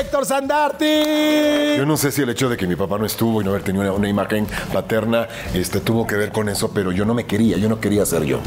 [0.00, 1.76] Héctor Sandarti.
[1.76, 3.62] Yo no sé si el hecho de que mi papá no estuvo y no haber
[3.62, 7.56] tenido una, imagen paterna este, tuvo que ver con eso, pero yo no me quería,
[7.58, 8.38] yo no quería ser yo.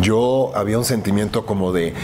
[0.00, 1.94] Yo había un sentimiento como de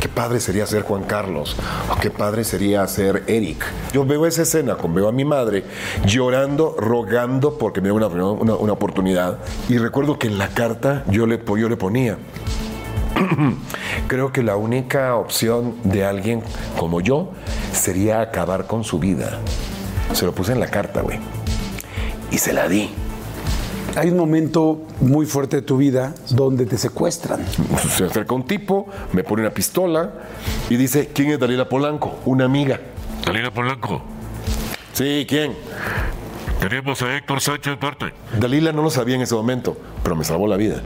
[0.00, 1.56] qué padre sería ser Juan Carlos,
[1.90, 3.64] o qué padre sería ser Eric.
[3.92, 5.64] Yo veo esa escena, con- veo a mi madre
[6.06, 9.38] llorando, rogando porque me dio una, una- una oportunidad.
[9.68, 12.18] Y recuerdo que en la carta yo le, yo le ponía,
[14.08, 16.42] Creo que la única opción de alguien
[16.78, 17.30] como yo
[17.72, 19.40] sería acabar con su vida.
[20.12, 21.18] Se lo puse en la carta, güey.
[22.30, 22.90] Y se la di.
[23.96, 27.44] Hay un momento muy fuerte de tu vida donde te secuestran.
[27.96, 30.12] Se acerca un tipo, me pone una pistola
[30.68, 32.18] y dice, ¿quién es Dalila Polanco?
[32.24, 32.80] Una amiga.
[33.24, 34.02] Dalila Polanco.
[34.92, 35.54] Sí, ¿quién?
[36.58, 38.12] Tenemos a Héctor Sánchez Duarte.
[38.38, 40.82] Dalila no lo sabía en ese momento, pero me salvó la vida.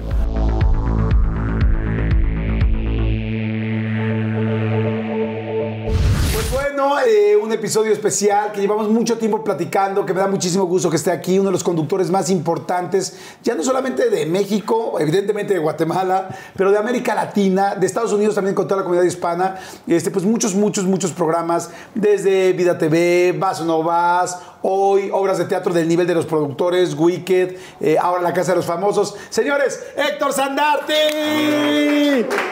[7.49, 11.11] Un episodio especial que llevamos mucho tiempo platicando, que me da muchísimo gusto que esté
[11.11, 16.29] aquí, uno de los conductores más importantes, ya no solamente de México, evidentemente de Guatemala,
[16.55, 19.57] pero de América Latina, de Estados Unidos también con toda la comunidad hispana.
[19.87, 25.39] Este, pues muchos, muchos, muchos programas, desde Vida TV, Vas o no vas, hoy, obras
[25.39, 29.15] de teatro del nivel de los productores, Wicked, eh, ahora La Casa de los Famosos.
[29.31, 30.95] Señores, Héctor Sandarte.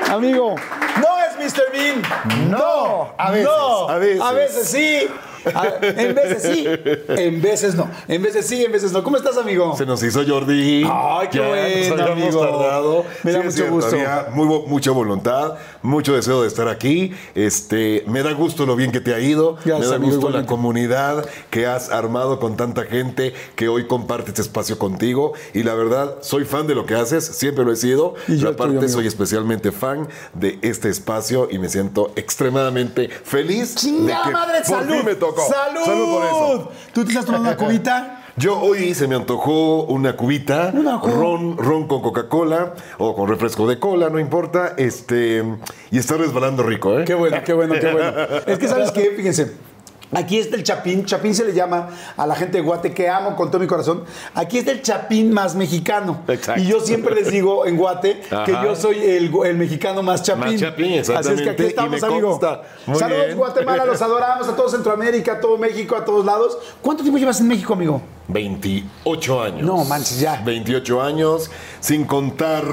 [0.08, 0.54] Amigo,
[1.00, 1.62] no es Mr.
[1.72, 2.50] Bean.
[2.50, 4.20] No, a veces, no, a veces.
[4.20, 5.08] A veces sí.
[5.54, 6.66] A- en veces sí,
[7.08, 7.88] en veces no.
[8.08, 9.04] En veces sí, en veces no.
[9.04, 9.76] ¿Cómo estás, amigo?
[9.76, 10.84] Se nos hizo Jordi.
[10.90, 12.40] Ay, qué Ya bueno, nos amigo.
[12.40, 13.04] tardado.
[13.22, 13.94] Me da mucho cierto, gusto.
[13.94, 15.54] había muy, mucha voluntad,
[15.86, 17.12] mucho deseo de estar aquí.
[17.34, 19.54] Este, me da gusto lo bien que te ha ido.
[19.64, 23.86] Gracias, me da amigo, gusto la comunidad que has armado con tanta gente que hoy
[23.86, 25.32] comparte este espacio contigo.
[25.54, 28.14] Y la verdad, soy fan de lo que haces, siempre lo he sido.
[28.28, 33.08] Y yo Pero tuyo, aparte, soy especialmente fan de este espacio y me siento extremadamente
[33.08, 33.74] feliz.
[33.74, 34.58] de ¡Chingada que madre!
[34.66, 34.94] por ¡Salud!
[34.94, 35.46] fin me tocó.
[35.48, 35.84] ¡Salud!
[35.84, 36.72] Salud por eso.
[36.92, 38.22] ¿Tú te estás tomando una cubita?
[38.38, 43.66] Yo hoy se me antojó una cubita, Una ron, ron con Coca-Cola o con refresco
[43.66, 45.42] de cola, no importa, este
[45.90, 47.04] y está resbalando rico, ¿eh?
[47.06, 48.12] Qué bueno, qué bueno, qué bueno.
[48.46, 49.12] Es que, ¿sabes qué?
[49.16, 49.52] Fíjense.
[50.12, 51.04] Aquí está el chapín.
[51.04, 54.04] Chapín se le llama a la gente de Guate que amo con todo mi corazón.
[54.34, 56.22] Aquí está el chapín más mexicano.
[56.28, 56.62] Exacto.
[56.62, 60.52] Y yo siempre les digo en Guate que yo soy el, el mexicano más chapín.
[60.52, 62.38] Más chapín, Así es que aquí estamos, amigo.
[62.40, 63.36] Saludos, bien.
[63.36, 63.84] Guatemala.
[63.84, 66.56] Los adoramos a todo Centroamérica, a todo México, a todos lados.
[66.80, 68.00] ¿Cuánto tiempo llevas en México, amigo?
[68.28, 69.62] 28 años.
[69.62, 70.42] No, manches, ya.
[70.44, 71.50] 28 años,
[71.80, 72.64] sin contar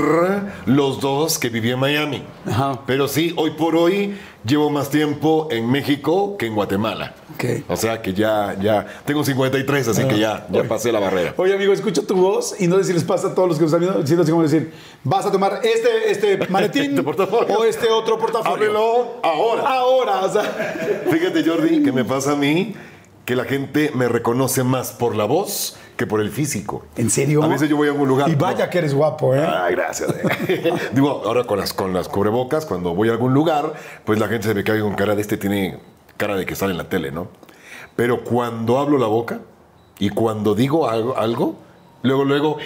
[0.65, 2.23] los dos que viví en Miami.
[2.47, 2.81] Ajá.
[2.85, 7.13] Pero sí, hoy por hoy llevo más tiempo en México que en Guatemala.
[7.35, 7.63] Ok.
[7.69, 11.33] O sea que ya, ya, tengo 53, así que ya, ya pasé la barrera.
[11.37, 13.63] Oye, amigo, escucho tu voz y no sé si les pasa a todos los que
[13.63, 14.73] nos están viendo, sino así como decir,
[15.03, 17.57] vas a tomar este, este maletín Este portafolio.
[17.57, 18.53] o este otro portafolio.
[18.53, 19.63] Ábrelo ahora.
[19.63, 20.43] Ahora, o sea.
[21.09, 22.75] Fíjate, Jordi, que me pasa a mí
[23.25, 26.85] que la gente me reconoce más por la voz que por el físico.
[26.97, 27.43] ¿En serio?
[27.43, 28.29] A veces yo voy a algún lugar.
[28.29, 28.71] Y vaya no.
[28.71, 29.45] que eres guapo, ¿eh?
[29.45, 30.09] Ay, gracias.
[30.47, 30.73] eh.
[30.93, 33.73] Digo, ahora con las, con las cubrebocas, cuando voy a algún lugar,
[34.05, 35.79] pues la gente se me cae con cara de este, tiene
[36.17, 37.27] cara de que sale en la tele, ¿no?
[37.95, 39.39] Pero cuando hablo la boca
[39.99, 41.55] y cuando digo algo, algo
[42.01, 42.57] luego, luego,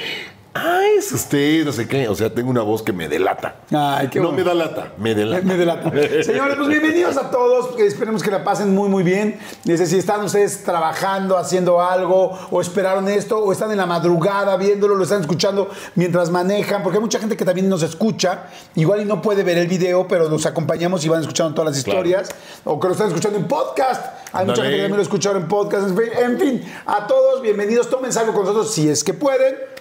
[0.58, 2.08] ay, es usted, no sé qué.
[2.08, 3.56] O sea, tengo una voz que me delata.
[3.72, 4.38] Ay, qué no bueno.
[4.38, 5.46] me da lata, me delata.
[5.46, 5.92] Me delata.
[6.24, 7.80] Señores, pues bienvenidos a todos.
[7.80, 9.40] Esperemos que la pasen muy, muy bien.
[9.64, 14.58] Desde si están ustedes trabajando, haciendo algo, o esperaron esto, o están en la madrugada
[14.58, 18.46] viéndolo, lo están escuchando mientras manejan, porque hay mucha gente que también nos escucha,
[18.76, 21.78] igual y no puede ver el video, pero nos acompañamos y van escuchando todas las
[21.78, 22.30] historias,
[22.64, 24.06] o que lo están escuchando en podcast.
[24.34, 25.88] Hay mucha gente que también lo escucharon en podcast.
[25.88, 27.90] En fin, en fin, a todos, bienvenidos.
[27.90, 29.77] Tómense algo con nosotros si es que pueden.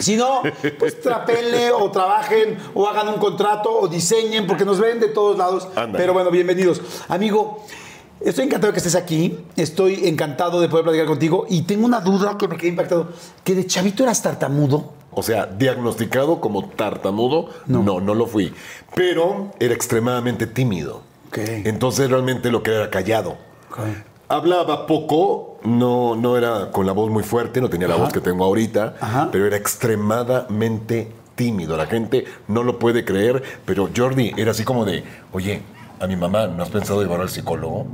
[0.00, 0.42] Si no,
[0.78, 5.36] pues trapenle o trabajen o hagan un contrato o diseñen porque nos ven de todos
[5.36, 5.68] lados.
[5.76, 5.98] Ándale.
[5.98, 6.80] Pero bueno, bienvenidos.
[7.08, 7.64] Amigo,
[8.20, 9.38] estoy encantado de que estés aquí.
[9.56, 13.08] Estoy encantado de poder platicar contigo y tengo una duda que me quedé impactado.
[13.44, 14.94] ¿Que de chavito eras tartamudo?
[15.12, 17.82] O sea, diagnosticado como tartamudo, no.
[17.82, 18.54] no, lo fui.
[18.94, 21.02] Pero era extremadamente tímido.
[21.28, 21.38] Ok.
[21.38, 23.36] Entonces realmente lo que era callado.
[24.30, 28.20] Hablaba poco, no, no era con la voz muy fuerte, no tenía la voz que
[28.20, 29.28] tengo ahorita, Ajá.
[29.32, 31.76] pero era extremadamente tímido.
[31.76, 35.02] La gente no lo puede creer, pero Jordi era así como de,
[35.32, 35.62] oye,
[35.98, 37.86] a mi mamá, ¿no has pensado llevar al psicólogo?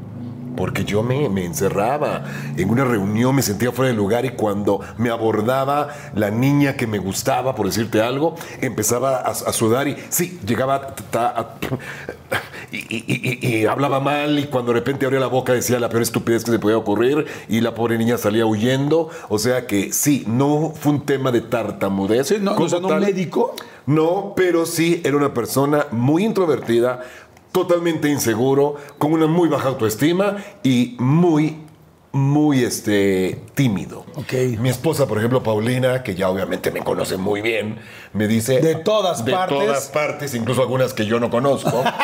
[0.57, 2.25] Porque yo me, me encerraba
[2.57, 6.87] en una reunión, me sentía fuera de lugar y cuando me abordaba la niña que
[6.87, 11.55] me gustaba, por decirte algo, empezaba a, a sudar y sí, llegaba a- a- a-
[12.73, 15.89] y, y- y- y hablaba mal y cuando de repente abría la boca decía la
[15.89, 19.11] peor estupidez que se podía ocurrir y la pobre niña salía huyendo.
[19.29, 22.29] O sea que sí, no fue un tema de tartamudez.
[22.29, 23.55] Sí, no, o sea, no un médico.
[23.87, 27.03] No, pero sí era una persona muy introvertida,
[27.57, 31.57] totalmente inseguro, con una muy baja autoestima y muy,
[32.13, 34.05] muy este, tímido.
[34.15, 34.35] Ok.
[34.59, 37.79] Mi esposa, por ejemplo, Paulina, que ya obviamente me conoce muy bien,
[38.13, 38.61] me dice...
[38.61, 39.59] De todas de partes.
[39.59, 41.83] todas partes, incluso algunas que yo no conozco.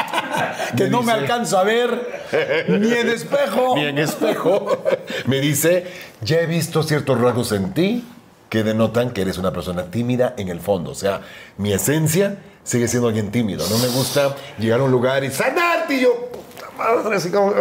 [0.75, 2.25] Que no me alcanzo a ver
[2.67, 3.75] ni en espejo.
[3.77, 4.83] ni en espejo,
[5.27, 5.87] me dice,
[6.23, 8.05] ya he visto ciertos rasgos en ti
[8.49, 10.93] que denotan que eres una persona tímida en el fondo.
[10.93, 11.21] O sea,
[11.59, 13.67] mi esencia sigue siendo alguien tímido.
[13.69, 16.29] No me gusta llegar a un lugar y sanarte y yo...
[16.33, 17.53] puta madre, así como.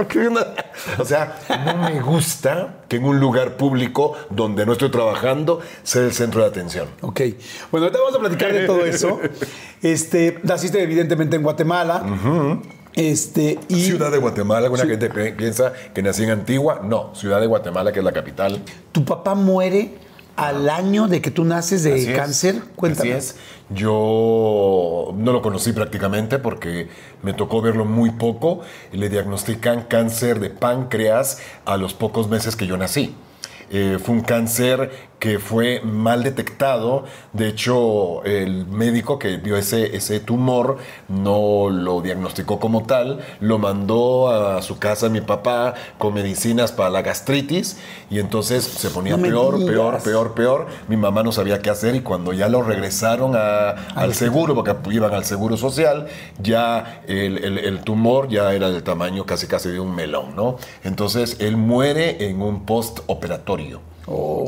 [0.98, 6.01] O sea, no me gusta que en un lugar público donde no estoy trabajando sea
[6.03, 6.88] el centro de atención.
[7.01, 7.21] Ok.
[7.71, 9.19] Bueno, ahorita vamos a platicar de todo eso.
[9.81, 12.04] Este, naciste evidentemente en Guatemala.
[12.94, 16.81] Este, y Ciudad de Guatemala, alguna gente pi- piensa que nací en Antigua.
[16.83, 18.62] No, Ciudad de Guatemala, que es la capital.
[18.92, 19.92] tu papá muere
[20.36, 22.18] al año de que tú naces de Así es.
[22.18, 22.62] cáncer.
[22.75, 23.13] Cuéntame.
[23.13, 23.36] Así es.
[23.69, 26.89] Yo no lo conocí prácticamente porque
[27.24, 28.62] me tocó verlo muy poco.
[28.92, 33.16] Le diagnostican cáncer de páncreas a los pocos meses que yo nací.
[33.69, 37.03] Eh, fue un cáncer que fue mal detectado.
[37.31, 40.77] De hecho, el médico que vio ese, ese tumor
[41.07, 43.19] no lo diagnosticó como tal.
[43.39, 47.77] Lo mandó a su casa mi papá con medicinas para la gastritis
[48.09, 50.65] y entonces se ponía No peor, peor, peor, peor.
[50.88, 54.75] Mi mamá no sabía qué hacer y cuando ya lo regresaron a- al seguro, porque
[54.91, 56.07] iban al seguro social,
[56.41, 60.57] ya el, el- el tumor ya era del tamaño casi casi de un melón, ¿no?
[60.83, 63.81] Entonces él muere en un postoperatorio.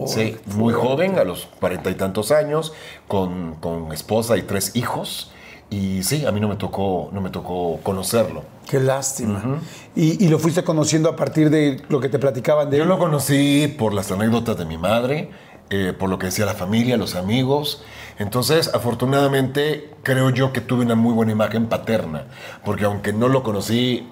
[0.07, 2.73] Sí, muy joven, a los cuarenta y tantos años,
[3.07, 5.31] con, con esposa y tres hijos.
[5.69, 8.43] Y sí, a mí no me tocó, no me tocó conocerlo.
[8.69, 9.59] Qué lástima.
[9.95, 12.89] y, y lo fuiste conociendo a partir de lo que te platicaban de Yo él.
[12.89, 15.31] lo conocí por las anécdotas de mi madre,
[15.71, 17.83] eh, por lo que decía la familia, los amigos.
[18.19, 22.25] Entonces, afortunadamente, creo yo que tuve una muy buena imagen paterna,
[22.63, 24.07] porque aunque no lo conocí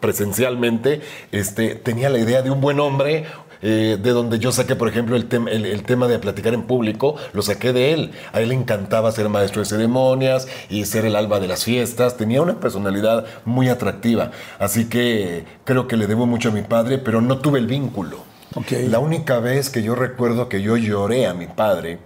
[0.00, 3.26] presencialmente, este, tenía la idea de un buen hombre.
[3.62, 6.62] Eh, de donde yo saqué, por ejemplo, el, tem- el- el tema de platicar en
[6.62, 8.12] público, lo saqué de él.
[8.32, 12.16] A él le encantaba ser maestro de ceremonias y ser el alba de las fiestas.
[12.16, 14.30] Tenía una personalidad muy atractiva.
[14.58, 18.18] Así que creo que le debo mucho a mi padre, pero no tuve el vínculo.
[18.88, 21.98] La única vez que yo recuerdo que yo lloré a mi padre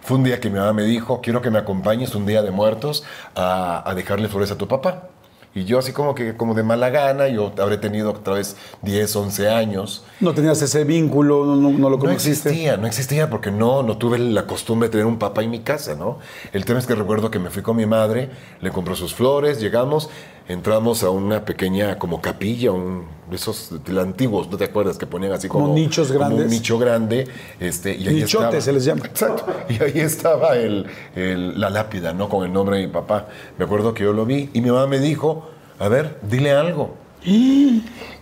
[0.00, 2.50] fue un día que mi mamá me dijo, quiero que me acompañes un día de
[2.50, 3.04] muertos
[3.34, 5.10] a, a dejarle flores a tu papá.
[5.56, 9.16] Y yo así como que como de mala gana, yo habré tenido otra vez 10,
[9.16, 10.04] 11 años.
[10.20, 12.50] No tenías ese vínculo, no, no- no lo No conociste.
[12.50, 15.60] existía, no existía porque no, no tuve la costumbre de tener un papá en mi
[15.60, 16.18] casa, ¿no?
[16.52, 18.28] El tema es que recuerdo que me fui con mi madre,
[18.60, 20.10] le compró sus flores, llegamos,
[20.48, 24.96] entramos a una pequeña como capilla, un esos antiguos, ¿no te acuerdas?
[24.98, 25.74] Que ponían así Como como...
[25.76, 26.44] nichos como grandes.
[26.44, 27.26] un nicho grande,
[27.58, 29.04] este, y ahí Nichote estaba- se les llama.
[29.06, 29.44] Exacto.
[29.68, 32.28] Y ahí estaba el, el- la lápida, ¿no?
[32.28, 33.26] Con el nombre de mi papá.
[33.58, 35.48] Me acuerdo que yo lo vi y mi mamá me dijo,
[35.80, 36.94] a ver, dile algo.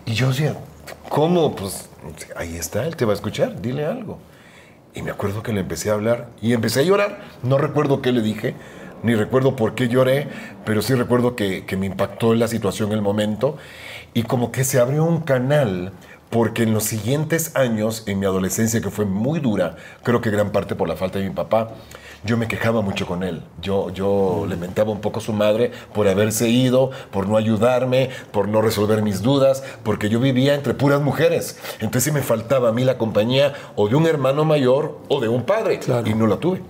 [0.07, 0.57] Y yo decía,
[1.09, 1.55] ¿cómo?
[1.55, 1.89] Pues
[2.37, 4.19] ahí está, él te va a escuchar, dile algo.
[4.95, 7.21] Y me acuerdo que le empecé a hablar y empecé a llorar.
[7.43, 8.55] No recuerdo qué le dije,
[9.05, 10.29] ni recuerdo por qué lloré,
[10.65, 13.57] pero sí recuerdo que, que me impactó la situación, el momento.
[14.15, 15.93] Y como que se abrió un canal,
[16.31, 20.51] porque en los siguientes años, en mi adolescencia, que fue muy dura, creo que gran
[20.51, 21.75] parte por la falta de mi papá,
[22.25, 23.43] yo me quejaba mucho con él.
[23.61, 28.09] Yo, yo le mentaba un poco a su madre por haberse ido, por no ayudarme,
[28.33, 31.59] por no resolver mis dudas, porque yo vivía entre puras mujeres.
[31.81, 35.43] Entonces me faltaba a mí la compañía o de un hermano mayor o de un
[35.43, 35.79] padre.
[35.81, 36.09] Claro.
[36.09, 36.63] Y no la tuve.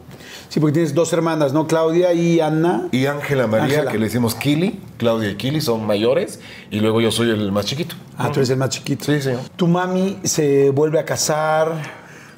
[0.48, 1.66] Sí, porque tienes dos hermanas, ¿no?
[1.66, 2.88] Claudia y Ana.
[2.92, 3.90] Y Ángela María, Ángela.
[3.92, 7.66] que le decimos Kili, Claudia y Kili son mayores, y luego yo soy el más
[7.66, 7.96] chiquito.
[8.16, 9.04] Ah, tú eres el más chiquito.
[9.06, 9.40] Sí, señor.
[9.56, 11.72] Tu mami se vuelve a casar.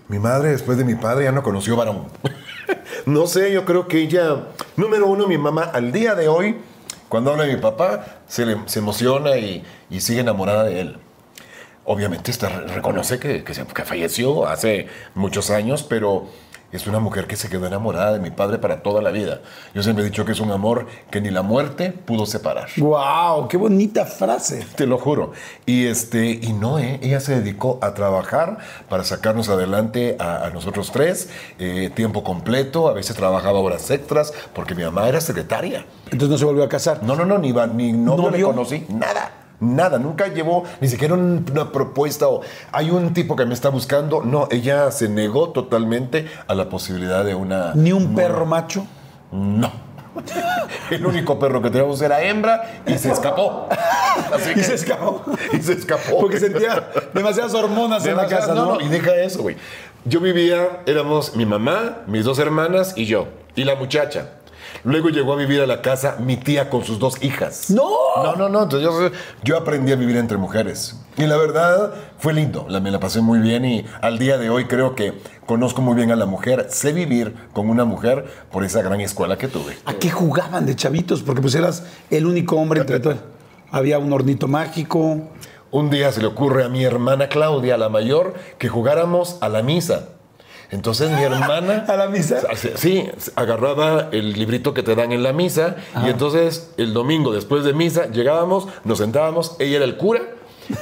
[0.08, 2.04] Mi madre, después de mi padre, ya no conoció varón.
[3.06, 4.44] no sé, yo creo que ella,
[4.76, 6.56] número uno, mi mamá, al día de hoy,
[7.08, 10.96] cuando habla de mi papá, se, le- se emociona y, y sigue enamorada de él.
[11.84, 16.26] Obviamente está, reconoce que, que se- que falleció hace muchos años, pero
[16.72, 19.40] es una mujer que se quedó enamorada de mi padre para toda la vida.
[19.74, 22.68] Yo siempre he dicho que es un amor que ni la muerte pudo separar.
[22.76, 23.48] ¡Wow!
[23.48, 24.66] ¡Qué bonita frase!
[24.76, 25.32] Te lo juro.
[25.64, 26.98] Y este, y no, ¿eh?
[27.02, 28.58] ella se dedicó a trabajar
[28.88, 34.32] para sacarnos adelante a, a nosotros tres, eh, tiempo completo, a veces trabajaba horas extras,
[34.54, 35.86] porque mi mamá era secretaria.
[36.06, 37.02] Entonces no se volvió a casar.
[37.02, 39.30] No, no, no, ni, va- ni novio le conocí, nada.
[39.60, 43.68] Nada, nunca llevó ni siquiera un- una propuesta o hay un tipo que me está
[43.70, 44.22] buscando.
[44.22, 47.72] No, ella se negó totalmente a la posibilidad de una.
[47.74, 48.86] Ni un perro macho.
[49.32, 49.70] No.
[50.90, 53.68] El único perro que teníamos era hembra y se escapó.
[54.32, 55.22] Así Y que- se escapó.
[55.52, 56.18] Y se escapó.
[56.20, 58.74] Porque sentía demasiadas hormonas en la casa, ¿no?
[58.76, 59.56] no, y deja eso, güey.
[60.04, 64.28] Yo vivía, éramos mi mamá, mis dos hermanas y yo, y la muchacha.
[64.84, 67.70] Luego llegó a vivir a la casa mi tía con sus dos hijas.
[67.70, 67.88] ¡No!
[68.22, 68.62] No, no, no.
[68.64, 69.10] Entonces yo,
[69.42, 71.00] yo aprendí a vivir entre mujeres.
[71.16, 72.66] Y la verdad fue lindo.
[72.68, 75.14] La, me la pasé muy bien y al día de hoy creo que
[75.46, 76.66] conozco muy bien a la mujer.
[76.70, 79.76] Sé vivir con una mujer por esa gran escuela que tuve.
[79.84, 81.22] ¿A qué jugaban de chavitos?
[81.22, 83.16] Porque pues eras el único hombre entre todos.
[83.70, 85.20] Había un hornito mágico.
[85.70, 89.62] Un día se le ocurre a mi hermana Claudia, la mayor, que jugáramos a la
[89.62, 90.08] misa.
[90.70, 91.84] Entonces mi hermana...
[91.88, 92.40] ¿A la misa?
[92.74, 97.64] Sí, agarraba el librito que te dan en la misa y entonces el domingo después
[97.64, 100.22] de misa llegábamos, nos sentábamos, ella era el cura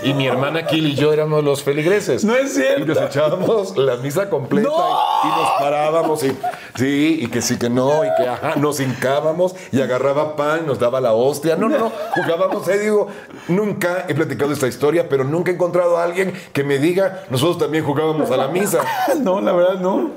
[0.03, 2.25] y mi hermana Kil y yo éramos los feligreses.
[2.25, 2.83] No es cierto.
[2.83, 6.33] Y nos echábamos la misa completa y, y nos parábamos y
[6.77, 10.79] sí, y que sí que no, y que ajá, nos hincábamos y agarraba pan, nos
[10.79, 11.57] daba la hostia.
[11.57, 13.09] No, no, no, jugábamos, eh, digo,
[13.49, 17.59] nunca he platicado esta historia, pero nunca he encontrado a alguien que me diga, nosotros
[17.59, 18.81] también jugábamos a la misa.
[19.25, 20.11] No, la verdad no.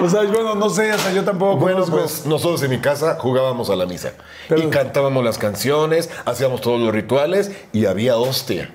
[0.00, 3.70] O sea, bueno, no sé, hasta yo tampoco Bueno, pues nosotros en mi casa jugábamos
[3.70, 4.12] a la misa.
[4.48, 8.72] Pero- y cantábamos las canciones, hacíamos todos los rituales y había hostia.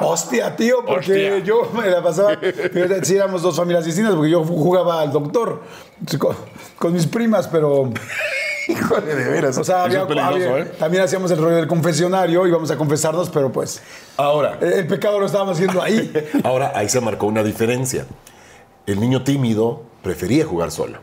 [0.00, 1.38] Hostia, tío, porque Hostia.
[1.38, 2.38] yo me la pasaba.
[3.02, 5.62] Sí éramos dos familias distintas, porque yo jugaba al doctor
[6.18, 6.36] con,
[6.78, 7.90] con mis primas, pero.
[8.68, 9.58] Híjole, de veras.
[9.58, 10.72] O sea, había- es peligroso, había- ¿eh?
[10.78, 13.82] también hacíamos el rollo del confesionario, íbamos a confesarnos, pero pues.
[14.16, 16.12] Ahora, El, el pecado lo estábamos haciendo ahí.
[16.44, 18.06] ahora ahí se marcó una diferencia.
[18.86, 20.98] El niño tímido prefería jugar solo.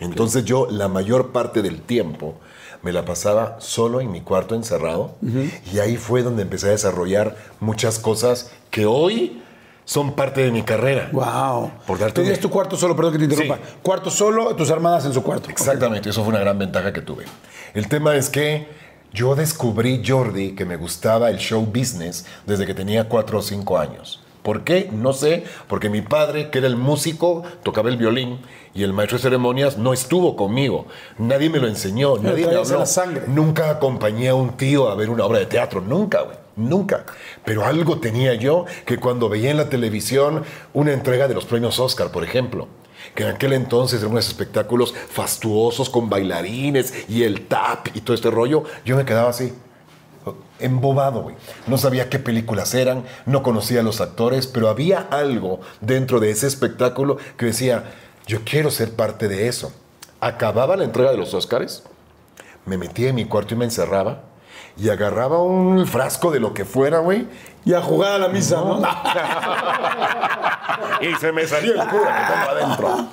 [0.00, 2.34] Entonces yo la mayor parte del tiempo
[2.82, 5.16] me la pasaba solo en mi cuarto encerrado
[5.72, 9.42] y ahí fue donde empecé a desarrollar muchas cosas que hoy
[9.84, 11.08] son parte de mi carrera.
[11.12, 11.72] Wow.
[11.86, 13.56] Por darte Tenías tu cuarto solo, perdón que te interrumpa.
[13.56, 13.74] Sí.
[13.82, 15.50] Cuarto solo, tus hermanas en su cuarto.
[15.50, 17.24] Exactamente, eso fue una gran ventaja que tuve.
[17.74, 18.68] El tema es que
[19.12, 23.78] yo descubrí, Jordi, que me gustaba el show business desde que tenía cuatro o cinco
[23.78, 24.22] años.
[24.42, 24.88] ¿Por qué?
[24.92, 28.38] No sé, porque mi padre, que era el músico, tocaba el violín
[28.74, 30.86] y el maestro de ceremonias no estuvo conmigo.
[31.18, 32.78] Nadie me lo enseñó, nadie me habló.
[32.78, 33.24] la sangre.
[33.26, 36.36] Nunca acompañé a un tío a ver una obra de teatro, nunca, güey.
[36.56, 37.04] Nunca.
[37.44, 41.78] Pero algo tenía yo que cuando veía en la televisión una entrega de los premios
[41.78, 42.68] Oscar, por ejemplo,
[43.14, 48.14] que en aquel entonces eran unos espectáculos fastuosos con bailarines y el tap y todo
[48.14, 49.52] este rollo, yo me quedaba así,
[50.60, 51.36] embobado, güey.
[51.66, 56.30] No sabía qué películas eran, no conocía a los actores, pero había algo dentro de
[56.30, 57.84] ese espectáculo que decía,
[58.26, 59.72] yo quiero ser parte de eso.
[60.20, 61.82] Acababa la entrega de los Oscars,
[62.66, 64.22] me metía en mi cuarto y me encerraba
[64.76, 67.26] y agarraba un frasco de lo que fuera, güey,
[67.64, 68.80] Y a jugar a la misa, ¿no?
[71.02, 73.08] y se me salió el cura que tengo adentro.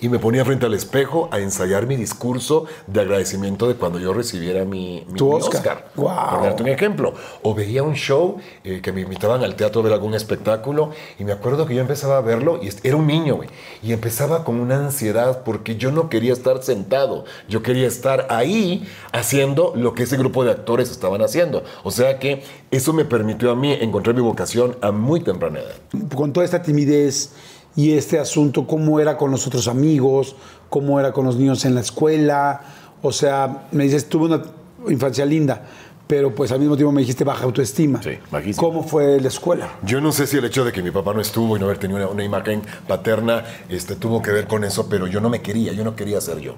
[0.00, 4.12] Y me ponía frente al espejo a ensayar mi discurso de agradecimiento de cuando yo
[4.12, 5.88] recibiera mi, mi- Tu mi Oscar.
[5.96, 6.30] Guau.
[6.36, 7.14] Por darte un ejemplo.
[7.42, 11.24] O veía un show eh, que me invitaban al teatro a ver algún espectáculo y
[11.24, 13.48] me acuerdo que yo empezaba a verlo y era un niño, güey.
[13.82, 17.24] Y empezaba con una ansiedad porque yo no quería estar sentado.
[17.48, 21.64] Yo quería estar ahí haciendo lo que ese grupo de actores estaban haciendo.
[21.82, 25.74] O sea que eso me permitió a mí encontrar mi vocación a muy temprana edad.
[26.14, 27.32] con toda esta timidez
[27.78, 30.34] y este asunto, cómo era con los otros amigos,
[30.68, 32.60] cómo era con los niños en la escuela.
[33.02, 34.42] O sea, me dices, tuve una
[34.88, 35.62] infancia linda,
[36.08, 38.02] pero pues al mismo tiempo me dijiste baja autoestima.
[38.02, 38.66] Sí, bajísima.
[38.66, 39.76] ¿Cómo fue la escuela?
[39.84, 41.78] Yo no sé si el hecho de que mi papá no estuvo y no haber
[41.78, 45.40] tenido una, una imagen paterna este, tuvo que ver con eso, pero yo no me
[45.40, 46.56] quería, yo no quería ser yo.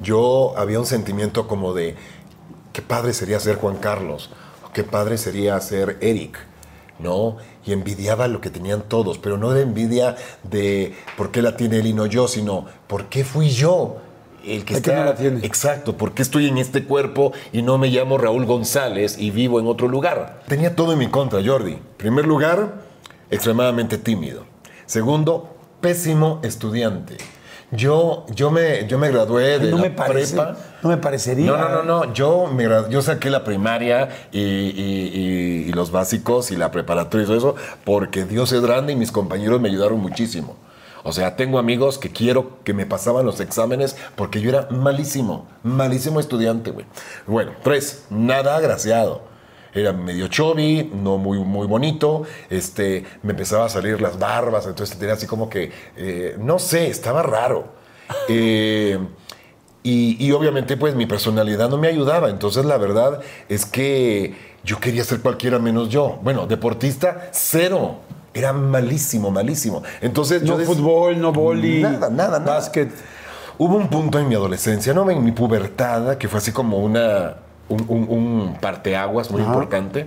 [0.00, 1.96] Yo había un sentimiento como de
[2.72, 4.30] qué padre sería ser Juan Carlos,
[4.72, 6.38] qué padre sería ser Eric,
[7.00, 7.38] ¿no?
[7.68, 11.80] Y envidiaba lo que tenían todos, pero no de envidia de por qué la tiene
[11.80, 13.98] él y no yo, sino por qué fui yo
[14.42, 15.00] el que El que está...
[15.00, 15.44] no la tiene.
[15.44, 19.60] Exacto, ¿por qué estoy en este cuerpo y no me llamo Raúl González y vivo
[19.60, 20.40] en otro lugar?
[20.48, 21.76] Tenía todo en mi contra, Jordi.
[21.98, 22.84] Primer lugar,
[23.30, 24.46] extremadamente tímido.
[24.86, 27.18] Segundo, pésimo estudiante.
[27.70, 30.56] Yo, yo, me, yo me gradué de no la me parece, prepa.
[30.82, 31.46] no me parecería.
[31.50, 32.12] No, no, no, no.
[32.14, 36.70] Yo, me grad- yo saqué la primaria y, y- y- y los básicos y la
[36.70, 40.56] preparatoria y todo eso porque Dios es grande y mis compañeros me ayudaron muchísimo.
[41.04, 45.46] O sea, tengo amigos que quiero que me pasaban los exámenes porque yo era malísimo,
[45.62, 46.86] malísimo estudiante, güey.
[47.26, 49.27] Bueno, tres, nada agraciado.
[49.74, 52.22] Era medio chovi, no muy, muy bonito.
[52.50, 56.88] Este, me empezaba a salir las barbas, entonces tenía así como que, eh, no sé,
[56.88, 57.76] estaba raro.
[58.28, 58.98] Eh,
[59.82, 62.30] y, y obviamente pues mi personalidad no me ayudaba.
[62.30, 64.34] Entonces la verdad es que
[64.64, 66.18] yo quería ser cualquiera menos yo.
[66.22, 67.96] Bueno, deportista, cero.
[68.34, 69.82] Era malísimo, malísimo.
[70.00, 70.64] Entonces No yo...
[70.66, 72.54] fútbol, no boli, Nada, nada, nada.
[72.54, 72.90] básquet.
[73.56, 77.36] Hubo un punto en mi adolescencia, no en mi pubertad, que fue así como una,
[77.68, 80.06] un, un- un parteaguas muy importante.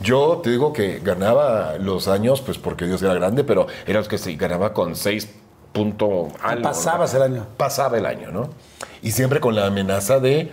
[0.00, 4.08] Yo te digo que ganaba los años, pues porque Dios era grande, pero era los
[4.08, 5.28] que sí, ganaba con seis
[5.72, 6.62] punto algo.
[6.62, 7.46] pasabas el año.
[7.56, 8.50] Pasaba el año, ¿no?
[9.02, 10.50] Y siempre con la amenaza de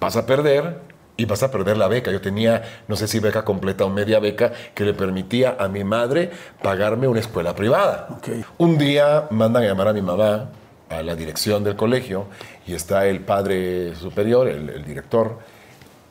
[0.00, 0.78] vas a perder
[1.16, 2.10] y vas a perder la beca.
[2.10, 5.84] Yo tenía, no sé si beca completa o media beca, que le permitía a mi
[5.84, 6.30] madre
[6.62, 8.08] pagarme una escuela privada.
[8.56, 10.48] Un día mandan a llamar a mi mamá
[10.88, 12.26] a la dirección del colegio
[12.66, 15.38] y está el padre superior, el, el director,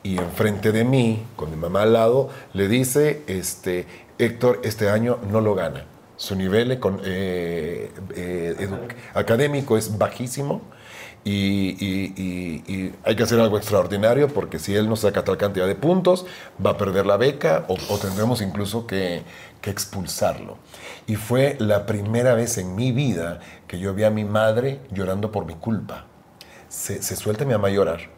[0.08, 3.86] y enfrente de mí, con mi mamá al lado, le dice, este,
[4.18, 5.84] Héctor, este año no lo gana.
[6.16, 6.72] Su nivel
[7.04, 8.68] eh, eh,
[9.12, 10.62] académico es bajísimo
[11.24, 15.36] y, y- y- y hay que hacer algo extraordinario porque si él no saca tal
[15.36, 16.24] cantidad de puntos,
[16.64, 19.22] va a perder la beca o, o tendremos incluso que,
[19.60, 20.56] que expulsarlo.
[21.06, 25.30] Y fue la primera vez en mi vida que yo vi a mi madre llorando
[25.30, 26.06] por mi culpa.
[26.70, 28.17] Se, se suelta mi mamá a llorar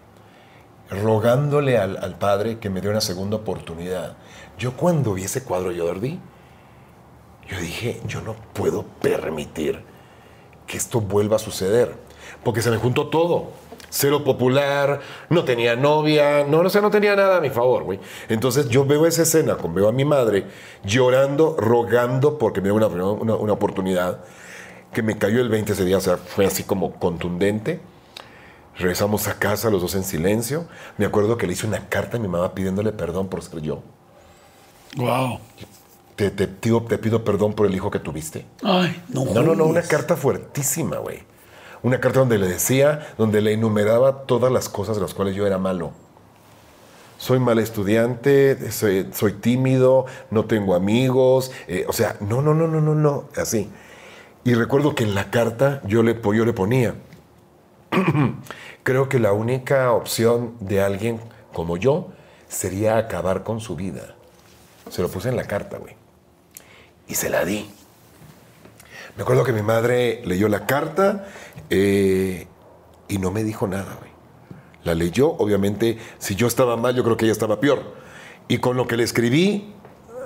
[0.90, 4.16] rogándole al, al padre que me dé una segunda oportunidad.
[4.58, 6.20] Yo cuando vi ese cuadro Jordi,
[7.48, 9.82] yo dije, yo no puedo permitir
[10.66, 11.94] que esto vuelva a suceder,
[12.44, 13.50] porque se me juntó todo.
[13.92, 17.98] Cero popular, no tenía novia, no, no sé, no tenía nada a mi favor, güey.
[18.28, 20.44] Entonces yo veo esa escena, con veo a mi madre
[20.84, 24.20] llorando, rogando porque me dio una, una, una oportunidad,
[24.92, 27.80] que me cayó el 20 ese día, o sea, fue así como contundente.
[28.76, 30.66] Regresamos a casa los dos en silencio.
[30.96, 33.82] Me acuerdo que le hice una carta a mi mamá pidiéndole perdón por ser yo.
[34.96, 35.38] Wow.
[36.16, 38.46] Te, te, pido, te pido perdón por el hijo que tuviste.
[38.62, 39.24] Ay, no.
[39.26, 41.22] No, no, no, una carta fuertísima, güey.
[41.82, 45.46] Una carta donde le decía, donde le enumeraba todas las cosas de las cuales yo
[45.46, 45.92] era malo.
[47.16, 51.52] Soy mal estudiante, soy, soy tímido, no tengo amigos.
[51.68, 53.70] eh, o sea, no, no, no, no, no, no, así.
[54.44, 56.94] Y recuerdo que en la carta yo le, yo le ponía,
[58.82, 61.20] creo que la única opción de alguien
[61.52, 62.08] como yo
[62.48, 64.14] sería acabar con su vida.
[64.90, 65.94] Se lo puse en la carta, güey.
[67.08, 67.70] Y se la di.
[69.16, 71.26] Me acuerdo que mi madre leyó la carta
[71.68, 72.46] eh,
[73.08, 74.10] y no me dijo nada, güey.
[74.84, 77.82] La leyó, obviamente, si yo estaba mal, yo creo que ella estaba peor.
[78.48, 79.74] Y con lo que le escribí,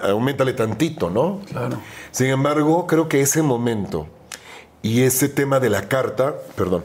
[0.02, 1.40] aumentale tantito, ¿no?
[1.46, 1.78] Claro.
[2.12, 4.06] Sin embargo, creo que ese momento
[4.80, 6.84] y ese tema de la carta, perdón,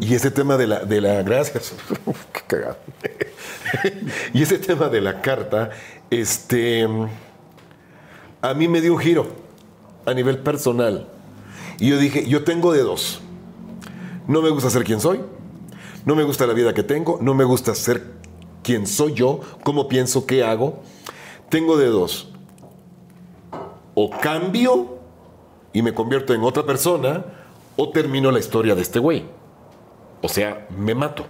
[0.00, 1.74] y ese tema de la, de la gracias,
[2.32, 2.78] qué cagado.
[4.32, 5.70] y ese tema de la carta,
[6.10, 6.88] este,
[8.40, 9.26] a mí me dio un giro
[10.06, 11.06] a nivel personal.
[11.78, 13.20] Y yo dije, yo tengo de dos.
[14.26, 15.20] No me gusta ser quien soy,
[16.04, 18.02] no me gusta la vida que tengo, no me gusta ser
[18.62, 20.82] quien soy yo, cómo pienso, qué hago.
[21.48, 22.30] Tengo de dos.
[23.94, 24.98] O cambio
[25.72, 27.24] y me convierto en otra persona,
[27.76, 29.24] o termino la historia de este güey.
[30.22, 31.26] O sea, me mato.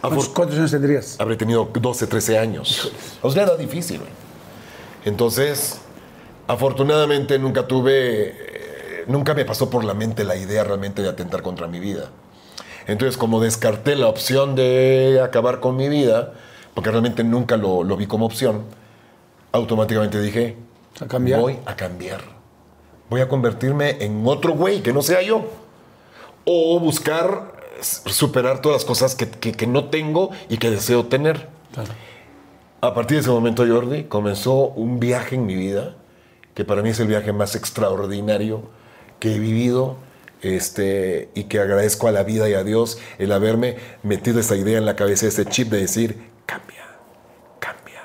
[0.00, 1.20] ¿Cuántos, años tendrías?
[1.20, 2.92] Habré tenido 12, 13 años.
[3.20, 4.10] O sea, era difícil, güey.
[5.04, 5.80] Entonces,
[6.46, 11.42] afortunadamente nunca tuve, eh, nunca me pasó por la mente la idea realmente de atentar
[11.42, 12.10] contra mi vida.
[12.86, 16.32] Entonces, como descarté la opción de acabar con mi vida,
[16.74, 18.64] porque realmente nunca lo, lo vi como opción,
[19.52, 20.56] automáticamente dije,
[21.00, 21.40] A cambiar.
[21.40, 22.22] voy a cambiar.
[23.10, 25.44] Voy a convertirme en otro güey que no sea yo.
[26.44, 27.51] O buscar
[27.82, 31.48] superar todas las cosas que, que- que no tengo y que deseo tener.
[31.74, 31.90] Claro.
[32.80, 35.96] A partir de ese momento, Jordi, comenzó un viaje en mi vida,
[36.54, 38.62] que para mí es el viaje más extraordinario
[39.20, 39.96] que he vivido,
[40.42, 44.76] este, y que agradezco a la vida y a Dios el haberme metido esa idea
[44.78, 46.84] en la cabeza, ese chip de decir, cambia,
[47.60, 48.02] cambia,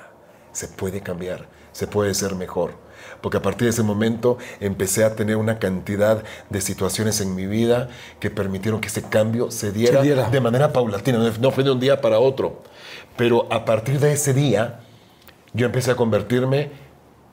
[0.51, 2.75] se puede cambiar, se puede ser mejor.
[3.21, 7.45] Porque a partir de ese momento empecé a tener una cantidad de situaciones en mi
[7.47, 10.29] vida que permitieron que ese cambio se diera, Se diera.
[10.29, 12.61] de manera paulatina, no- fue de un día para otro.
[13.15, 14.81] Pero a partir de ese día,
[15.53, 16.69] yo empecé a convertirme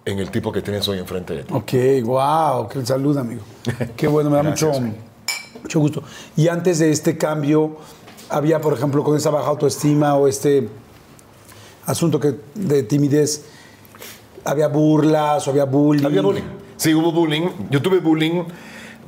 [0.07, 1.53] en el tipo que tienes hoy enfrente de ti.
[1.55, 1.73] Ok,
[2.05, 3.43] wow, qué salud, amigo.
[3.97, 4.71] Qué bueno, me da mucho,
[5.63, 6.03] mucho gusto.
[6.37, 7.77] Y antes de este cambio,
[8.29, 10.69] había, por ejemplo, con esa baja autoestima o este
[11.87, 13.45] asunto que, de timidez,
[14.45, 16.05] había burlas o había bullying.
[16.05, 16.43] Había bullying.
[16.77, 17.49] Sí, hubo bullying.
[17.71, 18.45] Yo tuve bullying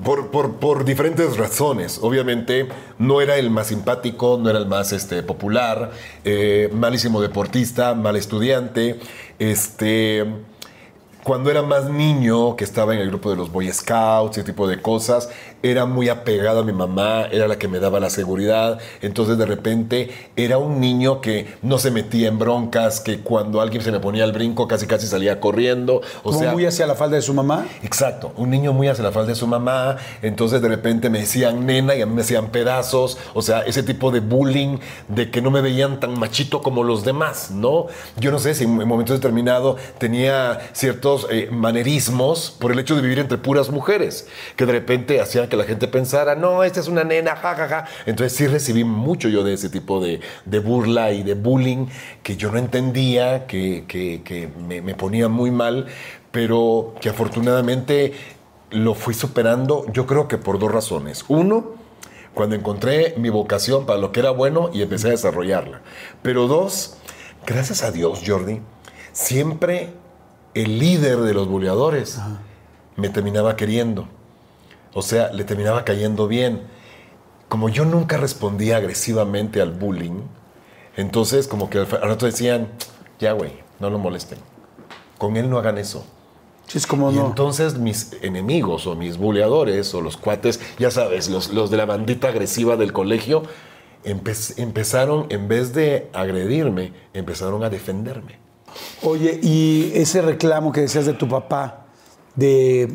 [0.02, 1.98] por, por, por diferentes razones.
[2.02, 2.68] Obviamente,
[2.98, 5.90] no era el más simpático, no era el más este, popular,
[6.24, 9.00] eh, malísimo deportista, mal estudiante.
[9.38, 10.24] Este.
[11.22, 14.68] Cuando era más niño, que estaba en el grupo de los Boy Scouts, ese tipo
[14.68, 15.28] de cosas,
[15.62, 18.78] era muy apegado a mi mamá, era la que me daba la seguridad.
[19.02, 23.82] Entonces, de repente, era un niño que no se metía en broncas, que cuando alguien
[23.82, 26.00] se me ponía al brinco, casi casi salía corriendo.
[26.22, 27.66] O sea, muy hacia la falda de su mamá.
[27.82, 31.66] Exacto, un niño muy hacia la falda de su mamá, entonces de repente me decían
[31.66, 35.42] nena y a mí me decían pedazos, o sea, ese tipo de bullying, de que
[35.42, 37.86] no me veían tan machito como los demás, ¿no?
[38.18, 42.94] Yo no sé si en momentos determinados tenía ciertos ciertos eh, manerismos por el hecho
[42.94, 46.80] de vivir entre puras mujeres, que de repente hacían que la gente pensara, no, esta
[46.80, 47.68] es una nena, jajaja.
[47.68, 47.88] Ja, ja.
[48.06, 51.86] Entonces sí recibí mucho yo de ese tipo de, de burla y de bullying
[52.22, 55.86] que yo no entendía, que, que, que me, me ponía muy mal,
[56.32, 58.12] pero que afortunadamente
[58.70, 61.24] lo fui superando, yo creo que por dos razones.
[61.28, 61.76] Uno,
[62.34, 65.80] cuando encontré mi vocación para lo que era bueno y empecé a desarrollarla.
[66.22, 66.98] Pero dos,
[67.46, 68.60] gracias a Dios, Jordi,
[69.12, 69.94] siempre
[70.52, 72.18] el líder de los buleadores
[72.96, 74.08] me terminaba queriendo.
[74.96, 76.62] O sea, le terminaba cayendo bien.
[77.48, 80.22] Como yo nunca respondía agresivamente al bullying,
[80.96, 82.68] entonces como que al rato decían,
[83.20, 84.38] ya güey, no lo molesten.
[85.18, 86.06] Con él no hagan eso.
[86.66, 87.26] Sí, es como Y no.
[87.26, 91.84] entonces mis enemigos o mis buleadores o los cuates, ya sabes, los, los de la
[91.84, 93.42] bandita agresiva del colegio,
[94.04, 98.38] empe- empezaron, en vez de agredirme, empezaron a defenderme.
[99.02, 101.84] Oye, y ese reclamo que decías de tu papá,
[102.34, 102.92] de,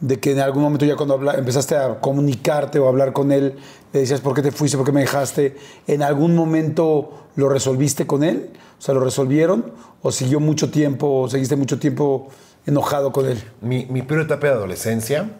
[0.00, 3.56] de que en algún momento ya cuando empezaste a comunicarte o hablar con él,
[3.92, 4.76] le decías, ¿por qué te fuiste?
[4.76, 5.56] ¿Por qué me dejaste?
[5.86, 8.50] ¿En algún momento lo resolviste con él?
[8.78, 9.72] O sea, ¿lo resolvieron?
[10.02, 12.28] ¿O siguió mucho tiempo, o seguiste mucho tiempo
[12.66, 13.42] enojado con él?
[13.62, 15.30] Mi, mi peor etapa de adolescencia,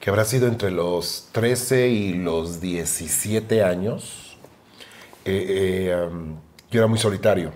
[0.00, 4.36] que habrá sido entre los 13 y los 17 años,
[5.24, 6.08] eh, eh,
[6.70, 7.52] yo era muy solitario.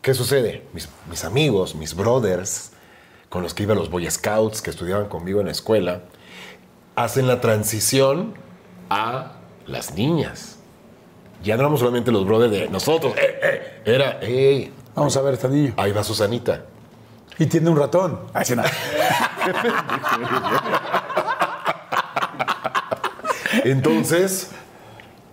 [0.00, 0.62] ¿Qué sucede?
[0.72, 2.72] Mis amigos, mis brothers,
[3.30, 6.02] con los que iba a los Boy Scouts, que estudiaban conmigo en la escuela,
[6.96, 8.34] hacen la transición
[8.90, 10.58] a las niñas.
[11.42, 15.34] Ya no éramos solamente los brothers de nosotros, eh, eh, era, hey, Vamos a ver,
[15.34, 15.72] este niño.
[15.76, 16.64] ahí va Susanita.
[17.38, 18.20] Y tiene un ratón.
[18.34, 18.42] Ah.
[23.64, 24.50] Entonces,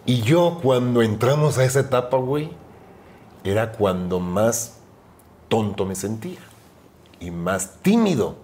[0.06, 2.52] y yo cuando entramos a esa etapa, güey,
[3.44, 4.78] era cuando más
[5.50, 6.47] tonto me sentía
[7.20, 8.38] y más tímido.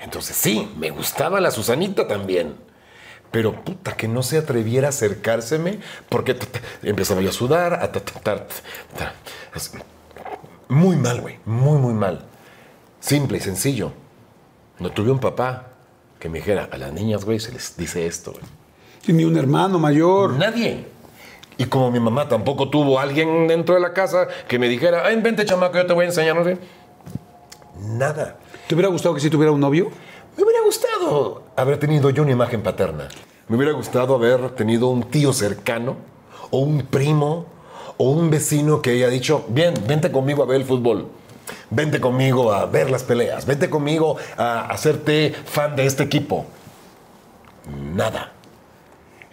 [0.00, 2.54] Entonces sí, me gustaba la Susanita también.
[3.30, 6.36] Pero puta, que no se atreviera a acercárseme porque
[6.82, 7.74] empezaba yo a sudar.
[7.74, 8.46] a ta, ta, ta,
[8.96, 9.12] ta.
[9.54, 9.72] Es-
[10.68, 12.24] Muy mal, güey, muy, muy mal.
[13.00, 13.92] Simple y sencillo.
[14.78, 15.68] No tuve un papá
[16.18, 18.44] que me dijera, a las niñas, güey, se les dice esto, güey.
[19.06, 20.32] Y ni un hermano mayor.
[20.34, 20.86] Nadie.
[21.58, 25.20] Y como mi mamá tampoco tuvo alguien dentro de la casa que me dijera, "Ay,
[25.20, 26.58] vente chamaco, yo te voy a enseñar, no sé.
[27.80, 28.38] Nada.
[28.66, 29.90] ¿Te hubiera gustado que si tuviera un novio?
[30.36, 33.08] Me hubiera gustado haber tenido yo una imagen paterna.
[33.48, 35.96] Me hubiera gustado haber tenido un tío cercano,
[36.50, 37.46] o un primo,
[37.96, 41.08] o un vecino que haya dicho, bien, vente conmigo a ver el fútbol.
[41.70, 43.46] Vente conmigo a ver las peleas.
[43.46, 46.46] Vente conmigo a hacerte fan de este equipo.
[47.94, 48.32] Nada.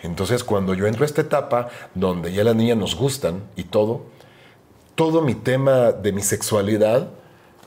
[0.01, 4.01] Entonces, cuando yo entro a esta etapa donde ya las niñas nos gustan y todo,
[4.95, 7.09] todo mi tema de mi sexualidad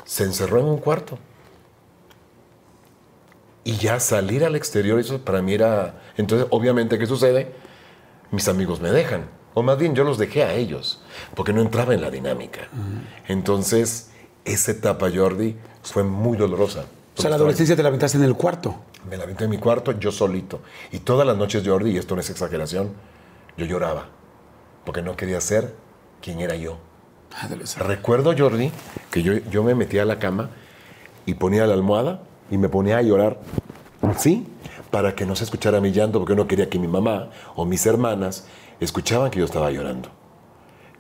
[0.07, 1.19] se encerró en un cuarto.
[3.65, 6.01] Y ya salir al exterior, eso para mí era...
[6.17, 7.53] Entonces, obviamente, ¿qué sucede?
[8.31, 9.29] Mis amigos me dejan.
[9.55, 11.03] O más bien, yo los dejé a ellos,
[11.35, 12.69] porque no entraba en la dinámica.
[13.27, 14.11] Entonces,
[14.45, 16.85] esa etapa, Jordi, fue muy dolorosa.
[17.17, 18.77] O sea, la adolescencia te la aventaste en el cuarto.
[19.11, 20.61] Me la aventé en mi cuarto yo solito.
[20.93, 22.93] Y todas las noches, Jordi, y esto no es exageración,
[23.57, 24.09] yo lloraba.
[24.85, 25.75] Porque no quería ser
[26.21, 26.79] quien era yo.
[27.79, 28.71] Recuerdo, Jordi,
[29.11, 30.51] que yo, yo me metía a la cama
[31.27, 33.39] y ponía la almohada y me ponía a llorar.
[34.17, 34.47] ¿Sí?
[34.91, 37.85] Para que no se escuchara mi llanto, porque no quería que mi mamá o mis
[37.87, 38.47] hermanas
[38.81, 40.11] escuchaban que yo estaba llorando.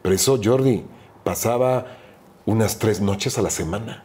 [0.02, 0.84] Pero eso, Jordi,
[1.24, 1.86] pasaba
[2.44, 4.04] unas tres noches a la semana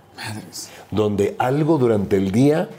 [0.91, 2.69] donde algo durante el día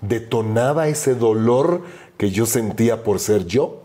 [0.00, 1.82] detonaba ese dolor
[2.16, 3.82] que yo sentía por ser yo.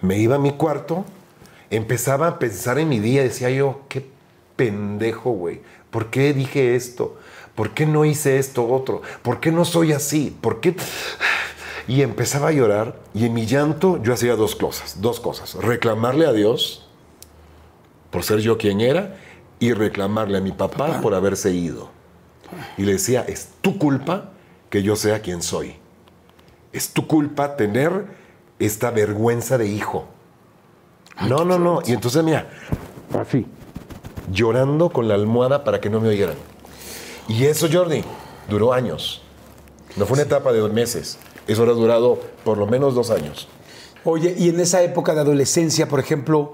[0.00, 1.04] Me iba a mi cuarto,
[1.70, 4.06] empezaba a pensar en mi día, decía yo, qué
[4.56, 5.60] pendejo, güey.
[5.90, 7.16] ¿Por qué dije esto?
[7.54, 9.02] ¿Por qué no hice esto otro?
[9.22, 10.36] ¿Por qué no soy así?
[10.40, 10.76] ¿Por qué?
[11.88, 15.54] Y empezaba a llorar y en mi llanto yo hacía dos cosas, dos cosas.
[15.54, 16.86] Reclamarle a Dios
[18.10, 19.16] por ser yo quien era
[19.58, 21.90] y reclamarle a mi papá por haberse ido.
[22.76, 24.32] Y le decía, es tu culpa
[24.68, 25.76] que yo sea quien soy.
[26.72, 28.06] Es tu culpa tener
[28.58, 30.06] esta vergüenza de hijo.
[31.22, 31.80] No, no, no.
[31.86, 32.48] Y entonces, mira,
[33.18, 33.46] así,
[34.30, 36.36] llorando con la almohada para que no me oyeran.
[37.28, 38.04] Y eso, Jordi,
[38.48, 39.22] duró años.
[39.96, 41.18] No fue una etapa de dos meses.
[41.46, 43.48] Eso ha durado por lo menos dos años.
[44.04, 46.52] Oye, y en esa época de adolescencia, por ejemplo,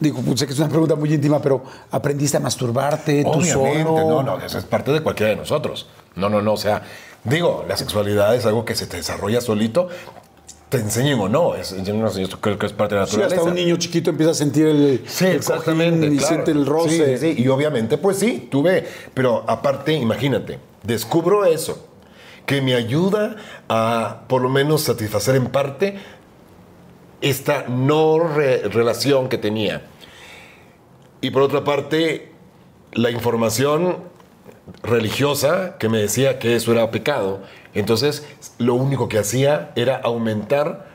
[0.00, 3.84] digo, pues, sé que es una pregunta muy íntima, pero ¿aprendiste a masturbarte tú Obviamente,
[3.84, 4.22] solo?
[4.22, 5.88] no, no, eso es parte de cualquiera de nosotros.
[6.14, 6.82] No, no, no, o sea,
[7.24, 9.88] digo, la sexualidad es algo que se te desarrolla solito
[10.72, 11.54] te enseñen o no.
[11.54, 13.36] Es, yo no sé, esto creo que es parte de la Sí, naturaleza.
[13.42, 16.00] hasta un niño chiquito empieza a sentir el, Sí, el exactamente.
[16.00, 16.28] cojín y claro.
[16.34, 17.16] siente el roce.
[17.18, 17.42] Sí, sí, sí.
[17.42, 18.88] Y obviamente, pues sí, tuve.
[19.14, 21.86] Pero aparte, imagínate, descubro eso,
[22.46, 23.36] que me ayuda
[23.68, 25.96] a por lo menos satisfacer en parte
[27.20, 29.82] esta no re- relación que tenía.
[31.20, 32.32] Y por otra parte,
[32.92, 33.98] la información
[34.82, 37.40] religiosa que me decía que eso era pecado.
[37.74, 38.24] Entonces,
[38.58, 40.90] lo único que hacía era aumentar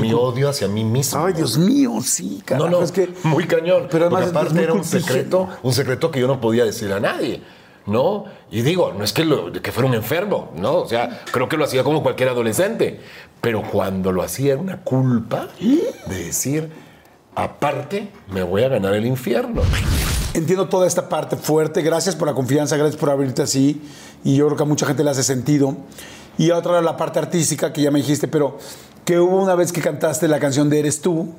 [0.00, 1.24] mi odio hacia mí mismo.
[1.24, 2.70] Ay, Dios mío, sí, carajo.
[2.70, 3.88] No, no, es que, muy cañón.
[3.90, 7.00] Pero además Porque aparte era un secreto, un secreto que yo no podía decir a
[7.00, 7.42] nadie,
[7.86, 8.26] ¿no?
[8.52, 10.76] Y digo, no es que, lo- que fuera un enfermo, ¿no?
[10.76, 13.00] O sea, creo que lo hacía como cualquier adolescente.
[13.40, 16.70] Pero cuando lo hacía era una culpa de decir,
[17.34, 19.62] aparte, me voy a ganar el infierno.
[20.34, 21.82] Entiendo toda esta parte fuerte.
[21.82, 23.82] Gracias por la confianza, gracias por abrirte así.
[24.22, 25.74] Y yo creo que a mucha gente le hace sentido.
[26.40, 28.56] Y otra, la parte artística que ya me dijiste, pero
[29.04, 31.34] que hubo una vez que cantaste la canción de Eres tú.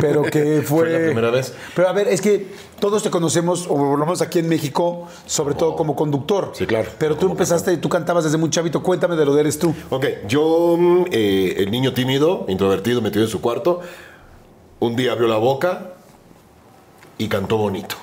[0.00, 0.78] Pero que fue.
[0.86, 1.52] Fue la primera vez.
[1.74, 5.08] Pero a ver, es que todos te conocemos, o por lo menos aquí en México,
[5.26, 6.52] sobre todo como conductor.
[6.54, 6.88] Sí, claro.
[6.98, 8.80] Pero tú empezaste, tú cantabas desde muy chavito.
[8.80, 9.74] Cuéntame de lo de Eres tú.
[9.90, 13.80] Ok, yo, mm, eh, el niño tímido, introvertido, metido en su cuarto,
[14.78, 15.94] un día abrió la boca
[17.18, 17.96] y cantó bonito.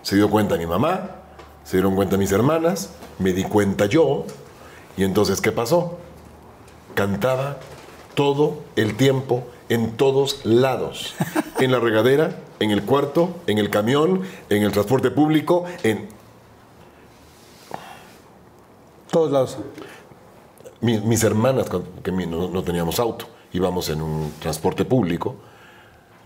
[0.00, 1.16] Se dio cuenta mi mamá,
[1.64, 4.24] se dieron cuenta mis hermanas, me di cuenta yo,
[4.96, 5.98] y entonces, ¿qué pasó?
[6.94, 7.58] Cantaba
[8.14, 11.14] todo el tiempo, en todos lados.
[11.60, 16.08] En la regadera, en el cuarto, en el camión, en el transporte público, en
[19.10, 19.58] Todos lados.
[20.80, 21.66] Mi- mis hermanas,
[22.02, 25.36] que no, no teníamos auto, íbamos en un transporte público.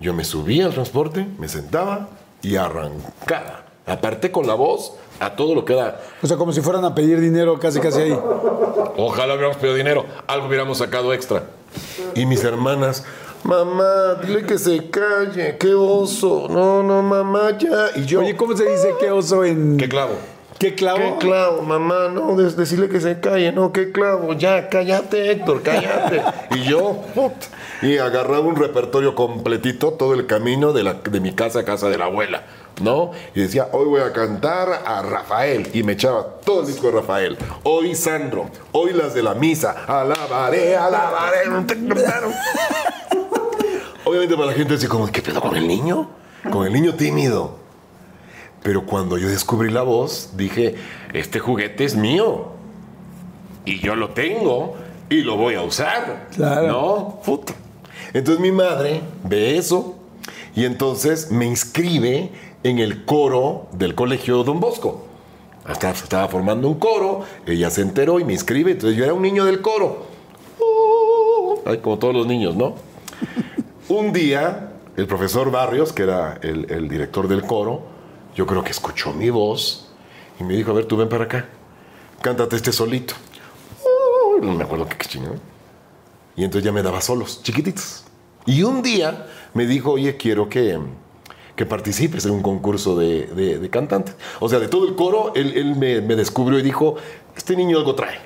[0.00, 2.08] Yo me subía al transporte, me sentaba
[2.42, 3.64] y arrancaba.
[3.86, 6.00] Aparte con la voz, a todo lo que da.
[6.22, 8.18] O sea, como si fueran a pedir dinero casi, casi ahí.
[8.96, 11.44] Ojalá hubiéramos pedido dinero, algo hubiéramos sacado extra.
[12.14, 13.04] Y mis hermanas,
[13.42, 16.46] mamá, dile que se calle, qué oso.
[16.48, 17.88] No, no, mamá, ya.
[17.96, 19.76] Y yo, Oye, ¿cómo se dice qué oso en.
[19.76, 20.12] qué clavo.
[20.58, 20.98] ¿Qué clavo?
[20.98, 22.08] ¿Qué clavo, mamá?
[22.08, 26.22] No, des- decirle que se calle, no, qué clavo, ya, cállate, Héctor, cállate.
[26.54, 27.00] y yo,
[27.82, 31.88] y agarraba un repertorio completito todo el camino de, la, de mi casa a casa
[31.90, 32.44] de la abuela,
[32.80, 33.12] ¿no?
[33.34, 36.92] Y decía, hoy voy a cantar a Rafael, y me echaba todo el disco de
[36.92, 37.38] Rafael.
[37.62, 41.48] Hoy Sandro, hoy las de la misa, alabaré, alabaré.
[44.04, 46.10] Obviamente para la gente así como, ¿qué pedo con el niño?
[46.50, 47.56] Con el niño tímido.
[48.62, 50.74] Pero cuando yo descubrí la voz, dije,
[51.12, 52.52] este juguete es mío.
[53.64, 54.76] Y yo lo tengo
[55.08, 56.28] y lo voy a usar.
[56.34, 56.66] Claro.
[56.66, 57.20] ¿No?
[57.24, 57.54] Puta.
[58.12, 59.96] Entonces mi madre ve eso
[60.54, 62.30] y entonces me inscribe
[62.64, 65.06] en el coro del colegio Don Bosco.
[65.64, 68.72] Hasta estaba formando un coro, ella se enteró y me inscribe.
[68.72, 70.06] Entonces yo era un niño del coro.
[71.64, 72.74] Ay, como todos los niños, ¿no?
[73.88, 77.82] Un día, el profesor Barrios, que era el, director del coro,
[78.34, 79.90] yo creo que escuchó mi voz
[80.40, 81.46] y me dijo, a ver, tú ven para acá,
[82.20, 83.14] cántate este solito.
[83.84, 85.40] Uh, no me acuerdo qué chingón.
[86.36, 88.04] Y entonces ya me daba solos, chiquititos.
[88.46, 90.78] Y un día me dijo, oye, quiero que,
[91.56, 94.16] que participes en un concurso de, de, cantantes.
[94.40, 96.96] O sea, de todo el coro, él, él me, me descubrió y dijo,
[97.36, 98.18] este niño algo trae.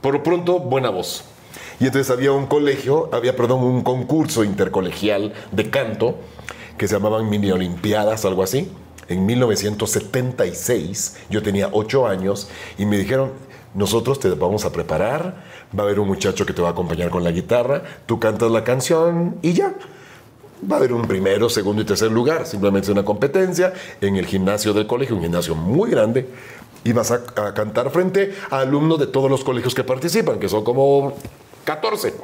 [0.00, 1.24] Por lo pronto, buena voz.
[1.80, 6.16] Y entonces había un colegio, había, perdón, un concurso intercolegial de canto
[6.78, 8.70] que se llamaban mini olimpiadas, algo así.
[9.08, 13.32] En 1976, yo tenía ocho años y me dijeron,
[13.74, 15.42] nosotros te vamos a preparar,
[15.76, 18.50] va a haber un muchacho que te va a acompañar con la guitarra, tú cantas
[18.50, 19.74] la canción y ya.
[20.68, 24.26] Va a haber un primero, segundo y tercer lugar, simplemente es una competencia en el
[24.26, 26.26] gimnasio del colegio, un gimnasio muy grande,
[26.84, 30.48] y vas a, a cantar frente a alumnos de todos los colegios que participan, que
[30.48, 31.14] son como
[31.64, 32.14] 14.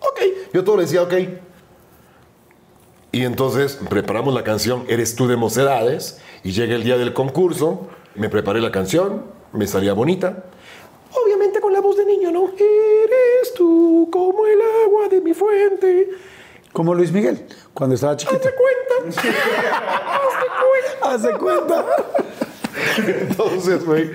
[0.00, 0.20] Ok,
[0.52, 1.14] yo todo le decía ok.
[3.10, 7.88] Y entonces preparamos la canción Eres tú de Mocedades, y llega el día del concurso,
[8.14, 10.44] me preparé la canción, me salía bonita.
[11.12, 12.48] Obviamente con la voz de niño, ¿no?
[12.48, 16.08] Eres tú como el agua de mi fuente.
[16.72, 18.38] Como Luis Miguel, cuando estaba chiquito.
[18.48, 19.38] Hazte cuenta.
[21.02, 21.86] Hace cuenta.
[22.98, 24.10] Entonces, güey.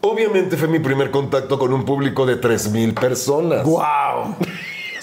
[0.00, 3.64] Obviamente fue mi primer contacto con un público de 3.000 personas.
[3.64, 4.36] ¡Wow!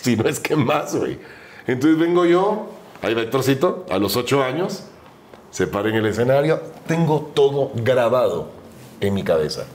[0.02, 1.18] Si no es que más, güey.
[1.66, 2.68] Entonces vengo yo,
[3.02, 4.84] ahí va Héctorcito, a los 8 años,
[5.50, 8.50] se para en el escenario, tengo todo grabado
[9.02, 9.66] en mi cabeza.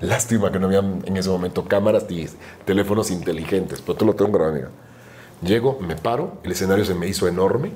[0.00, 2.28] Lástima que no habían en ese momento cámaras ni
[2.64, 4.54] teléfonos inteligentes, pero todo lo tengo grabado.
[4.54, 4.70] mira.
[5.42, 7.72] Llego, me paro, el escenario se me hizo enorme,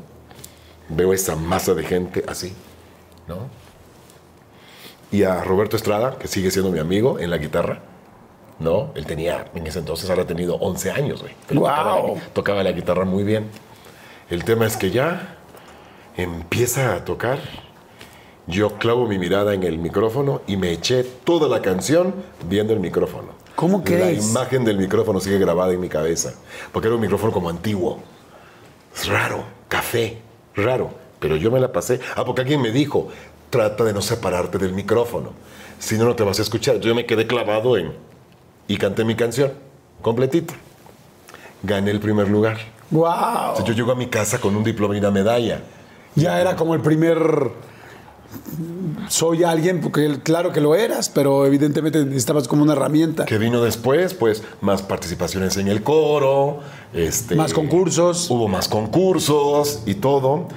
[0.88, 2.54] veo esa masa de gente así,
[3.26, 3.36] ¿no?
[5.10, 7.80] Y a Roberto Estrada, que sigue siendo mi amigo en la guitarra,
[8.58, 8.90] ¿no?
[8.94, 11.34] Él tenía, en ese entonces, ahora tenido 11 años, güey.
[11.50, 11.74] ¡Guau!
[11.74, 13.48] Tocaba, la- tocaba la guitarra muy bien.
[14.30, 15.36] El tema es que ya
[16.16, 17.38] empieza a tocar.
[18.46, 22.14] Yo clavo mi mirada en el micrófono y me eché toda la canción
[22.48, 23.28] viendo el micrófono.
[23.58, 24.24] ¿Cómo crees?
[24.24, 26.32] La imagen del micrófono sigue grabada en mi cabeza.
[26.70, 27.98] Porque era un micrófono como antiguo.
[28.94, 30.18] Es raro, café,
[30.54, 30.94] raro.
[31.18, 31.98] Pero yo me la pasé.
[32.14, 33.08] Ah, porque alguien me dijo,
[33.50, 35.32] trata de no separarte del micrófono.
[35.80, 36.78] Si no, no te vas a escuchar.
[36.78, 37.94] Yo me quedé clavado en...
[38.68, 39.52] Y canté mi canción,
[40.02, 40.54] completita.
[41.64, 42.58] Gané el primer lugar.
[42.92, 43.08] ¡Wow!
[43.48, 45.62] Entonces yo llego a mi casa con un diploma y una medalla.
[46.14, 47.18] Ya era como el primer.
[49.08, 53.24] Soy alguien, porque claro que lo eras, pero evidentemente necesitabas como una herramienta.
[53.24, 56.60] que vino después, pues más participaciones en el coro,
[56.92, 58.30] este, Más concursos.
[58.30, 60.48] Hubo más concursos y todo.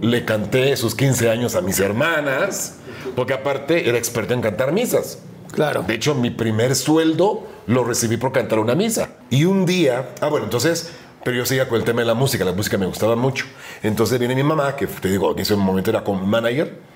[0.00, 2.76] Le canté sus 15 años a mis hermanas,
[3.14, 5.18] porque aparte era experto en cantar misas.
[5.52, 5.82] Claro.
[5.82, 9.10] De hecho, mi primer sueldo lo recibí por cantar una misa.
[9.30, 10.90] Y un día, ah, bueno, entonces,
[11.24, 13.46] pero yo seguía con el tema de la música, la música me gustaba mucho.
[13.82, 16.89] Entonces viene mi mamá, que te digo, en ese momento era con manager,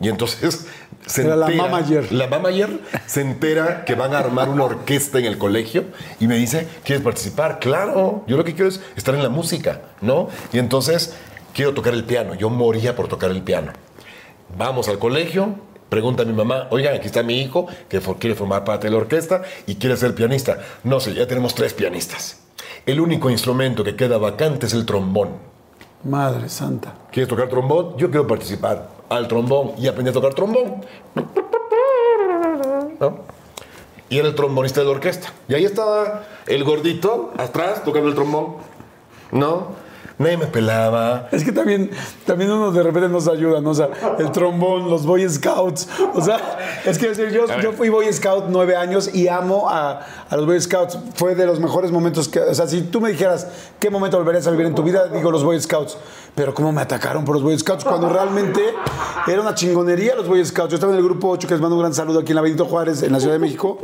[0.00, 0.66] y entonces
[1.06, 2.06] se Era la entera-.
[2.10, 5.84] La mamager se entera que van a armar una orquesta en el colegio
[6.18, 7.58] y me dice, ¿quieres participar?
[7.58, 10.28] Claro, yo lo que quiero es estar en la música, ¿no?
[10.52, 11.14] Y entonces
[11.52, 13.72] quiero tocar el piano, yo moría por tocar el piano.
[14.56, 15.54] Vamos al colegio,
[15.88, 18.98] pregunta a mi mamá, oigan, aquí está mi hijo que quiere formar parte de la
[18.98, 20.58] orquesta y quiere ser pianista.
[20.82, 22.40] No sé, ya tenemos tres pianistas.
[22.86, 25.50] El único instrumento que queda vacante es el trombón.
[26.04, 26.94] Madre santa.
[27.10, 27.96] ¿Quieres tocar trombón?
[27.98, 30.84] Yo quiero participar al trombón y aprendí a tocar trombón.
[32.98, 33.18] ¿No?
[34.08, 35.32] Y era el trombonista de la orquesta.
[35.46, 38.56] Y ahí estaba el gordito atrás tocando el trombón.
[39.30, 39.68] ¿No?
[40.20, 41.28] Nadie me pelaba.
[41.32, 41.90] Es que también,
[42.26, 43.70] también uno de repente nos ayuda, ¿no?
[43.70, 45.88] O sea, el trombón, los Boy Scouts.
[46.14, 50.36] O sea, es que yo, yo fui Boy Scout nueve años y amo a, a
[50.36, 50.98] los Boy Scouts.
[51.14, 52.38] Fue de los mejores momentos que.
[52.38, 53.46] O sea, si tú me dijeras
[53.78, 55.96] qué momento volverías a vivir en tu vida, digo los Boy Scouts.
[56.34, 58.60] Pero cómo me atacaron por los Boy Scouts cuando realmente
[59.26, 60.68] era una chingonería los Boy Scouts.
[60.70, 62.42] Yo estaba en el grupo 8, que les mando un gran saludo aquí en la
[62.42, 63.78] Benito Juárez, en la Ciudad de México,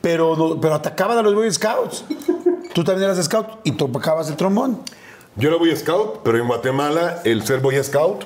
[0.00, 2.04] pero, no- pero atacaban a los Boy Scouts.
[2.72, 4.78] Tú también eras scout y tocabas el trombón.
[5.36, 8.24] Yo era Boy Scout, pero en Guatemala el ser Boy Scout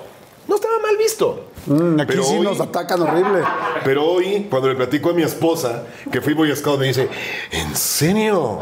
[0.49, 1.47] no estaba mal visto.
[1.67, 3.43] Mm, aquí Pero sí hoy- nos atacan horrible.
[3.85, 7.09] Pero hoy, cuando le platico a mi esposa que fui Boy Scout, me dice,
[7.51, 8.59] ¿en serio?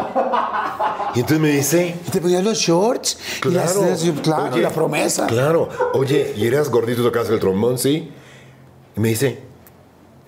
[1.14, 3.18] Y entonces me dice, Y te ponías los shorts.
[3.44, 3.72] Y las-
[4.22, 5.26] claro, Oye, la promesa.
[5.26, 5.68] Claro.
[5.94, 7.78] Oye, ¿y eras gordito y tocabas el trombón?
[7.78, 8.12] Sí.
[8.96, 9.40] Y me dice,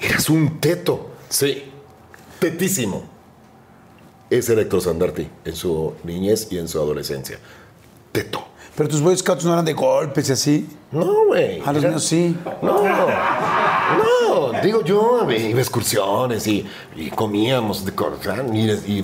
[0.00, 1.10] eras un teto.
[1.28, 1.70] Sí.
[2.40, 3.04] Tetísimo.
[4.30, 7.38] Ese era Héctor Sandarti en su niñez y en su adolescencia.
[8.14, 8.44] Teto.
[8.76, 10.68] Pero tus Boy Scouts no eran de golpes y así.
[10.92, 11.60] No, güey.
[11.66, 12.36] A los Era- míos sí.
[12.62, 12.84] No,
[14.52, 19.02] no, digo yo, iba a excursiones y, y comíamos de cosas, y, y-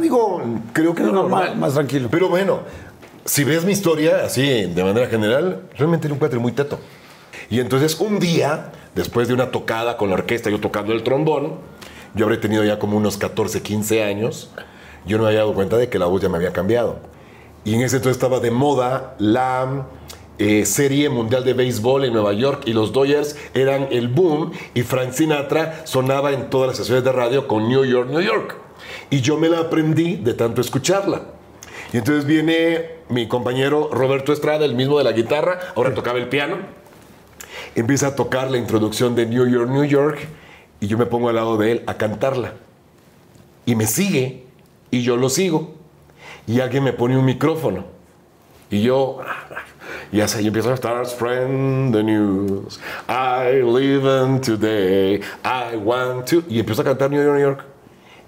[0.00, 1.56] digo, creo que Es era normal, normal.
[1.58, 2.08] más tranquilo.
[2.08, 2.60] Pero bueno,
[3.24, 6.78] si ves mi historia así de manera general, realmente era un cuate muy teto.
[7.50, 11.54] Y entonces un día, después de una tocada con la orquesta, yo tocando el trombón,
[12.14, 14.50] yo habré tenido ya como unos 14, 15 años,
[15.04, 16.98] yo no me había dado cuenta de que la voz ya me había cambiado.
[17.66, 19.88] Y en ese entonces estaba de moda la
[20.38, 24.82] eh, serie mundial de béisbol en Nueva York y los Dodgers eran el boom y
[24.82, 28.54] Frank Sinatra sonaba en todas las estaciones de radio con New York, New York.
[29.10, 31.22] Y yo me la aprendí de tanto escucharla.
[31.92, 36.28] Y entonces viene mi compañero Roberto Estrada, el mismo de la guitarra, ahora tocaba el
[36.28, 36.58] piano.
[37.74, 40.28] Empieza a tocar la introducción de New York, New York,
[40.78, 42.52] y yo me pongo al lado de él a cantarla.
[43.64, 44.44] Y me sigue,
[44.92, 45.75] y yo lo sigo.
[46.46, 47.84] Y alguien me pone un micrófono.
[48.70, 49.18] Y yo,
[50.12, 52.80] y así yo empiezo a estar friend the news.
[53.08, 55.20] I live in today.
[55.44, 56.42] I want to.
[56.48, 57.64] Y empiezo a cantar New York, New York.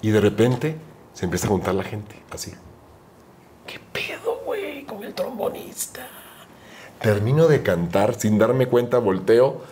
[0.02, 0.76] Y de repente
[1.12, 2.52] se empieza a juntar la gente, así.
[3.66, 6.07] ¿Qué pedo, güey, con el trombonista?
[7.00, 9.62] Termino de cantar sin darme cuenta, volteo.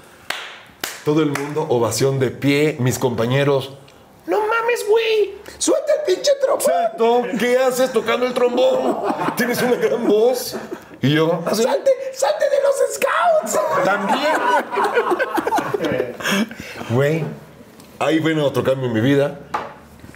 [1.04, 3.74] Todo el mundo, ovación de pie, mis compañeros.
[4.26, 5.34] No mames, güey.
[5.58, 6.60] ¡Suelta el pinche trombón!
[6.60, 7.22] Exacto.
[7.38, 8.98] ¿Qué haces tocando el trombón?
[9.36, 10.56] Tienes una gran voz.
[11.02, 13.84] Y yo, así, ¡Salte, salte de los Scouts!
[13.84, 14.32] también.
[16.90, 17.24] Güey,
[17.98, 19.38] ahí vino otro cambio en mi vida.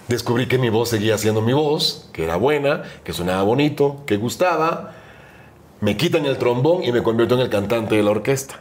[0.08, 4.16] Descubrí que mi voz seguía siendo mi voz, que era buena, que sonaba bonito, que
[4.16, 4.94] gustaba.
[5.80, 8.60] Me quitan el trombón y me convierto en el cantante de la orquesta.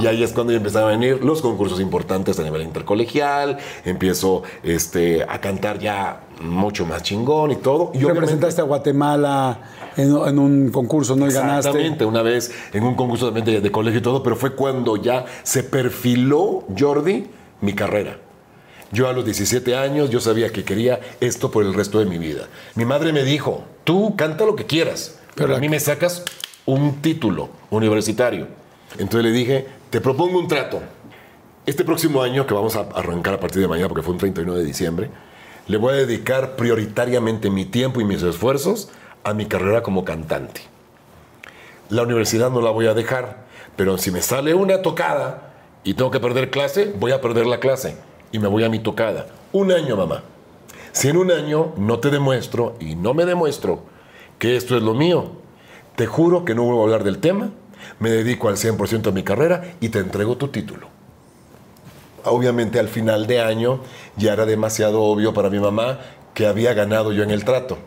[0.00, 3.58] Y ahí es cuando ya empezaron a venir los concursos importantes a nivel intercolegial.
[3.84, 7.92] Empiezo este, a cantar ya mucho más chingón y todo.
[7.94, 9.58] Y Representaste a Guatemala
[9.96, 11.28] en, en un concurso, ¿no?
[11.28, 11.68] Y ganaste.
[11.70, 14.96] Exactamente, una vez en un concurso también de, de colegio y todo, pero fue cuando
[14.96, 17.26] ya se perfiló, Jordi,
[17.60, 18.18] mi carrera.
[18.92, 22.18] Yo a los 17 años, yo sabía que quería esto por el resto de mi
[22.18, 22.46] vida.
[22.76, 26.22] Mi madre me dijo, tú canta lo que quieras, pero a mí me sacas
[26.66, 28.46] un título universitario.
[28.98, 30.80] Entonces le dije, te propongo un trato.
[31.66, 34.54] Este próximo año, que vamos a arrancar a partir de mañana, porque fue un 31
[34.54, 35.10] de diciembre,
[35.66, 38.88] le voy a dedicar prioritariamente mi tiempo y mis esfuerzos
[39.24, 40.60] a mi carrera como cantante.
[41.88, 43.44] La universidad no la voy a dejar,
[43.74, 47.58] pero si me sale una tocada y tengo que perder clase, voy a perder la
[47.58, 47.96] clase
[48.30, 49.26] y me voy a mi tocada.
[49.52, 50.22] Un año, mamá.
[50.92, 53.80] Si en un año no te demuestro y no me demuestro
[54.38, 55.32] que esto es lo mío,
[55.96, 57.50] te juro que no vuelvo a hablar del tema,
[58.00, 60.88] me dedico al 100% a mi carrera y te entrego tu título.
[62.24, 63.80] Obviamente al final de año
[64.16, 66.00] ya era demasiado obvio para mi mamá
[66.34, 67.78] que había ganado yo en el trato,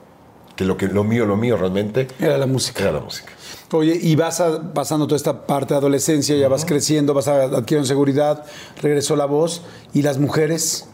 [0.55, 2.83] que lo, que, lo mío, lo mío realmente Era la música.
[2.83, 3.31] era la música.
[3.71, 7.43] Oye, y vas a- pasando toda esta parte de adolescencia, ya vas creciendo, vas a-
[7.43, 8.45] adquiriendo seguridad,
[8.81, 9.61] regresó la voz.
[9.93, 10.87] ¿Y las mujeres?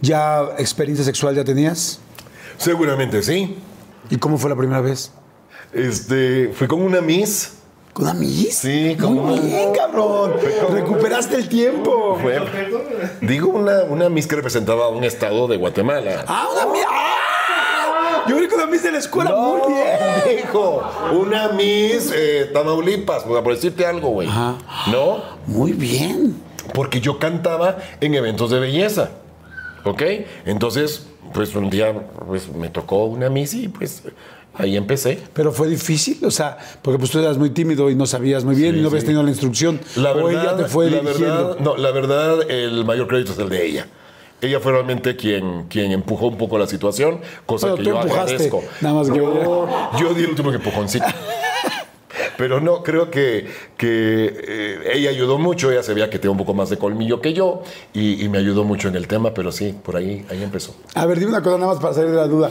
[0.00, 1.98] ¿Ya experiencia sexual ya tenías?
[2.56, 3.58] Seguramente sí.
[4.08, 5.12] ¿Y cómo fue la primera vez?
[5.72, 7.54] Este, fui con una Miss.
[7.94, 8.56] ¿Con Miss?
[8.58, 10.32] Sí, con Muy bien, cabrón.
[10.70, 12.18] Recuperaste el tiempo.
[12.20, 12.40] Fue-
[13.20, 16.24] digo una, una Miss que representaba un estado de Guatemala.
[16.26, 16.84] ¡Ah, una Miss!
[16.90, 18.24] ¡Ah!
[18.26, 19.36] Yo creo que una Miss de la escuela.
[19.36, 20.38] Muy bien.
[20.40, 20.82] Hijo,
[21.12, 24.28] una Miss eh, Tamaulipas, por decirte algo, güey.
[24.90, 25.22] ¿No?
[25.46, 26.42] Muy bien.
[26.72, 29.10] Porque yo cantaba en eventos de belleza.
[29.84, 30.02] ¿Ok?
[30.46, 31.92] Entonces, pues un día
[32.26, 34.02] pues, me tocó una Miss y pues
[34.56, 35.20] ahí empecé.
[35.32, 38.54] Pero fue difícil, o sea, porque pues tú eras muy tímido y no sabías muy
[38.54, 39.06] bien Sí, y no habías sí.
[39.06, 39.80] tenido la instrucción.
[39.96, 41.48] La o verdad, ella te fue la dirigiendo.
[41.48, 43.86] verdad, no, la verdad, el mayor crédito es el de ella.
[44.40, 48.32] Ella fue realmente quien, quien empujó un poco la situación, cosa que tú yo empujaste,
[48.34, 48.62] agradezco.
[48.82, 51.06] nada más que- yo, yo di el último empujoncito.
[52.36, 53.46] Pero no, creo que,
[53.76, 57.20] que eh, ella ayudó mucho, ella se veía que tenía un poco más de colmillo
[57.20, 57.62] que yo
[57.92, 60.74] y, y me ayudó mucho en el tema, pero sí, por ahí, ahí empezó.
[60.94, 62.50] A ver, dime una cosa nada más para salir de la duda.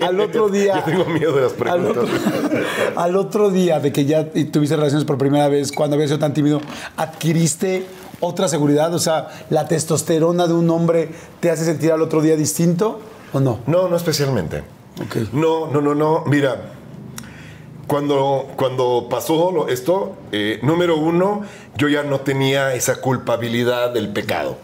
[0.00, 0.76] Al otro día.
[0.86, 2.60] Yo tengo miedo de las al otro, preguntas.
[2.96, 6.34] al otro día de que ya tuviste relaciones por primera vez, cuando habías sido tan
[6.34, 6.60] tímido,
[6.96, 7.86] ¿adquiriste
[8.20, 8.92] otra seguridad?
[8.94, 11.08] O sea, ¿la testosterona de un hombre
[11.40, 13.00] te hace sentir al otro día distinto
[13.32, 13.60] o no?
[13.66, 14.62] No, no especialmente.
[15.32, 16.24] No, no, no, no.
[16.26, 16.74] Mira,
[17.90, 21.42] cuando, cuando pasó esto, eh, número uno,
[21.76, 24.58] yo ya no tenía esa culpabilidad del pecado.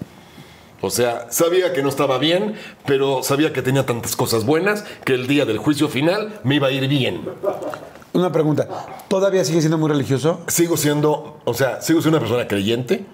[0.80, 2.54] O sea, sabía que no estaba bien,
[2.86, 6.68] pero sabía que tenía tantas cosas buenas que el día del juicio final me iba
[6.68, 7.28] a ir bien.
[8.12, 8.68] Una pregunta.
[9.08, 10.42] ¿Todavía sigues siendo muy religioso?
[10.46, 13.06] Sigo siendo, o sea, sigo siendo una persona creyente.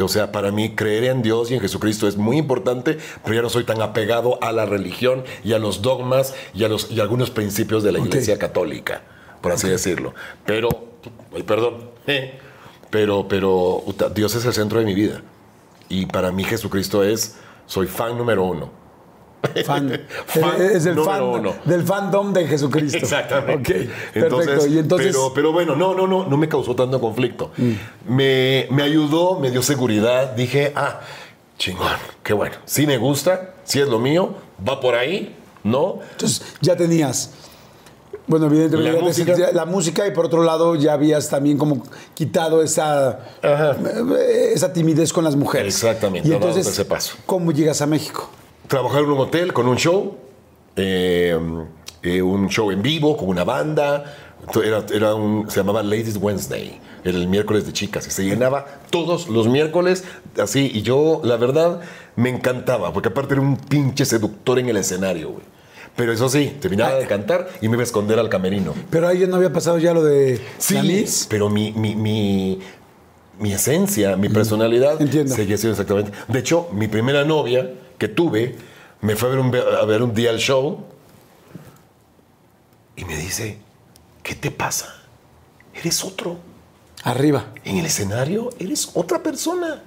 [0.00, 3.42] O sea, para mí creer en Dios y en Jesucristo es muy importante, pero ya
[3.42, 7.00] no soy tan apegado a la religión y a los dogmas y a, los, y
[7.00, 8.06] a algunos principios de la Ok.
[8.06, 9.02] Iglesia Católica,
[9.40, 10.14] por así decirlo.
[10.44, 10.68] Pero,
[11.34, 11.90] ay, perdón,
[12.90, 13.82] pero, pero
[14.14, 15.22] Dios es el centro de mi vida.
[15.88, 17.36] Y para mí Jesucristo es,
[17.66, 18.78] soy fan número uno.
[19.64, 20.00] Fan.
[20.26, 21.54] Fan es el fan uno.
[21.64, 22.98] del fandom de Jesucristo.
[22.98, 23.88] Exactamente.
[24.12, 24.66] Ok, perfecto.
[24.66, 27.52] Y entonces, pero, pero bueno, no, no, no, no me causó tanto conflicto.
[27.56, 27.72] Mm.
[28.08, 30.32] Me, me ayudó, me dio seguridad.
[30.32, 31.00] Dije, ah,
[31.56, 32.56] chingón, qué bueno.
[32.64, 34.34] Sí me gusta, sí es lo mío,
[34.66, 36.00] va por ahí, ¿no?
[36.12, 37.32] entonces ya tenías.
[38.28, 39.34] Bueno, evidentemente La música.
[39.34, 41.82] sentías- la música y por otro lado ya habías también como
[42.14, 45.74] quitado esa, eh, esa timidez con las mujeres.
[45.74, 47.16] Exactamente, Y no entonces, ese paso.
[47.26, 48.28] ¿cómo llegas a México?
[48.66, 50.14] Trabajar en un hotel con un show,
[50.76, 51.38] eh,
[52.02, 54.04] eh, un show en vivo con una banda.
[54.62, 58.64] Era, era un, se llamaba Ladies Wednesday, era el miércoles de chicas y se llenaba
[58.90, 60.04] todos los miércoles
[60.40, 60.70] así.
[60.72, 61.80] Y yo, la verdad,
[62.16, 65.42] me encantaba, porque aparte era un pinche seductor en el escenario, güey.
[65.98, 68.72] Pero eso sí, terminaba de cantar y me iba a esconder al camerino.
[68.88, 72.60] Pero ahí ya no había pasado ya lo de Sí, pero mi, mi, mi,
[73.40, 75.34] mi esencia, mi personalidad Entiendo.
[75.34, 76.12] seguía siendo exactamente.
[76.28, 77.68] De hecho, mi primera novia
[77.98, 78.54] que tuve
[79.00, 80.84] me fue a ver un, a ver un día al show
[82.94, 83.58] y me dice,
[84.22, 84.94] ¿qué te pasa?
[85.74, 86.36] Eres otro.
[87.02, 87.46] Arriba.
[87.64, 89.82] En el escenario eres otra persona.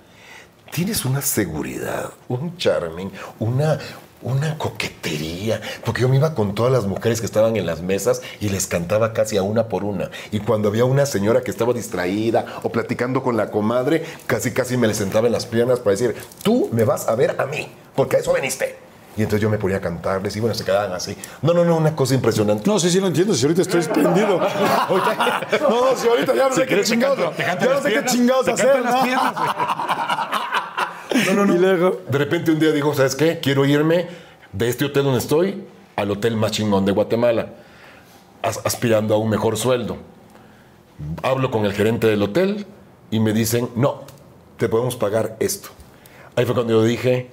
[0.73, 3.79] Tienes una seguridad, un charming, una,
[4.21, 5.61] una coquetería.
[5.83, 8.67] Porque yo me iba con todas las mujeres que estaban en las mesas y les
[8.67, 10.09] cantaba casi a una por una.
[10.31, 14.77] Y cuando había una señora que estaba distraída o platicando con la comadre, casi casi
[14.77, 17.67] me le sentaba en las piernas para decir, tú me vas a ver a mí,
[17.95, 18.77] porque a eso veniste.
[19.17, 21.17] Y entonces yo me ponía a cantarles y bueno, se quedaban así.
[21.41, 22.63] No, no, no, una cosa impresionante.
[22.69, 23.33] No, sí, sí lo entiendo.
[23.33, 24.39] Si ahorita estoy esplendido.
[24.39, 27.37] no, no, si ahorita ya no sé qué chingados.
[27.37, 28.83] Ya no sé qué chingados hacer.
[31.11, 31.55] Piernas, No, no, no.
[31.55, 32.01] Y luego.
[32.09, 33.39] De repente un día digo, ¿sabes qué?
[33.39, 34.07] Quiero irme
[34.53, 35.63] de este hotel donde estoy
[35.95, 37.49] al hotel más chingón de Guatemala,
[38.41, 39.97] as- aspirando a un mejor sueldo.
[41.23, 42.65] Hablo con el gerente del hotel
[43.09, 44.01] y me dicen, no,
[44.57, 45.69] te podemos pagar esto.
[46.35, 47.29] Ahí fue cuando yo dije,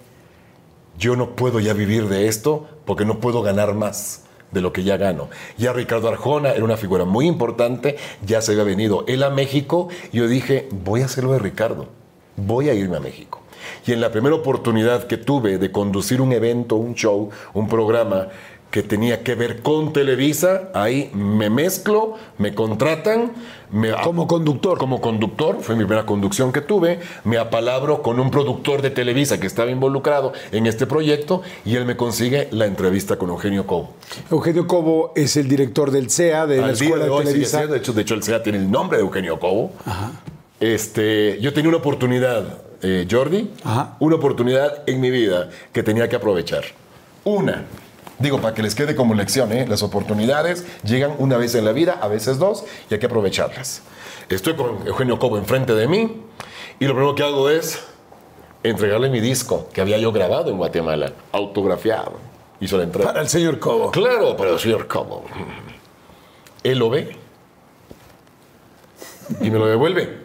[0.99, 4.83] yo no puedo ya vivir de esto porque no puedo ganar más de lo que
[4.83, 5.29] ya gano.
[5.59, 9.89] Ya Ricardo Arjona era una figura muy importante, ya se había venido él a México
[10.13, 11.89] y yo dije, voy a hacerlo de Ricardo,
[12.37, 13.43] voy a irme a México.
[13.87, 18.29] Y en la primera oportunidad que tuve de conducir un evento, un show, un programa
[18.71, 23.33] que tenía que ver con Televisa, ahí me mezclo, me contratan,
[23.71, 24.79] me Como conductor.
[24.79, 29.41] como conductor, fue mi primera conducción que tuve, me apalabro con un productor de Televisa
[29.41, 33.95] que estaba involucrado en este proyecto y él me consigue la entrevista con Eugenio Cobo.
[34.31, 37.59] Eugenio Cobo es el director del CEA, de la Al Escuela de hoy Televisa.
[37.59, 39.73] siendo, de hecho, de hecho el SEA tiene el nombre de Eugenio Cobo.
[40.61, 43.97] Este, yo tenía una oportunidad, eh, Jordi, Ajá.
[44.01, 46.65] una oportunidad en mi vida que tenía que aprovechar.
[47.25, 47.65] Una,
[48.19, 49.67] digo, para que les quede como lección, ¿eh?
[49.69, 53.83] las oportunidades llegan una vez en la vida, a veces dos, y hay que aprovecharlas.
[54.29, 56.23] Estoy con Eugenio Cobo enfrente de mí
[56.79, 57.83] y lo primero que hago es
[58.63, 62.13] entregarle mi disco que había yo grabado en Guatemala, autografiado.
[62.61, 63.09] Hizo la entrega.
[63.09, 63.91] Para el señor Cobo.
[63.91, 65.25] Claro, pero el señor Cobo.
[66.65, 67.17] Él lo ve
[69.41, 70.19] y me lo devuelve.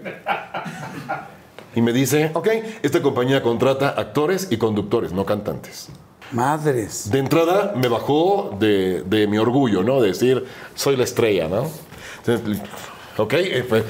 [1.76, 2.48] Y me dice, ok,
[2.84, 5.90] esta compañía contrata actores y conductores, no cantantes.
[6.32, 7.12] Madres.
[7.12, 10.02] De entrada me bajó de, de mi orgullo, ¿no?
[10.02, 10.46] De decir,
[10.76, 11.68] soy la estrella, ¿no?
[12.26, 12.62] Entonces,
[13.18, 13.84] ok, eh, pues,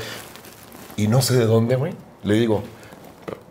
[0.97, 1.93] y no sé de dónde, güey.
[2.23, 2.63] Le digo,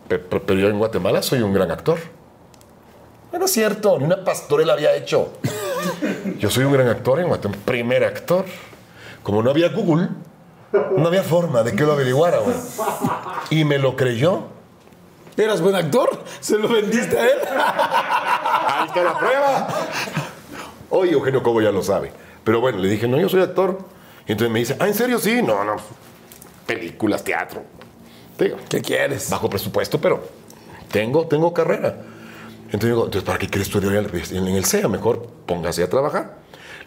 [0.07, 1.97] "Pe- pe- pero yo en Guatemala soy un gran actor.
[3.31, 5.33] No es cierto, ni una pastorela había hecho.
[6.39, 8.45] Yo soy un gran actor en Guatemala, primer actor.
[9.23, 10.09] Como no había Google,
[10.97, 12.55] no había forma de que lo averiguara, güey.
[13.49, 14.43] Y me lo creyó.
[15.37, 16.23] ¿Eras buen actor?
[16.39, 17.39] ¿Se lo vendiste a él?
[17.47, 19.67] Ahí está la prueba.
[20.89, 22.11] Hoy Eugenio Cobo ya lo sabe.
[22.43, 23.79] Pero bueno, le dije, no, yo soy actor.
[24.27, 25.17] Y entonces me dice, ah, ¿en serio?
[25.19, 25.77] Sí, no, no.
[26.67, 27.63] Películas, teatro.
[28.37, 29.29] Digo, ¿Qué quieres?
[29.29, 30.23] bajo presupuesto, pero
[30.91, 31.95] tengo, tengo carrera.
[32.65, 34.87] Entonces digo, entonces, ¿para qué quiere estudiar en el CEA?
[34.87, 36.37] Mejor póngase a trabajar.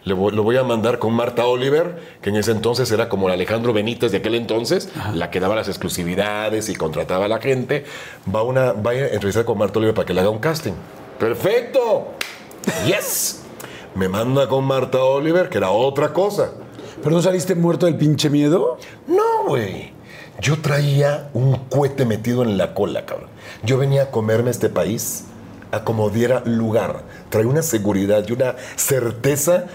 [0.07, 3.27] Le voy- lo voy a mandar con Marta Oliver, que en ese entonces era como
[3.27, 7.39] la Alejandro Benítez de aquel entonces, la que daba las exclusividades y contrataba a la
[7.39, 7.83] gente.
[8.33, 10.73] Va, una, va a entrevistar con Marta Oliver para que le haga un casting.
[11.19, 12.13] ¡Perfecto!
[12.85, 13.41] ¡Yes!
[13.95, 16.51] Me manda con Marta Oliver, que era otra cosa.
[17.03, 18.77] ¿Pero no saliste muerto del pinche miedo?
[19.07, 19.91] No, güey.
[20.39, 23.29] Yo traía un cohete metido en la cola, cabrón.
[23.63, 25.25] Yo venía a comerme este país
[25.71, 27.01] a como diera lugar.
[27.29, 29.65] Traía una seguridad y una certeza.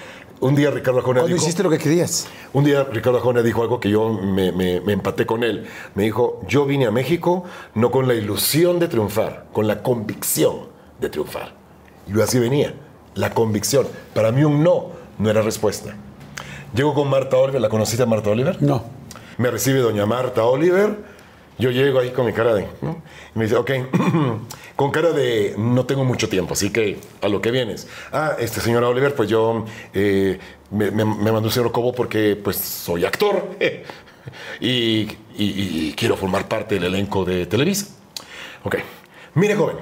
[0.42, 1.44] Un día Ricardo Arjona Cuando dijo...
[1.46, 2.26] hiciste lo que querías.
[2.52, 5.66] Un día Ricardo Arjona dijo algo que yo me, me- me empaté con él.
[5.94, 10.66] Me dijo, yo vine a México no con la ilusión de triunfar, con la convicción
[11.00, 11.54] de triunfar.
[12.08, 12.74] Y yo así venía,
[13.14, 13.86] la convicción.
[14.14, 14.86] Para mí un no
[15.18, 15.94] no era respuesta.
[16.74, 18.60] Llego con Marta Oliver, ¿la conociste a Marta Oliver?
[18.60, 18.82] No.
[19.38, 21.11] Me recibe doña Marta Oliver.
[21.58, 22.66] Yo llego ahí con mi cara de...
[22.80, 23.02] ¿no?
[23.34, 23.70] Me dice, ok,
[24.76, 27.86] con cara de no tengo mucho tiempo, así que a lo que vienes.
[28.10, 30.38] Ah, este señora Oliver, pues yo eh,
[30.70, 33.50] me, me- mandó el señor Cobo porque pues soy actor
[34.60, 34.66] y,
[35.06, 37.86] y- y quiero formar parte del elenco de Televisa.
[38.64, 38.76] Ok,
[39.34, 39.76] mire joven,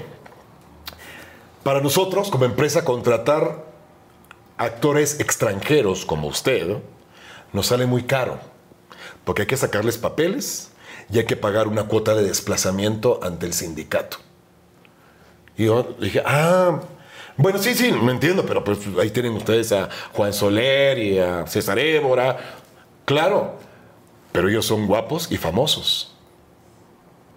[1.63, 3.65] para nosotros como empresa contratar
[4.57, 6.79] actores extranjeros como usted
[7.53, 8.39] nos sale muy caro
[9.25, 10.71] porque hay que sacarles papeles
[11.13, 14.19] y hay que pagar una cuota de desplazamiento ante el sindicato.
[15.57, 16.81] Y yo dije, ah,
[17.37, 21.47] bueno, sí, sí, no entiendo, pero pues ahí tienen ustedes a Juan Soler y a
[21.47, 22.39] César Évora.
[23.05, 23.57] Claro,
[24.33, 26.15] pero ellos son guapos y famosos.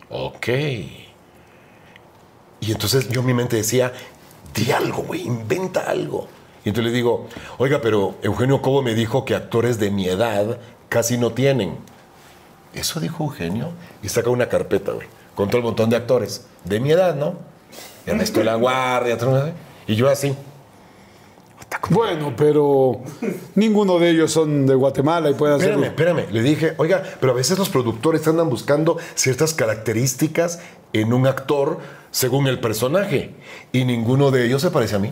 [0.09, 0.47] Ok.
[0.47, 3.91] Y entonces yo en mi mente decía,
[4.53, 6.27] di algo, güey, inventa algo.
[6.63, 10.59] Y entonces le digo, oiga, pero Eugenio Cobo me dijo que actores de mi edad
[10.87, 11.77] casi no tienen.
[12.73, 13.71] Eso dijo Eugenio.
[14.01, 16.45] Y saca una carpeta, güey, con todo el montón de actores.
[16.65, 17.35] De mi edad, ¿no?
[18.05, 19.53] Ernesto La Guardia, ¿eh?
[19.87, 20.35] y yo así.
[21.89, 23.01] Bueno, pero
[23.55, 25.87] ninguno de ellos son de Guatemala y pueden Espérame, hacerlo.
[25.87, 26.31] espérame.
[26.31, 30.59] Le dije, oiga, pero a veces los productores andan buscando ciertas características
[30.93, 31.79] en un actor
[32.11, 33.31] según el personaje.
[33.71, 35.11] Y ninguno de ellos se parece a mí.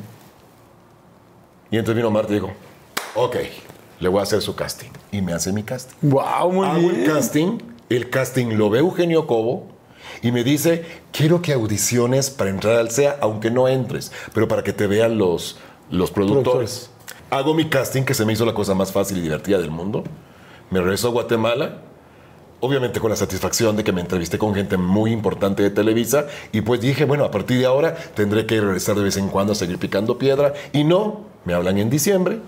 [1.71, 2.51] Y entonces vino Marta y dijo,
[3.15, 3.35] ok,
[4.01, 4.89] le voy a hacer su casting.
[5.11, 5.95] Y me hace mi casting.
[6.01, 9.67] Wow, muy Hago el casting, el casting lo ve Eugenio Cobo
[10.21, 14.63] y me dice, quiero que audiciones para entrar al SEA, aunque no entres, pero para
[14.63, 15.57] que te vean los,
[15.89, 16.89] los productores.
[17.29, 20.03] Hago mi casting, que se me hizo la cosa más fácil y divertida del mundo.
[20.71, 21.77] Me regreso a Guatemala,
[22.59, 26.61] obviamente con la satisfacción de que me entrevisté con gente muy importante de Televisa y
[26.61, 29.55] pues dije, bueno, a partir de ahora tendré que regresar de vez en cuando a
[29.55, 32.39] seguir picando piedra y no, me hablan en diciembre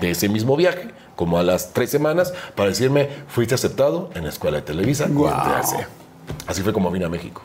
[0.00, 4.30] de ese mismo viaje, como a las tres semanas, para decirme, fuiste aceptado en la
[4.30, 5.88] escuela de Televisa CEA.
[6.46, 7.42] Así fue como vine a México,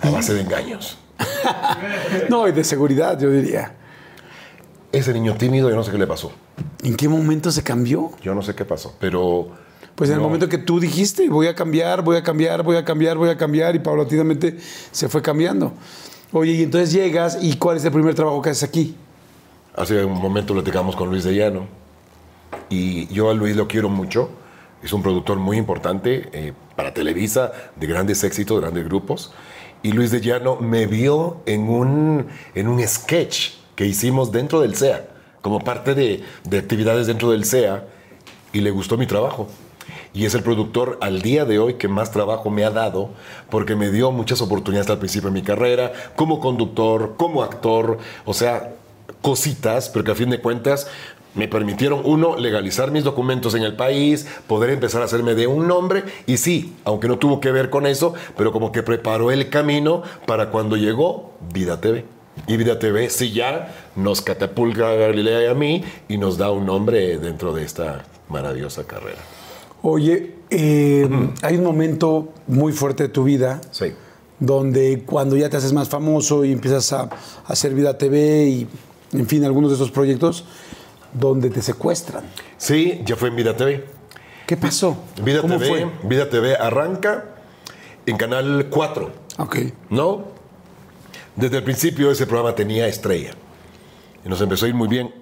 [0.00, 0.98] a base de engaños.
[2.28, 3.74] No, y de seguridad, yo diría.
[4.92, 6.32] Ese niño tímido, yo no sé qué le pasó.
[6.82, 8.12] ¿En qué momento se cambió?
[8.22, 9.48] Yo no sé qué pasó, pero...
[9.94, 12.84] Pues en el momento que tú dijiste, voy a cambiar, voy a cambiar, voy a
[12.84, 14.58] cambiar, voy a cambiar, y paulatinamente
[14.90, 15.72] se fue cambiando.
[16.32, 18.96] Oye, y entonces llegas, ¿y cuál es el primer trabajo que haces aquí?
[19.76, 21.66] Hace un momento platicamos con Luis de Llano
[22.70, 24.30] y yo a Luis lo quiero mucho.
[24.84, 29.32] Es un productor muy importante eh, para Televisa, de grandes éxitos, de grandes grupos.
[29.82, 34.76] Y Luis de Llano me vio en un, en un sketch que hicimos dentro del
[34.76, 35.08] SEA,
[35.42, 37.84] como parte de, de actividades dentro del SEA,
[38.52, 39.48] y le gustó mi trabajo.
[40.12, 43.10] Y es el productor al día de hoy que más trabajo me ha dado,
[43.50, 48.34] porque me dio muchas oportunidades al principio de mi carrera, como conductor, como actor, o
[48.34, 48.74] sea,
[49.22, 50.86] cositas, pero que a fin de cuentas
[51.34, 55.66] me permitieron, uno, legalizar mis documentos en el país, poder empezar a hacerme de un
[55.66, 59.48] nombre, y sí, aunque no tuvo que ver con eso, pero como que preparó el
[59.50, 62.04] camino para cuando llegó Vida TV.
[62.46, 66.50] Y Vida TV sí ya nos catapulta a Galilea y a mí y nos da
[66.50, 69.18] un nombre dentro de esta maravillosa carrera.
[69.82, 71.08] Oye, eh,
[71.42, 73.92] hay un momento muy fuerte de tu vida Sí.
[74.40, 77.08] donde cuando ya te haces más famoso y empiezas a, a
[77.46, 78.68] hacer Vida TV y,
[79.14, 80.44] en fin, algunos de esos proyectos,
[81.12, 82.24] donde te secuestran.
[82.58, 83.84] Sí, ya fue en Vida TV.
[84.46, 84.96] ¿Qué pasó?
[85.22, 86.08] Vida ¿Cómo TV, fue?
[86.08, 87.24] Vida TV arranca
[88.04, 89.56] en Canal 4, Ok.
[89.90, 90.24] ¿no?
[91.36, 93.32] Desde el principio ese programa tenía estrella.
[94.24, 95.14] Y nos empezó a ir muy bien.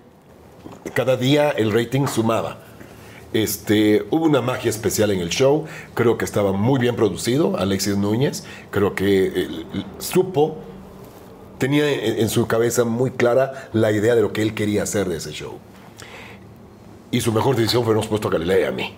[0.94, 2.58] Cada día el rating sumaba.
[3.32, 5.64] Este, hubo una magia especial en el show.
[5.94, 7.56] Creo que estaba muy bien producido.
[7.56, 9.64] Alexis Núñez, creo que
[9.98, 10.58] supo,
[11.62, 15.18] tenía en, su cabeza muy clara la idea de lo que él quería hacer de
[15.18, 15.60] ese show.
[17.12, 18.92] Y su mejor decisión fue habernos puesto a Galilea y a mí.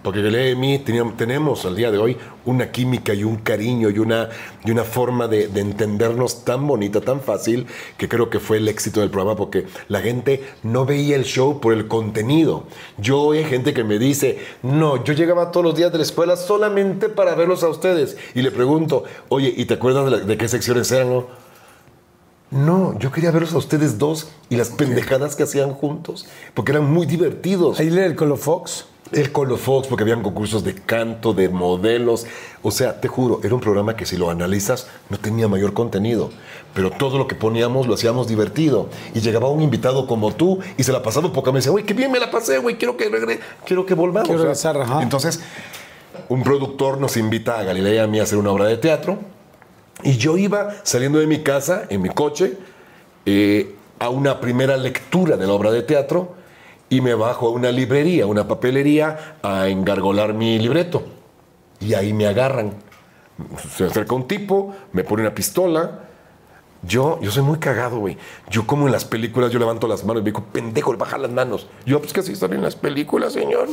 [0.00, 3.90] Porque Galilea y mí teníamos, tenemos al día de hoy una química y un cariño
[3.90, 4.28] y una,
[4.64, 7.66] y una forma de, de entendernos tan bonita, tan fácil,
[7.98, 11.60] que creo que fue el éxito del programa porque la gente no veía el show
[11.60, 12.62] por el contenido.
[12.96, 16.36] Yo hay gente que me dice, no, yo llegaba todos los días de la escuela
[16.36, 18.16] solamente para verlos a ustedes.
[18.36, 21.08] Y le pregunto, oye, ¿y te acuerdas de, de qué secciones eran?
[21.08, 21.43] no?
[22.54, 26.88] No, yo quería verlos a ustedes dos y las pendejadas que hacían juntos, porque eran
[26.88, 27.80] muy divertidos.
[27.80, 28.84] Ahí lee el Colofox.
[29.10, 32.26] El Colofox, porque habían concursos de canto, de modelos.
[32.62, 36.30] O sea, te juro, era un programa que si lo analizas no tenía mayor contenido.
[36.74, 38.88] Pero todo lo que poníamos lo hacíamos divertido.
[39.14, 41.50] Y llegaba un invitado como tú y se la pasaba poca.
[41.50, 44.28] Me decía, güey, qué bien me la pasé, güey, quiero que regre quiero que volvamos.
[44.28, 45.02] Quiero regresar, ajá.
[45.02, 45.40] Entonces,
[46.28, 49.33] un productor nos invita a Galilea y a mí a hacer una obra de teatro.
[50.02, 52.56] Y yo iba saliendo de mi casa, en mi coche,
[53.26, 56.34] eh, a una primera lectura de la obra de teatro
[56.90, 61.04] y me bajo a una librería, una papelería, a engargolar mi libreto.
[61.80, 62.72] Y ahí me agarran.
[63.74, 66.03] Se acerca un tipo, me pone una pistola.
[66.86, 68.18] Yo, yo soy muy cagado, güey.
[68.50, 71.30] Yo como en las películas, yo levanto las manos y me digo, pendejo, baja las
[71.30, 71.66] manos.
[71.86, 73.68] Yo, pues que así están en las películas, señor.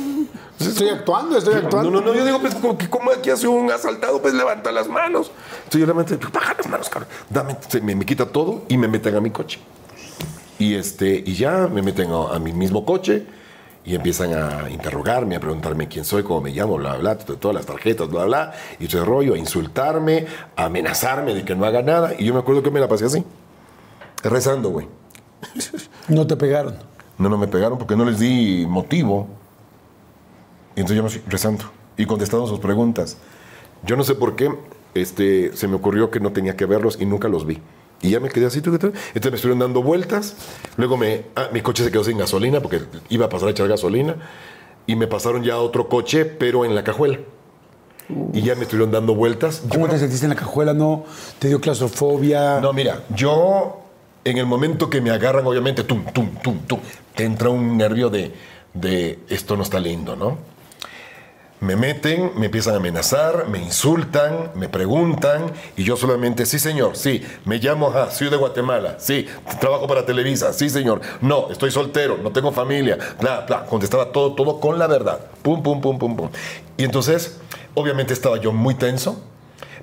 [0.60, 1.90] Estoy actuando, estoy actuando.
[1.92, 4.72] No, no, no, yo digo, pues, como que como aquí hace un asaltado, pues levanta
[4.72, 5.32] las manos.
[5.66, 7.10] Entonces yo le levanto, baja las manos, cabrón.
[7.30, 9.60] Dame, se- me, me quita todo y me meten a mi coche.
[10.60, 13.26] Y, este, y ya me meten a, a mi mismo coche
[13.84, 17.66] y empiezan a interrogarme, a preguntarme quién soy, cómo me llamo, bla, bla, todas las
[17.66, 22.14] tarjetas, bla, bla, y ese rollo, a insultarme, a amenazarme de que no haga nada.
[22.18, 23.24] Y yo me acuerdo que me la pasé así,
[24.24, 24.88] rezando, güey.
[26.08, 26.76] No te pegaron.
[27.18, 29.28] No, no me pegaron porque no les di motivo.
[30.76, 31.66] Y entonces yo me fui rezando
[31.98, 33.18] y contestando sus preguntas.
[33.84, 34.52] Yo no sé por qué
[34.94, 37.60] este, se me ocurrió que no tenía que verlos y nunca los vi.
[38.02, 38.62] Y ya me quedé así.
[38.62, 38.74] tuc.
[38.74, 40.36] Entonces me estuvieron dando vueltas.
[40.78, 43.68] Luego me, ah, mi coche se quedó sin gasolina porque iba a pasar a echar
[43.68, 44.16] gasolina.
[44.88, 47.20] Y me pasaron ya a otro coche, pero en la cajuela.
[48.34, 49.64] Y ya me estuvieron dando vueltas.
[49.70, 50.74] ¿Cómo te sentiste en la cajuela?
[50.74, 51.06] ¿No?
[51.40, 52.60] ¿Te dio claustrofobia?
[52.60, 53.82] no, mira, yo
[54.24, 56.80] en el momento que me agarran, obviamente, tum, tum, tum, tum,
[57.16, 58.34] te entra un nervio de,
[58.74, 60.38] de esto no está lindo, ¿no?
[61.62, 66.98] Me meten, me empiezan a amenazar, me insultan, me preguntan y yo solamente, sí señor,
[66.98, 69.28] sí, me llamo, ajá, soy de Guatemala, sí,
[69.60, 74.34] trabajo para Televisa, sí señor, no, estoy soltero, no tengo familia, bla, bla, contestaba todo,
[74.34, 76.30] todo con la verdad, pum, pum, pum, pum, pum.
[76.78, 77.38] Y entonces,
[77.76, 79.22] obviamente estaba yo muy tenso,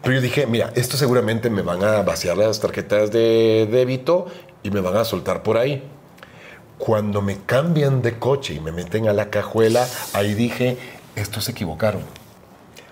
[0.03, 4.26] pero yo dije, mira, esto seguramente me van a vaciar las tarjetas de débito
[4.64, 5.89] y me van a soltar por ahí.
[6.76, 10.76] Cuando me cambian de coche y me meten a la cajuela, ahí dije,
[11.21, 12.03] estos se equivocaron.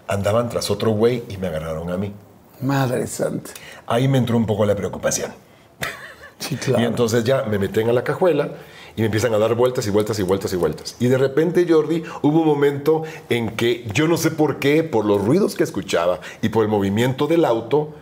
[0.09, 2.13] Andaban tras otro güey y me agarraron a mí.
[2.61, 3.51] Madre santa.
[3.87, 5.33] Ahí me entró un poco la preocupación.
[6.39, 6.83] Sí, claro.
[6.83, 8.51] Y entonces ya me meten a la cajuela
[8.95, 10.97] y me empiezan a dar vueltas y vueltas y vueltas y vueltas.
[11.01, 15.07] Y de repente, Jordi, hubo un momento en que yo no sé por qué, por
[15.07, 17.95] los ruidos que escuchaba y por el movimiento del auto,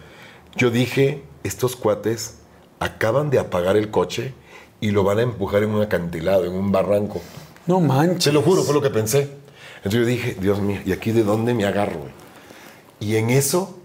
[0.57, 2.39] yo dije, estos cuates
[2.81, 4.35] acaban de apagar el coche
[4.81, 7.20] y lo van a empujar en un acantilado, en un barranco.
[7.66, 8.25] No manches.
[8.25, 9.31] Se lo juro, fue lo que pensé.
[9.85, 12.01] Entonces yo dije, Dios mío, ¿y aquí de dónde me agarro?
[13.01, 13.78] Y en eso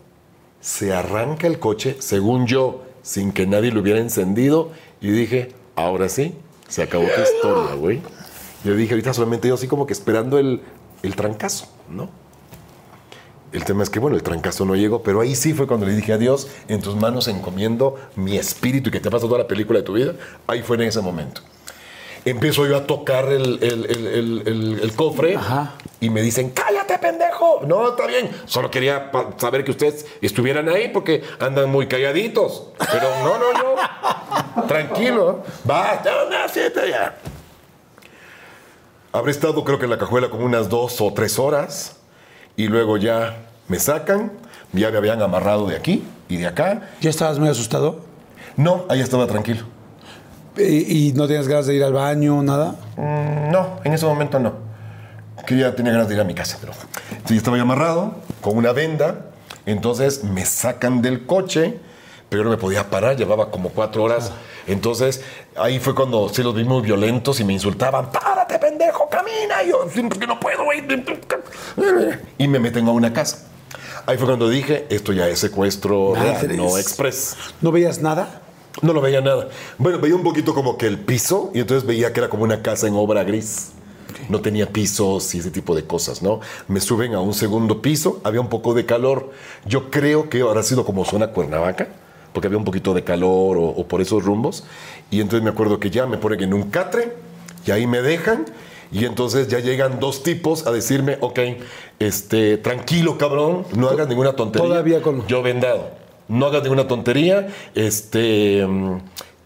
[0.61, 4.71] se arranca el coche, según yo, sin que nadie lo hubiera encendido,
[5.01, 6.35] y dije, ahora sí,
[6.69, 8.01] se acabó tu historia, güey.
[8.63, 10.61] Yo dije, ahorita solamente yo así como que esperando el,
[11.03, 12.09] el trancazo, ¿no?
[13.51, 15.95] El tema es que, bueno, el trancazo no llegó, pero ahí sí fue cuando le
[15.95, 19.47] dije a Dios, en tus manos encomiendo mi espíritu y que te pasa toda la
[19.47, 20.13] película de tu vida.
[20.47, 21.41] Ahí fue en ese momento.
[22.25, 25.73] Empiezo yo a tocar el, el- el- el- el- el cofre Ajá.
[26.01, 27.61] y me dicen, cállate, pendejo.
[27.65, 28.29] No, está bien.
[28.45, 32.67] Solo quería saber que ustedes estuvieran ahí porque andan muy calladitos.
[32.91, 34.67] Pero no, no, no.
[34.67, 35.43] Tranquilo.
[35.69, 37.15] Va, ya, ya, siete ya.
[39.11, 41.95] Habré estado creo que en la cajuela como unas dos o tres horas
[42.55, 44.31] y luego ya me sacan,
[44.73, 46.89] ya me habían amarrado de aquí y de acá.
[47.01, 48.01] ¿Ya estabas muy asustado?
[48.55, 49.63] No, ahí estaba tranquilo.
[50.59, 52.75] ¿Y, no tenías ganas de ir al baño, nada?
[52.97, 54.53] Mm, No, en ese momento no.
[55.45, 56.73] Que ya tenía ganas de ir a mi casa, pero
[57.25, 59.25] sí, estaba ya amarrado con una venda.
[59.65, 61.79] Entonces me sacan del coche,
[62.29, 64.31] pero no me podía parar, llevaba como cuatro horas.
[64.67, 65.21] Entonces
[65.55, 69.63] ahí fue cuando sí los vi muy violentos y me insultaban: ¡Párate, pendejo, camina!
[69.65, 70.83] Y yo, "Sí, porque no puedo, güey.
[72.37, 73.47] Y me meten a una casa.
[74.05, 77.35] Ahí fue cuando dije: Esto ya es secuestro real, no express.
[77.61, 78.41] ¿No veías nada?
[78.81, 79.49] No lo veía nada.
[79.77, 82.61] Bueno, veía un poquito como que el piso y entonces veía que era como una
[82.61, 83.71] casa en obra gris.
[84.29, 86.39] No tenía pisos y ese tipo de cosas, ¿no?
[86.67, 89.31] Me suben a un segundo piso, había un poco de calor.
[89.65, 91.87] Yo creo que habrá sido como zona Cuernavaca,
[92.33, 94.63] porque había un poquito de calor o, o por esos rumbos.
[95.11, 97.13] Y entonces me acuerdo que ya me ponen en un catre
[97.65, 98.45] y ahí me dejan.
[98.91, 101.39] Y entonces ya llegan dos tipos a decirme, ok,
[101.99, 104.67] este, tranquilo cabrón, no hagas ninguna tontería.
[104.67, 105.98] Todavía con- Yo vendado.
[106.29, 107.47] No hagas ninguna tontería.
[107.75, 108.97] Este, mm,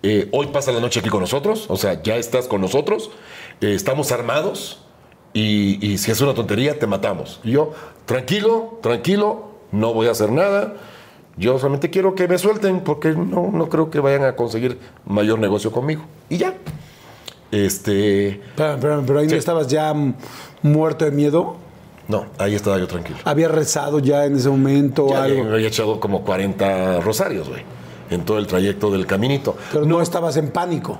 [0.04, 1.66] eh, hoy pasa la noche aquí con nosotros.
[1.70, 3.10] O sea, ya estás con nosotros.
[3.62, 4.80] eh, estamos armados.
[5.34, 7.40] Y, y si es una tontería, te matamos.
[7.44, 7.72] Y yo,
[8.06, 10.76] tranquilo, tranquilo, no voy a hacer nada.
[11.38, 15.40] Yo solamente quiero que me suelten porque no, no creo que vayan a conseguir mayor
[15.40, 16.04] negocio conmigo.
[16.30, 16.54] Y ya.
[17.52, 18.42] Este.
[18.56, 19.94] Pero ahí no estabas ya
[20.62, 21.56] muerto de miedo.
[22.08, 23.18] No, ahí estaba yo tranquilo.
[23.24, 25.44] ¿Había rezado ya en ese momento o Ya algo?
[25.46, 27.64] me había echado como 40 rosarios, güey.
[28.10, 29.56] En todo el trayecto del caminito.
[29.72, 30.02] Pero no.
[30.02, 31.00] estabas en pánico.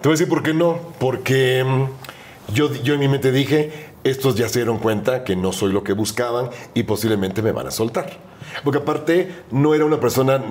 [0.00, 0.78] Te voy a decir por qué no.
[0.98, 5.52] Porque mm, yo, yo en mi mente dije, estos ya se dieron cuenta que no
[5.52, 8.18] soy lo que buscaban y posiblemente me van a soltar.
[8.62, 10.42] Porque aparte no era una persona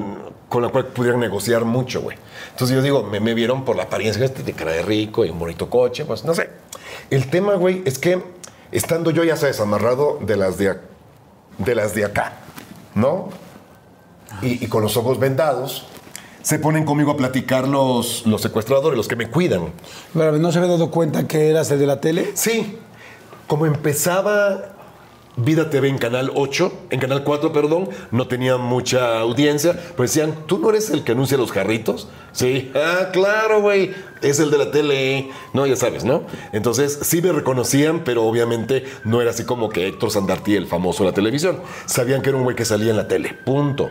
[0.50, 2.18] con la cual pudieran negociar mucho, güey.
[2.52, 5.40] Entonces yo digo, me, me vieron por la apariencia de cara de rico y un
[5.40, 6.50] bonito coche, pues no sé.
[7.10, 8.22] El tema, güey, es que
[8.74, 10.78] estando yo ya sabes, amarrado de las de,
[11.58, 12.34] de, las de acá,
[12.96, 13.30] ¿no?
[14.42, 15.86] y, y con los ojos vendados,
[16.42, 19.72] se ponen conmigo a platicar los, los secuestradores, los que me cuidan.
[20.14, 22.32] ¿no se había dado cuenta que eras el de la tele?
[22.36, 22.80] Sí,
[23.48, 24.73] como empezaba
[25.36, 30.36] Vida TV en Canal 8, en Canal 4, perdón, no tenía mucha audiencia, pues decían,
[30.46, 32.08] ¿tú no eres el que anuncia los jarritos?
[32.34, 36.24] Sí, ah, claro, güey, es el de la tele, no, ya sabes, ¿no?
[36.52, 41.04] Entonces sí me reconocían, pero obviamente no era así como que Héctor Sandartí, el famoso
[41.04, 41.62] de la televisión.
[41.88, 43.90] Sabían que era un güey que salía en la tele, punto.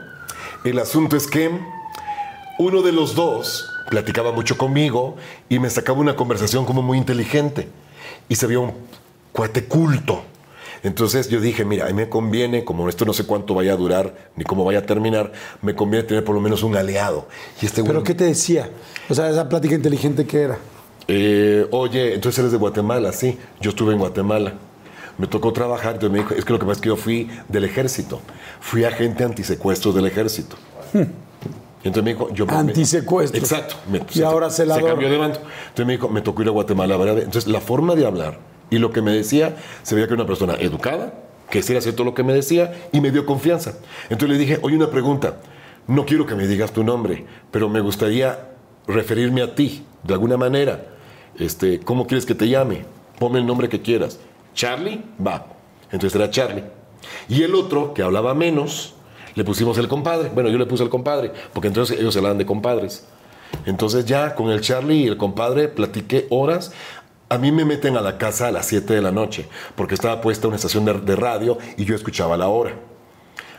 [0.65, 1.51] El asunto es que
[2.59, 5.17] uno de los dos platicaba mucho conmigo
[5.49, 7.69] y me sacaba una conversación como muy inteligente.
[8.29, 8.73] Y se veía un
[9.33, 10.23] cuate culto.
[10.83, 13.77] Entonces yo dije, mira, a mí me conviene, como esto no sé cuánto vaya a
[13.77, 17.29] durar ni cómo vaya a terminar, me conviene tener por lo menos un aliado.
[17.61, 18.69] Y este ¿Pero qué te decía?
[19.09, 20.59] O sea, esa plática inteligente que era.
[21.09, 23.39] eh, oye, entonces eres de Guatemala, sí.
[23.61, 24.55] Yo estuve en Guatemala.
[25.19, 27.31] Me tocó trabajar, entonces me dijo, es que lo que pasa es que yo fui
[27.49, 28.21] del ejército.
[28.61, 30.57] Fui agente antisecuestros del ejército.
[30.95, 30.99] Y
[31.89, 33.43] entonces me dijo, yo me- Antisecuestros.
[33.43, 33.75] Exacto.
[33.91, 34.83] Me- Y ahora celador.
[34.83, 35.39] Se cambió de bando.
[35.39, 36.97] Entonces me dijo, me tocó ir a Guatemala.
[36.97, 37.19] ¿verdad?
[37.19, 38.39] Entonces la forma de hablar
[38.73, 41.13] y lo que me decía, se veía que era una persona educada,
[41.51, 43.75] que era cierto lo que me decía y me dio confianza.
[44.05, 45.37] Entonces le dije, oye, una pregunta.
[45.87, 48.49] No quiero que me digas tu nombre, pero me gustaría
[48.87, 50.87] referirme a ti de alguna manera.
[51.39, 52.85] Este, ¿Cómo quieres que te llame?
[53.19, 54.19] Ponme el nombre que quieras.
[54.55, 55.03] ¿Charlie?
[55.25, 55.47] Va.
[55.91, 56.65] Entonces era Charlie.
[57.29, 58.95] Y el otro, que hablaba menos,
[59.35, 60.31] le pusimos el compadre.
[60.33, 63.07] Bueno, yo le puse el compadre, porque entonces ellos se hablaban de compadres.
[63.67, 66.73] Entonces ya con el Charlie y el compadre platiqué horas.
[67.33, 70.21] A mí me meten a la casa a las 7 de la noche, porque estaba
[70.21, 72.73] puesta una estación de, de radio y yo escuchaba la hora.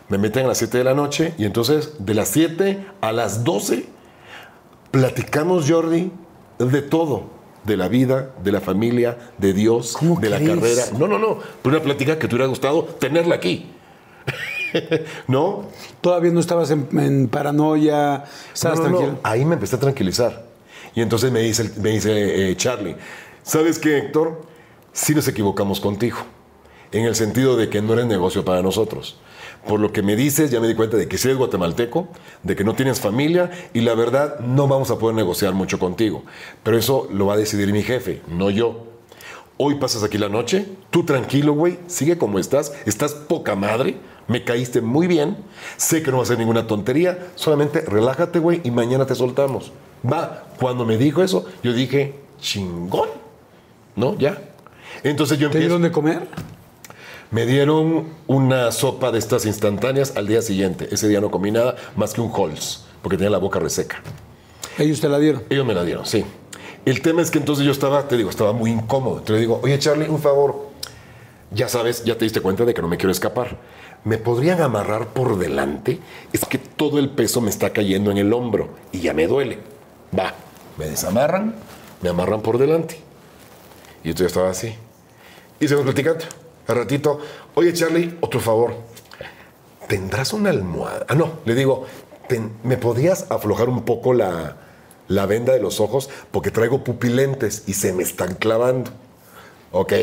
[0.10, 3.44] Me meten a las 7 de la noche y entonces de las 7 a las
[3.44, 3.86] 12
[4.92, 6.12] platicamos, Jordi,
[6.60, 7.32] de todo.
[7.64, 10.50] De la vida, de la familia, de Dios, ¿Cómo de la crees?
[10.54, 10.84] carrera.
[11.00, 11.40] No, no, no.
[11.64, 13.72] Pero una plática que te hubiera gustado tenerla aquí.
[15.28, 15.70] ¿No?
[16.02, 18.98] Todavía no estabas en, en paranoia, estabas No, no, no.
[18.98, 19.20] tranquilo.
[19.24, 20.44] Ahí me empecé a tranquilizar.
[20.94, 22.96] Y entonces me dice, me dice eh, Charlie,
[23.44, 24.42] ¿sabes qué, Héctor?
[24.92, 26.18] Sí nos equivocamos contigo.
[26.92, 29.18] En el sentido de que no eres negocio para nosotros.
[29.68, 32.08] Por lo que me dices, ya me di cuenta de que sí eres guatemalteco,
[32.44, 36.24] de que no tienes familia y la verdad no vamos a poder negociar mucho contigo.
[36.64, 38.86] Pero eso lo va a decidir mi jefe, no yo.
[39.58, 44.44] Hoy pasas aquí la noche, tú tranquilo, güey, sigue como estás, estás poca madre, me
[44.44, 45.38] caíste muy bien,
[45.78, 49.72] sé que no va a ser ninguna tontería, solamente relájate, güey, y mañana te soltamos.
[50.12, 53.10] Va, cuando me dijo eso, yo dije, chingón,
[53.96, 54.18] ¿no?
[54.18, 54.38] Ya.
[55.04, 55.60] Entonces yo ¿Te empiezo.
[55.78, 56.28] dieron de comer?
[57.32, 60.88] Me dieron una sopa de estas instantáneas al día siguiente.
[60.92, 64.02] Ese día no comí nada más que un Halls, porque tenía la boca reseca.
[64.78, 65.44] Ellos te la dieron.
[65.50, 66.24] Ellos me la dieron, sí.
[66.86, 69.14] El tema es que entonces yo estaba, te digo, estaba muy incómodo.
[69.20, 70.68] Entonces le digo, oye Charlie, un favor.
[71.52, 73.58] Ya sabes, ya te diste cuenta de que no me quiero escapar.
[74.04, 76.00] ¿Me podrían amarrar por delante?
[76.34, 79.60] Es que todo el peso me está cayendo en el hombro y ya me duele.
[80.18, 80.34] Va,
[80.78, 81.56] me desamarran,
[82.02, 83.00] me amarran por delante.
[84.04, 84.76] Y entonces estaba así.
[85.60, 86.26] Y seguimos platicando.
[86.68, 87.20] Al ratito,
[87.56, 88.74] oye Charlie, otro favor.
[89.88, 91.06] ¿Tendrás una almohada?
[91.10, 91.86] Ah, no, le digo,
[92.28, 94.56] "Ten- ¿me podrías aflojar un poco la,
[95.08, 96.10] la venda de los ojos?
[96.32, 98.92] Porque traigo pupilentes y se me están clavando.
[99.72, 99.94] Ok.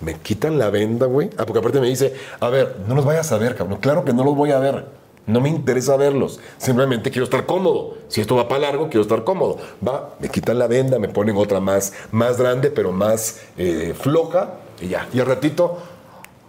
[0.00, 1.30] Me quitan la venda, güey.
[1.38, 3.78] Ah, porque aparte me dice, a ver, no los vayas a ver, cabrón.
[3.80, 4.86] Claro que no los voy a ver.
[5.28, 6.40] No me interesa verlos.
[6.56, 7.96] Simplemente quiero estar cómodo.
[8.08, 9.58] Si esto va para largo, quiero estar cómodo.
[9.86, 14.54] Va, me quitan la venda, me ponen otra más, más grande, pero más eh, floja.
[14.80, 15.06] Y ya.
[15.12, 15.78] Y al ratito,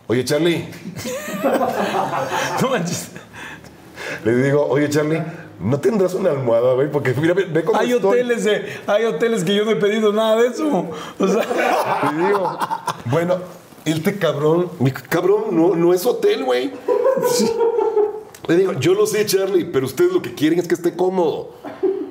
[0.07, 0.65] oye, Charlie,
[2.61, 3.09] No manches.
[4.23, 5.21] le digo, oye, Charlie,
[5.59, 6.89] ¿no tendrás una almohada, güey?
[6.91, 8.11] Porque mira, ve, cómo Hay estoy.
[8.13, 10.88] hoteles, de- hay hoteles que yo no he pedido nada de eso.
[11.19, 12.57] O sea, Le digo,
[13.05, 13.36] bueno,
[13.86, 16.71] este cabrón, mi cabrón, no, no es hotel, güey.
[18.50, 21.52] Le digo, yo lo sé, Charlie, pero ustedes lo que quieren es que esté cómodo.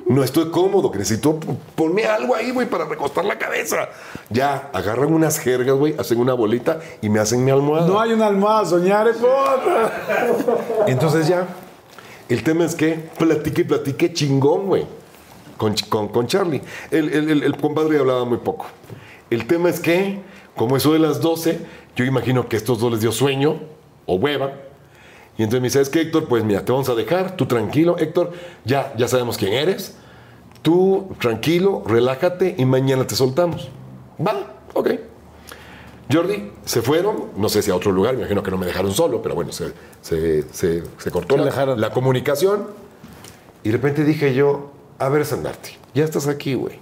[0.07, 1.37] No estoy cómodo, que necesito
[1.75, 3.89] ponme algo ahí, güey, para recostar la cabeza.
[4.31, 7.85] Ya, agarran unas jergas, güey, hacen una bolita y me hacen mi almohada.
[7.87, 9.91] no hay una almohada, soñar es puta.
[10.87, 11.45] Entonces ya,
[12.27, 14.85] el tema es que platiqué, platiqué chingón, güey,
[15.57, 16.61] con, con, con Charlie.
[16.89, 18.65] El, el- el- el compadre hablaba muy poco.
[19.29, 20.21] El tema es que,
[20.55, 21.59] como eso de las 12,
[21.95, 23.59] yo imagino que estos dos les dio sueño
[24.07, 24.53] o hueva.
[25.39, 26.27] Y entonces me dice, ¿sabes qué, Héctor?
[26.27, 28.33] Pues mira, te vamos a dejar, tú tranquilo, Héctor,
[28.65, 29.95] ya, ya sabemos quién eres.
[30.61, 33.69] Tú tranquilo, relájate y mañana te soltamos.
[34.19, 34.33] Va,
[34.73, 34.89] ok.
[36.11, 38.91] Jordi, se fueron, no sé si a otro lugar, me imagino que no me dejaron
[38.91, 39.71] solo, pero bueno, se,
[40.01, 41.45] se- se- se cortó la,
[41.77, 42.67] la comunicación.
[43.63, 46.79] Y de repente dije yo, a ver, Sandarti, ya estás aquí, güey.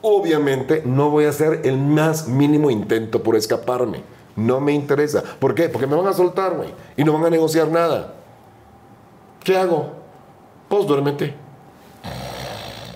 [0.00, 4.02] Obviamente no voy a hacer el más mínimo intento por escaparme.
[4.36, 5.22] No me interesa.
[5.22, 5.68] ¿Por qué?
[5.68, 6.70] Porque me van a soltar, güey.
[6.96, 8.14] Y no van a negociar nada.
[9.42, 9.92] ¿Qué hago?
[10.68, 11.34] Pues duérmete.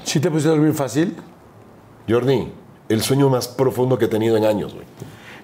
[0.05, 1.17] ¿Sí te pusiste a dormir fácil?
[2.09, 2.51] Jordi,
[2.89, 4.87] el sueño más profundo que he tenido en años, güey.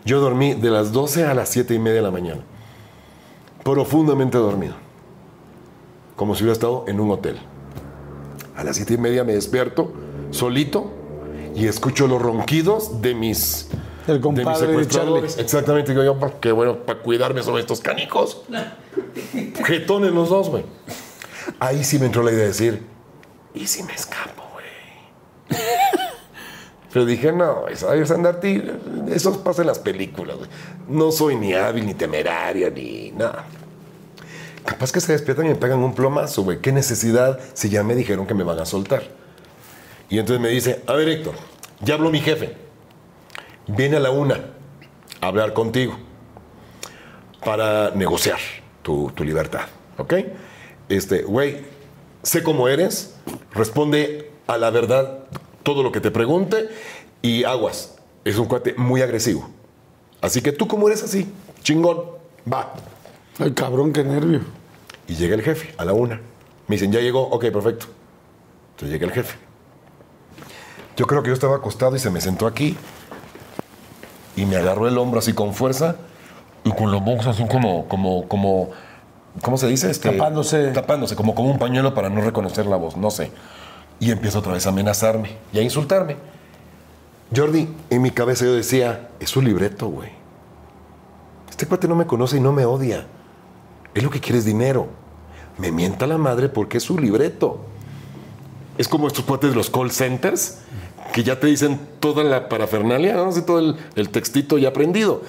[0.04, 2.40] Yo dormí de las 12 a las 7 y media de la mañana.
[3.62, 4.74] Profundamente dormido.
[6.16, 7.38] Como si hubiera estado en un hotel.
[8.56, 9.92] A las 7 y media me despierto,
[10.30, 10.90] solito,
[11.54, 13.68] y escucho los ronquidos de mis,
[14.06, 14.88] El de mis compadre de.
[14.88, 15.26] Charlie.
[15.38, 16.14] Exactamente, digo yo,
[16.54, 18.42] bueno, para cuidarme sobre estos canicos.
[19.64, 20.64] Jetones los dos, güey.
[21.58, 22.82] Ahí sí me entró la idea de decir,
[23.54, 25.60] ¿y si me escapo, güey?
[26.92, 28.78] Pero dije, no, ¿sabes, Andarte?
[29.08, 30.50] Eso pasa en las películas, güey.
[30.88, 33.46] No soy ni hábil, ni temeraria, ni nada.
[34.64, 36.60] Capaz que se despiertan y me pegan un plomazo, güey.
[36.60, 39.02] ¿Qué necesidad si ya me dijeron que me van a soltar?
[40.08, 41.34] Y entonces me dice, a ver, Héctor,
[41.80, 42.63] ya habló mi jefe.
[43.66, 44.40] Viene a la una
[45.20, 45.96] a hablar contigo
[47.44, 48.38] para negociar
[48.82, 49.66] tu, tu libertad,
[49.98, 50.14] ¿ok?
[50.88, 51.64] Este, güey,
[52.22, 53.14] sé cómo eres,
[53.52, 55.24] responde a la verdad
[55.62, 56.68] todo lo que te pregunte
[57.22, 57.96] y aguas.
[58.24, 59.48] Es un cuate muy agresivo.
[60.20, 61.30] Así que tú como eres así,
[61.62, 62.02] chingón,
[62.50, 62.72] va.
[63.38, 64.40] Ay, cabrón, qué nervio.
[65.08, 66.20] Y llega el jefe a la una.
[66.66, 67.86] Me dicen, ya llegó, ok, perfecto.
[68.72, 69.36] Entonces llega el jefe.
[70.96, 72.76] Yo creo que yo estaba acostado y se me sentó aquí
[74.36, 75.96] y me agarró el hombro así con fuerza
[76.64, 78.70] y con los boxos así como, como, como,
[79.42, 79.90] ¿cómo se dice?
[79.90, 80.68] Este, Tapándose.
[80.68, 83.30] Tapándose, como con un pañuelo para no reconocer la voz, no sé.
[84.00, 86.16] Y empieza otra vez a amenazarme y a insultarme.
[87.34, 90.10] Jordi, en mi cabeza yo decía, es su libreto, güey.
[91.50, 93.06] Este cuate no me conoce y no me odia.
[93.94, 94.88] Es lo que quiere es dinero.
[95.58, 97.64] Me mienta la madre porque es su libreto.
[98.76, 100.58] Es como estos cuates de los call centers
[101.14, 103.30] que ya te dicen toda la parafernalia, ¿no?
[103.44, 105.22] Todo el, el textito ya aprendido.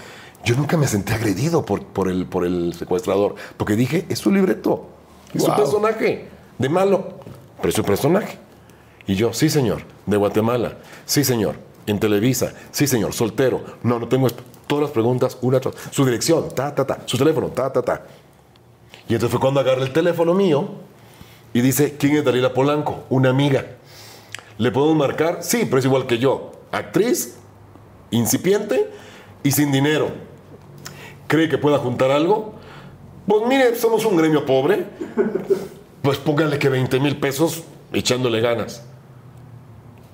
[0.44, 4.32] yo nunca me sentí agredido por, por, el, por el secuestrador, porque dije, es su
[4.32, 4.88] libreto,
[5.32, 5.58] es su Wow.
[5.58, 6.28] personaje,
[6.58, 7.20] de malo,
[7.58, 8.40] pero es su personaje.
[9.06, 11.56] Y yo, sí señor, de Guatemala, sí señor,
[11.86, 14.28] en Televisa, sí señor, soltero, no, no tengo
[14.66, 18.02] todas las preguntas, una tras su dirección, ta, ta, ta, su teléfono, ta, ta, ta.
[19.08, 20.68] Y entonces fue cuando agarra el teléfono mío
[21.54, 23.04] y dice, ¿quién es Dalila Polanco?
[23.12, 23.68] Una amiga.
[24.58, 25.40] ¿Le podemos marcar?
[25.42, 26.52] Sí, pero es igual que yo.
[26.72, 27.36] Actriz,
[28.12, 28.90] incipiente
[29.44, 30.10] y sin dinero.
[31.28, 32.54] ¿Cree que pueda juntar algo?
[33.28, 34.86] Pues mire, somos un gremio pobre.
[36.02, 38.84] Pues póngale que 20 mil pesos echándole ganas.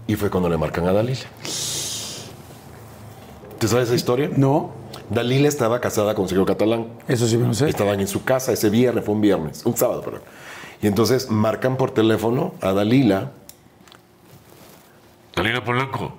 [0.08, 1.20] Y fue cuando le marcan a Dalila.
[3.60, 4.30] ¿Te sabes esa historia?
[4.36, 4.72] No,
[5.10, 6.88] Dalila estaba casada con Sergio Catalán.
[7.08, 7.70] eso sí lo sé.
[7.70, 10.22] Estaban en su casa ese viernes, fue un viernes, un sábado, perdón.
[10.82, 13.34] Y entonces marcan por teléfono a Dalila.
[15.42, 16.12] Dalila Polanco.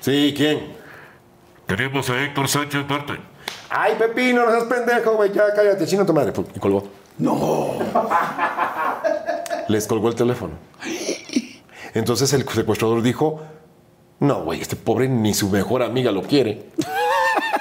[0.00, 0.60] Sí, ¿quién?
[1.66, 3.14] Tenemos a Héctor Sánchez Marte.
[3.68, 6.32] Ay, Pepino, no seas pendejo, güey, ya cállate, chino tu madre.
[6.54, 6.84] Y colgó.
[7.18, 7.78] No.
[9.68, 10.52] Les colgó el teléfono.
[11.94, 13.40] Entonces el secuestrador dijo,
[14.20, 16.66] no, güey, este pobre ni su mejor amiga lo quiere.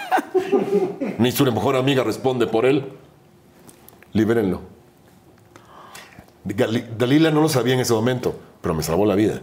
[1.18, 2.94] ni su mejor amiga responde por él.
[4.14, 4.62] Libérenlo.
[6.44, 9.42] Dalila no lo sabía en ese momento, pero me salvó la vida.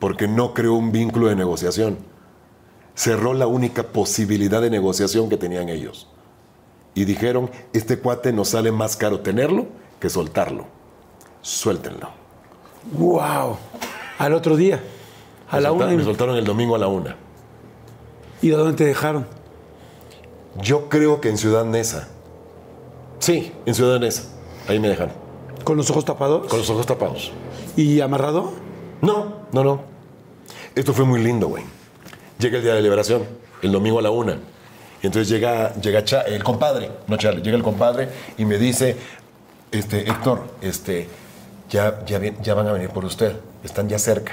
[0.00, 1.98] Porque no creó un vínculo de negociación.
[2.96, 6.08] Cerró la única posibilidad de negociación que tenían ellos.
[6.94, 9.66] Y dijeron, este cuate nos sale más caro tenerlo
[10.00, 10.64] que soltarlo.
[11.42, 12.08] Suéltenlo.
[12.92, 13.56] Wow.
[14.18, 14.82] Al otro día.
[15.50, 15.86] A Me la una.
[15.86, 17.16] Me soltaron el domingo a la una.
[18.42, 19.26] ¿Y a dónde te dejaron?
[20.60, 22.08] Yo creo que en Ciudad Neza.
[23.18, 24.24] Sí, en Ciudad Neza.
[24.66, 25.12] Ahí me dejan.
[25.64, 26.48] ¿Con los ojos tapados?
[26.48, 27.32] Con los ojos tapados.
[27.76, 28.52] ¿Y amarrado?
[29.02, 29.89] No, no, no.
[30.74, 31.64] Esto fue muy lindo, güey.
[32.38, 33.26] Llega el día de liberación,
[33.60, 34.38] el domingo a la una.
[35.02, 38.08] Entonces llega, llega el compadre, no Charlie, llega el compadre
[38.38, 38.96] y me dice,
[39.72, 41.08] este, Héctor, este,
[41.68, 44.32] ya, ya, ya van a venir por usted, están ya cerca.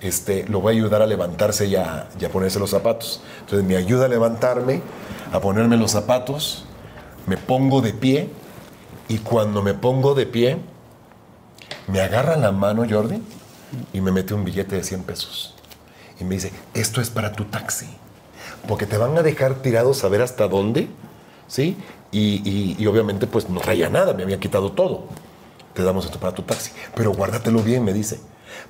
[0.00, 3.20] Este, lo voy a ayudar a levantarse y a, y a ponerse los zapatos.
[3.40, 4.80] Entonces me ayuda a levantarme,
[5.32, 6.66] a ponerme los zapatos,
[7.26, 8.28] me pongo de pie
[9.08, 10.58] y cuando me pongo de pie,
[11.88, 13.20] me agarra la mano Jordi
[13.92, 15.54] y me mete un billete de 100 pesos.
[16.20, 17.86] Y me dice, esto es para tu taxi.
[18.66, 20.88] Porque te van a dejar tirado saber hasta dónde,
[21.46, 21.76] ¿sí?
[22.10, 25.04] Y, y- obviamente pues no traía nada, me había quitado todo.
[25.74, 26.72] Te damos esto para tu taxi.
[26.94, 28.20] Pero guárdatelo bien, me dice.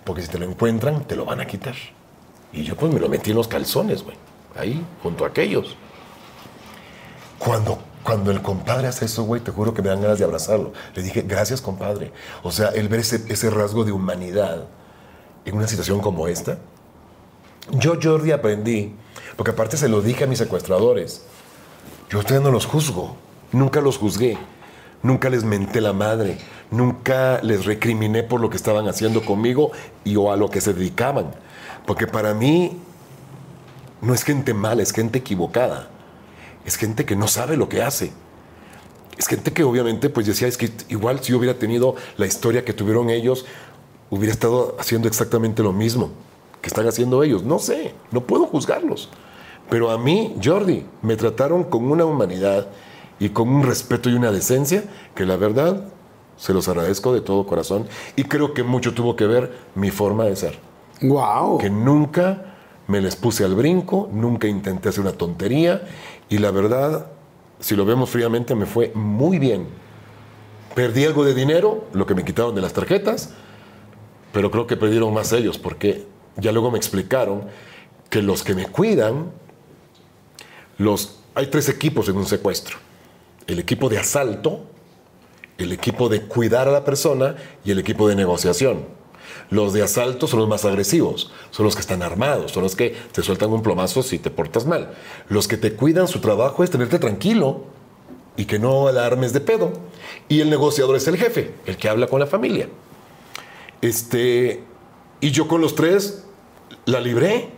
[0.04, 1.74] Porque si te lo encuentran, te lo van a quitar.
[2.52, 4.16] Y yo pues me lo metí en los calzones, güey.
[4.56, 5.76] Ahí, junto a aquellos.
[7.38, 10.72] Cuando, cuando el compadre hace eso, güey, te juro que me dan ganas de abrazarlo.
[10.94, 12.12] Le dije, gracias, compadre.
[12.42, 14.66] O sea, el ver ese, ese rasgo de humanidad
[15.48, 16.58] en una situación como esta.
[17.72, 18.94] Yo, Jordi, aprendí,
[19.36, 21.22] porque aparte se lo dije a mis secuestradores.
[22.10, 23.16] Yo a ustedes no los juzgo,
[23.52, 24.38] nunca los juzgué,
[25.02, 26.38] nunca les menté la madre,
[26.70, 29.72] nunca les recriminé por lo que estaban haciendo conmigo
[30.04, 31.30] y o a lo que se dedicaban.
[31.86, 32.78] Porque para mí
[34.00, 35.88] no es gente mala, es gente equivocada.
[36.64, 38.12] Es gente que no sabe lo que hace.
[39.16, 42.64] Es gente que obviamente pues decía, es que igual si yo hubiera tenido la historia
[42.64, 43.46] que tuvieron ellos,
[44.10, 46.10] hubiera estado haciendo exactamente lo mismo
[46.60, 47.44] que están haciendo ellos.
[47.44, 49.08] No sé, no puedo juzgarlos.
[49.70, 52.68] Pero a mí, Jordi, me trataron con una humanidad
[53.20, 54.84] y con un respeto y una decencia
[55.14, 55.84] que la verdad
[56.36, 57.86] se los agradezco de todo corazón
[58.16, 60.58] y creo que mucho tuvo que ver mi forma de ser
[61.02, 61.58] Wow.
[61.58, 62.54] que nunca
[62.86, 65.82] me les puse al brinco, nunca intenté hacer una tontería
[66.28, 67.06] y la verdad,
[67.60, 69.66] si lo vemos fríamente, me fue muy bien.
[70.74, 73.34] Perdí algo de dinero, lo que me quitaron de las tarjetas,
[74.38, 77.46] pero creo que perdieron más ellos porque ya luego me explicaron
[78.08, 79.32] que los que me cuidan,
[80.76, 82.76] los, hay tres equipos en un secuestro.
[83.48, 84.60] El equipo de asalto,
[85.58, 87.34] el equipo de cuidar a la persona
[87.64, 88.84] y el equipo de negociación.
[89.50, 92.94] Los de asalto son los más agresivos, son los que están armados, son los que
[93.10, 94.94] te sueltan un plomazo si te portas mal.
[95.28, 97.64] Los que te cuidan, su trabajo es tenerte tranquilo
[98.36, 99.72] y que no alarmes de pedo.
[100.28, 102.68] Y el negociador es el jefe, el que habla con la familia.
[103.80, 104.64] Este,
[105.20, 106.24] y yo con los tres
[106.84, 107.50] la libré.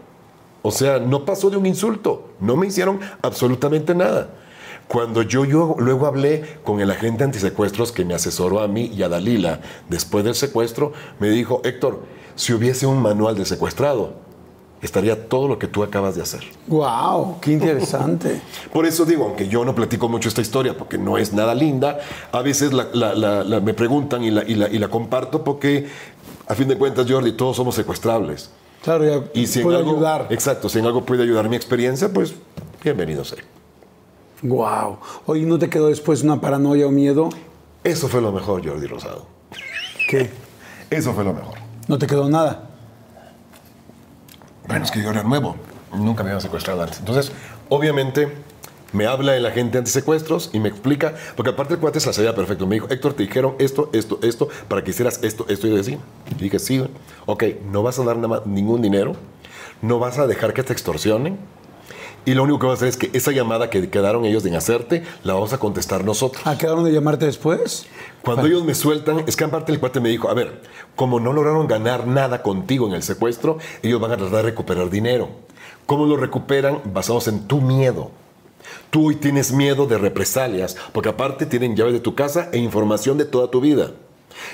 [0.62, 4.34] O sea, no pasó de un insulto, no me hicieron absolutamente nada.
[4.88, 9.02] Cuando yo, yo luego hablé con el agente antisecuestros que me asesoró a mí y
[9.02, 12.00] a Dalila después del secuestro, me dijo, Héctor,
[12.34, 14.16] si hubiese un manual de secuestrado,
[14.82, 16.42] estaría todo lo que tú acabas de hacer.
[16.66, 18.40] Wow, qué interesante.
[18.72, 21.98] Por eso digo, aunque yo no platico mucho esta historia porque no es nada linda,
[22.32, 25.44] a veces la- la- la- la- me preguntan y la, y la- y la comparto
[25.44, 25.86] porque,
[26.48, 28.50] a fin de cuentas, Jordi, todos somos secuestrables.
[28.82, 30.26] Claro, ya Y si algo, ayudar.
[30.30, 32.32] Exacto, si en algo puede ayudar mi experiencia, pues
[32.82, 33.38] bienvenido sea.
[34.42, 34.96] Wow.
[35.26, 37.28] Oye, ¿no te quedó después una paranoia o miedo?
[37.84, 39.26] Eso fue lo mejor, Jordi Rosado.
[40.08, 40.30] ¿Qué?
[40.88, 41.58] Eso fue lo mejor.
[41.88, 42.69] ¿No te quedó nada?
[44.70, 45.56] Bueno, es que yo era nuevo.
[45.92, 47.00] Nunca me habían secuestrado antes.
[47.00, 47.32] Entonces,
[47.68, 48.32] obviamente,
[48.92, 52.36] me habla el agente antisecuestros y me explica, porque aparte el cuate se la sabía
[52.36, 52.68] perfecto.
[52.68, 55.98] Me dijo, Héctor, te dijeron esto, esto, esto, para que hicieras esto, esto y así.
[56.30, 56.88] Y dije, sí,
[57.26, 59.16] ok, no vas a dar nada más, ningún dinero,
[59.82, 61.36] no vas a dejar que te extorsionen.
[62.26, 64.54] Y lo único que vas a hacer es que esa llamada que quedaron ellos en
[64.54, 66.42] hacerte, la vamos a contestar nosotros.
[66.44, 67.86] ¿Ah, quedaron de llamarte después?
[68.22, 70.60] Cuando ellos me sueltan, es que aparte el cuate me dijo, a ver,
[70.96, 74.90] como no lograron ganar nada contigo en el secuestro, ellos van a tratar de recuperar
[74.90, 75.28] dinero.
[75.86, 76.80] ¿Cómo lo recuperan?
[76.84, 78.10] Basados en tu miedo.
[78.90, 83.16] Tú hoy tienes miedo de represalias, porque aparte tienen llaves de tu casa e información
[83.18, 83.92] de toda tu vida.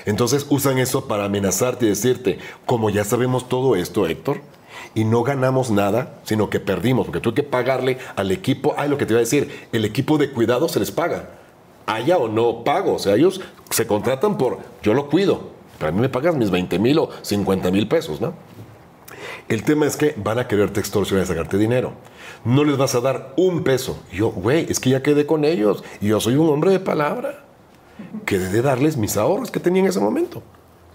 [0.05, 4.41] Entonces usan eso para amenazarte y decirte, como ya sabemos todo esto, Héctor,
[4.95, 8.97] y no ganamos nada, sino que perdimos, porque tuve que pagarle al equipo, ay, lo
[8.97, 11.29] que te iba a decir, el equipo de cuidado se les paga,
[11.85, 15.91] haya o no pago, o sea, ellos se contratan por, yo lo cuido, pero a
[15.91, 18.33] mí me pagas mis 20 mil o 50 mil pesos, ¿no?
[19.47, 21.93] El tema es que van a quererte extorsionar y sacarte dinero.
[22.43, 23.97] No les vas a dar un peso.
[24.11, 25.83] Yo, güey, es que ya quedé con ellos.
[26.01, 27.45] Y yo soy un hombre de palabra.
[28.25, 30.43] Quedé de darles mis ahorros que tenía en ese momento.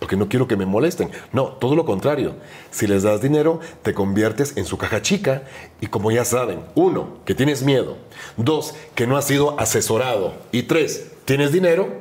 [0.02, 1.12] Porque no quiero que me molesten.
[1.30, 2.34] No, todo lo contrario.
[2.72, 5.44] Si les das dinero, te conviertes en su caja chica.
[5.80, 7.98] Y como ya saben, uno, que tienes miedo.
[8.36, 10.34] Dos, que no has sido asesorado.
[10.50, 12.00] Y tres, tienes dinero,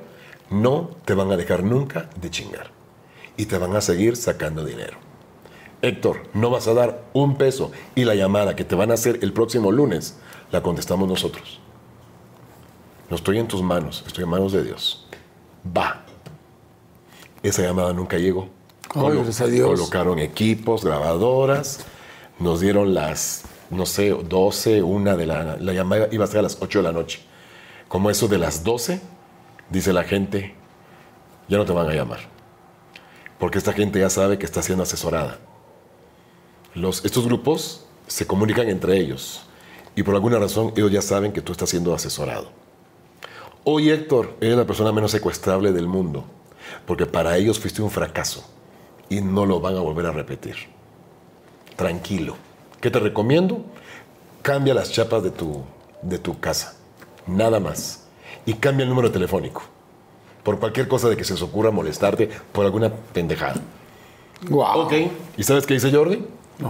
[0.50, 2.72] no te van a dejar nunca de chingar.
[3.38, 4.98] Y te van a seguir sacando dinero.
[5.84, 9.20] Héctor, no vas a dar un peso y la llamada que te van a hacer
[9.22, 10.18] el próximo lunes
[10.50, 11.60] la contestamos nosotros.
[13.12, 15.08] No estoy en tus manos, estoy en manos de Dios.
[15.78, 16.04] Va.
[17.44, 18.50] Esa llamada nunca llegó.
[18.94, 19.68] Ay, gracias a Dios.
[19.68, 21.86] Colocaron equipos, grabadoras,
[22.40, 26.44] nos dieron las, no sé, 12, una de la, la llamada iba a ser a
[26.44, 27.22] las 8 de la noche.
[27.88, 29.02] Como eso de las 12,
[29.70, 30.56] dice la gente,
[31.48, 32.20] ya no te van a llamar.
[33.40, 35.40] Porque esta gente ya sabe que está siendo asesorada.
[36.76, 39.44] Los, estos grupos se comunican entre ellos
[39.96, 42.52] y por alguna razón ellos ya saben que tú estás siendo asesorado.
[43.64, 46.26] Hoy Héctor eres la persona menos secuestrable del mundo
[46.86, 48.44] porque para ellos fuiste un fracaso
[49.10, 50.56] y no lo van a volver a repetir.
[51.76, 52.36] Tranquilo.
[52.80, 53.64] ¿Qué te recomiendo?
[54.42, 55.64] Cambia las chapas de tu,
[56.02, 56.76] de tu casa.
[57.28, 58.06] Nada más.
[58.46, 59.64] Y cambia el número telefónico.
[60.44, 63.62] Por cualquier cosa de que se os ocurra molestarte por alguna pendejada.
[64.50, 64.82] Wow.
[64.82, 64.94] Ok.
[65.38, 66.26] ¿Y sabes qué dice Jordi?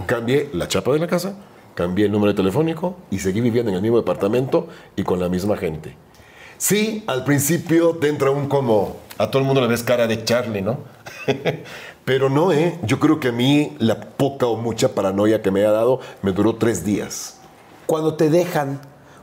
[0.06, 1.34] Cambié la chapa de la casa,
[1.74, 5.56] cambié el número telefónico y seguí viviendo en el mismo departamento y con la misma
[5.56, 5.94] gente.
[6.62, 8.98] Sí, al principio te entra un como...
[9.18, 10.78] A todo el mundo le ves cara de Charlie, ¿no?
[12.04, 12.78] Pero no, ¿eh?
[12.84, 16.30] Yo creo que a mí la poca o mucha paranoia que me ha dado me
[16.30, 17.40] duró tres días.
[17.86, 18.78] Cuando te dejan,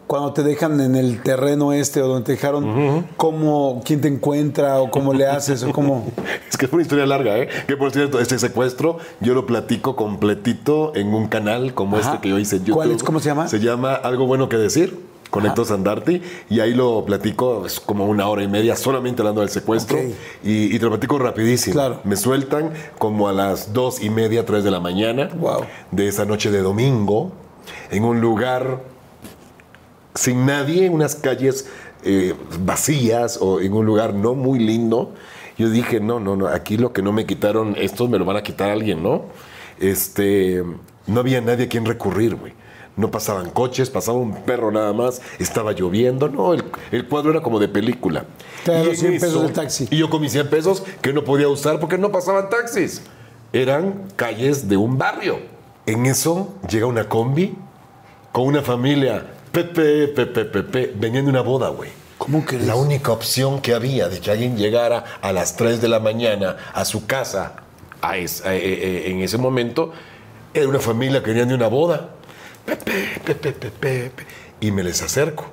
[0.05, 4.81] cuando te dejan en el terreno este o donde te dejaron, ¿cómo, quién te encuentra
[4.81, 6.11] o cómo le haces o cómo?
[6.49, 7.47] Es que fue una historia larga, ¿eh?
[7.67, 12.09] Que por cierto, este secuestro yo lo platico completito en un canal como Ajá.
[12.09, 12.75] este que yo hice en YouTube.
[12.75, 13.01] ¿Cuál es?
[13.01, 13.47] ¿Cómo se llama?
[13.47, 15.07] Se llama Algo Bueno Que Decir.
[15.29, 19.41] Con Héctor Sandarti y ahí lo platico es como una hora y media solamente hablando
[19.41, 19.99] del secuestro
[20.43, 21.73] y, y te lo platico rapidísimo.
[21.73, 22.01] Claro.
[22.03, 25.65] Me sueltan como a las dos y media, tres de la mañana Wow.
[25.91, 27.31] de esa noche de domingo
[27.91, 28.81] en un lugar
[30.15, 31.67] sin nadie, en unas calles
[32.03, 35.13] eh, vacías o en un lugar no muy lindo.
[35.57, 38.37] Yo dije, no, no, no, aquí lo que no me quitaron, estos me lo van
[38.37, 39.25] a quitar alguien, ¿no?
[39.79, 40.63] Este,
[41.05, 42.53] no había nadie a quien recurrir, güey.
[42.99, 47.41] No pasaban coches, pasaba un perro nada más, estaba lloviendo, no, el, el cuadro era
[47.41, 48.25] como de película.
[48.65, 49.87] Te Y los en 100 pesos del taxi.
[49.89, 53.01] Y yo con mis 100 pesos que no podía usar porque no pasaban taxis.
[53.53, 55.39] Eran calles de un barrio.
[55.85, 57.55] En eso llega una combi
[58.33, 59.25] con una familia.
[59.51, 61.89] Pepe, Pepe, Pepe, venían de una boda, güey.
[62.17, 62.67] ¿Cómo crees?
[62.67, 66.57] La única opción que había de que alguien llegara a las 3 de la mañana
[66.73, 67.53] a su casa
[68.01, 69.93] a es- a- eh, eh, en ese momento
[70.53, 72.09] era una familia que venían de una boda.
[72.65, 74.25] Pepe, Pepe, Pepe, Pepe.
[74.61, 75.45] Y me les acerco.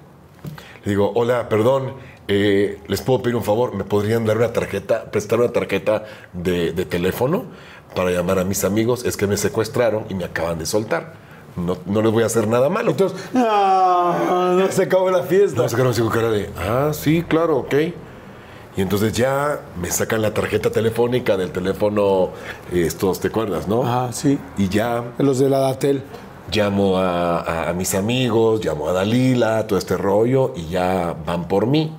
[0.85, 1.95] Le digo, hola, perdón,
[2.29, 6.73] eh, les puedo pedir un favor, ¿me podrían dar una tarjeta, prestar una tarjeta de,
[6.73, 7.45] de teléfono
[7.95, 9.05] para llamar a mis amigos?
[9.05, 11.15] Es que me secuestraron y me acaban de soltar.
[11.57, 12.91] No, no les voy a hacer nada malo.
[12.91, 15.63] Entonces, no, no se acabó la fiesta.
[15.63, 17.75] No, sacaron así con cara de, ah, sí, claro, ok.
[18.77, 22.31] Y entonces ya me sacan la tarjeta telefónica del teléfono,
[22.73, 23.83] eh, estos, ¿te acuerdas, no?
[23.85, 24.39] Ah, sí.
[24.59, 26.03] Y ya Los de la Datel.
[26.53, 31.49] Llamo a, a- a mis amigos, llamo a Dalila, todo este rollo, y ya van
[31.49, 31.93] por mí.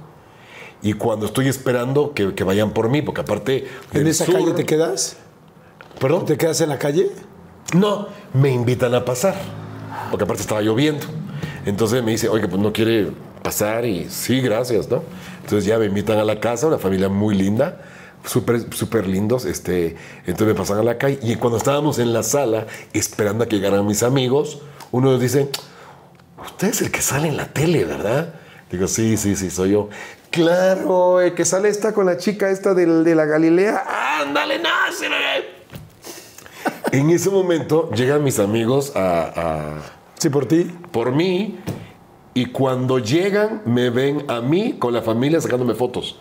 [0.81, 3.67] Y cuando estoy esperando que, que vayan por mí, porque aparte...
[3.93, 5.17] ¿En esa sur- calle te quedas?
[5.99, 6.25] ¿Perdón?
[6.25, 7.09] ¿Te quedas en la calle?
[7.73, 9.35] No, me invitan a pasar,
[10.11, 11.05] porque aparte estaba lloviendo.
[11.65, 13.11] Entonces me dice, oye, pues no quiere
[13.43, 15.03] pasar y sí, gracias, ¿no?
[15.43, 17.81] Entonces ya me invitan a la casa, una familia muy linda,
[18.27, 19.95] súper, súper lindos, este,
[20.25, 23.55] entonces me pasan a la calle y cuando estábamos en la sala esperando a que
[23.55, 25.49] llegaran mis amigos, uno nos dice,
[26.45, 28.35] usted es el que sale en la tele, ¿verdad?
[28.71, 29.89] Digo, sí, sí, sí, soy yo.
[30.29, 33.83] Claro, el que sale está con la chica esta del- de, la Galilea.
[34.21, 35.07] ¡Ándale, nace!
[36.91, 39.81] En ese momento llegan mis amigos a- a,
[40.19, 40.69] Sí, por ti.
[40.91, 41.59] por mí
[42.33, 46.19] y cuando llegan me ven a mí con la familia sacándome fotos.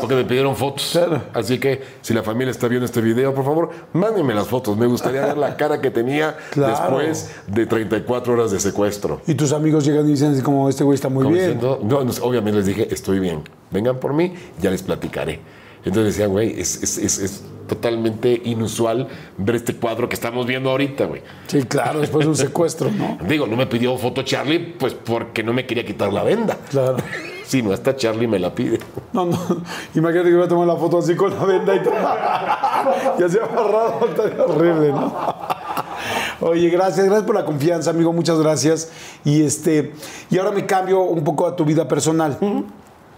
[0.00, 0.90] Porque me pidieron fotos.
[0.92, 1.22] Claro.
[1.34, 4.76] Así que si la familia está viendo este video, por favor, mándenme las fotos.
[4.76, 6.98] Me gustaría ver la cara que tenía Claro.
[6.98, 9.20] después de 34 horas de secuestro.
[9.26, 11.34] Y tus amigos llegan y dicen como, este güey está muy bien.
[11.34, 13.42] diciendo- no, no, obviamente les dije, estoy bien.
[13.70, 15.40] Vengan por mí, ya les platicaré.
[15.84, 19.06] Entonces decían, güey, es, es- es- es totalmente inusual
[19.38, 21.22] ver este cuadro que estamos viendo ahorita, güey.
[21.46, 23.18] Sí, claro, después de un secuestro, ¿no?
[23.28, 26.56] Digo, no me pidió foto Charlie, pues porque no me quería quitar la venda.
[26.70, 26.96] Claro.
[27.46, 28.80] Si no, hasta Charlie me la pide.
[29.12, 29.38] No, no.
[29.94, 31.94] Imagínate que voy a tomar la foto así con la venda y todo.
[33.18, 34.06] Y así amarrado.
[34.08, 35.12] Estaría horrible, ¿no?
[36.40, 38.12] Oye, gracias, gracias por la confianza, amigo.
[38.12, 38.90] Muchas gracias.
[39.24, 39.94] Y este,
[40.30, 42.38] y ahora me cambio un poco a tu vida personal.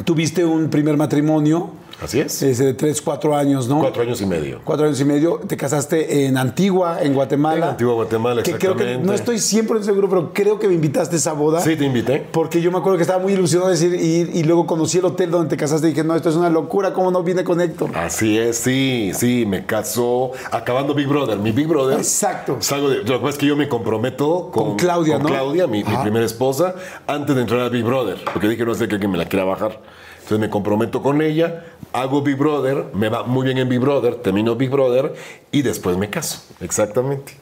[0.05, 1.71] Tuviste un primer matrimonio,
[2.03, 2.43] Así es.
[2.43, 3.81] ese de 3, 4 años, ¿no?
[3.81, 4.61] Cuatro años y medio.
[4.65, 5.41] Cuatro años y medio.
[5.47, 7.67] Te casaste en Antigua, en Guatemala.
[7.67, 9.07] En Antigua, Guatemala, que creo que exactamente.
[9.07, 11.61] No estoy siempre seguro, pero creo que me invitaste a esa boda.
[11.61, 12.25] Sí, te invité.
[12.31, 15.07] Porque yo me acuerdo que estaba muy ilusionado de decir, ir, y luego conocí el
[15.07, 17.61] hotel donde te casaste y dije, no, esto es una locura, ¿cómo no vine con
[17.61, 17.91] Héctor?
[17.97, 21.39] Así es, sí, sí, me casó acabando Big Brother.
[21.39, 21.99] Mi Big Brother.
[21.99, 22.59] Exacto.
[22.61, 25.29] Salgo de, lo que pasa es que yo me comprometo con, Con Claudia, con ¿no?
[25.31, 26.75] Claudia, mi, primera esposa,
[27.07, 28.19] antes de entrar a Big Brother.
[28.33, 29.81] Porque dije, no sé que alguien me la quiera bajar.
[30.29, 34.17] Entonces me comprometo con ella, hago Big Brother, me va muy bien en Big Brother,
[34.17, 35.15] termino Big Brother
[35.51, 36.43] y después me caso.
[36.61, 37.33] Exactamente.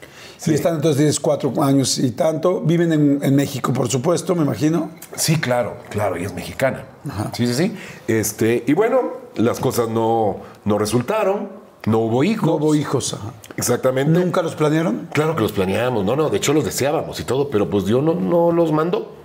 [0.45, 2.61] Y están entonces tienes cuatro años y tanto.
[2.61, 4.91] Viven en, en México, por supuesto, me imagino.
[5.17, 6.85] Sí, claro, claro, ella es mexicana.
[7.33, 7.75] Sí, sí, sí.
[8.07, 9.01] Este, y bueno,
[9.35, 11.49] las cosas no, no resultaron,
[11.87, 12.47] no hubo hijos.
[12.47, 13.15] No hubo hijos.
[13.15, 13.33] ajá.
[13.57, 14.17] Exactamente.
[14.17, 15.09] ¿Nunca los planearon?
[15.11, 18.01] Claro que los planeábamos, no, no, de hecho los deseábamos y todo, pero pues Dios
[18.01, 19.17] no, no los mandó.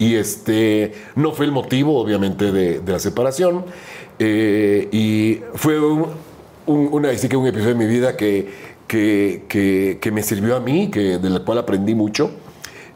[0.00, 3.64] Y este no fue el motivo, obviamente, de, de la separación.
[4.18, 6.06] Eh, y fue un,
[6.66, 8.48] un- una, sí que un episodio de mi vida que,
[8.88, 12.30] que, que- que me sirvió a mí, que, de la cual aprendí mucho.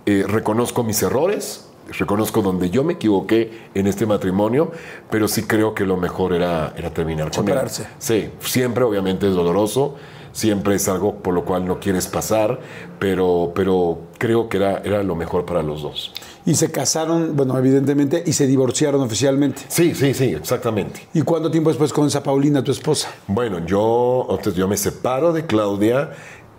[0.07, 1.67] Eh, reconozco mis errores,
[1.99, 4.71] reconozco donde yo me equivoqué en este matrimonio,
[5.11, 7.55] pero sí creo que lo mejor era, era terminar con él.
[7.99, 9.95] Sí, siempre obviamente es doloroso,
[10.33, 12.61] siempre es algo por lo cual no quieres pasar,
[12.99, 16.13] pero, pero creo que era, era lo mejor para los dos.
[16.47, 19.63] Y se casaron, bueno, evidentemente, y se divorciaron oficialmente.
[19.69, 21.09] Sí, sí, sí, exactamente.
[21.15, 23.09] ¿Y cuánto tiempo después conoces a Paulina, tu esposa?
[23.27, 26.11] Bueno, yo, entonces yo me separo de Claudia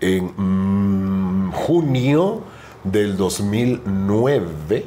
[0.02, 2.42] en mm, junio
[2.84, 4.86] del 2009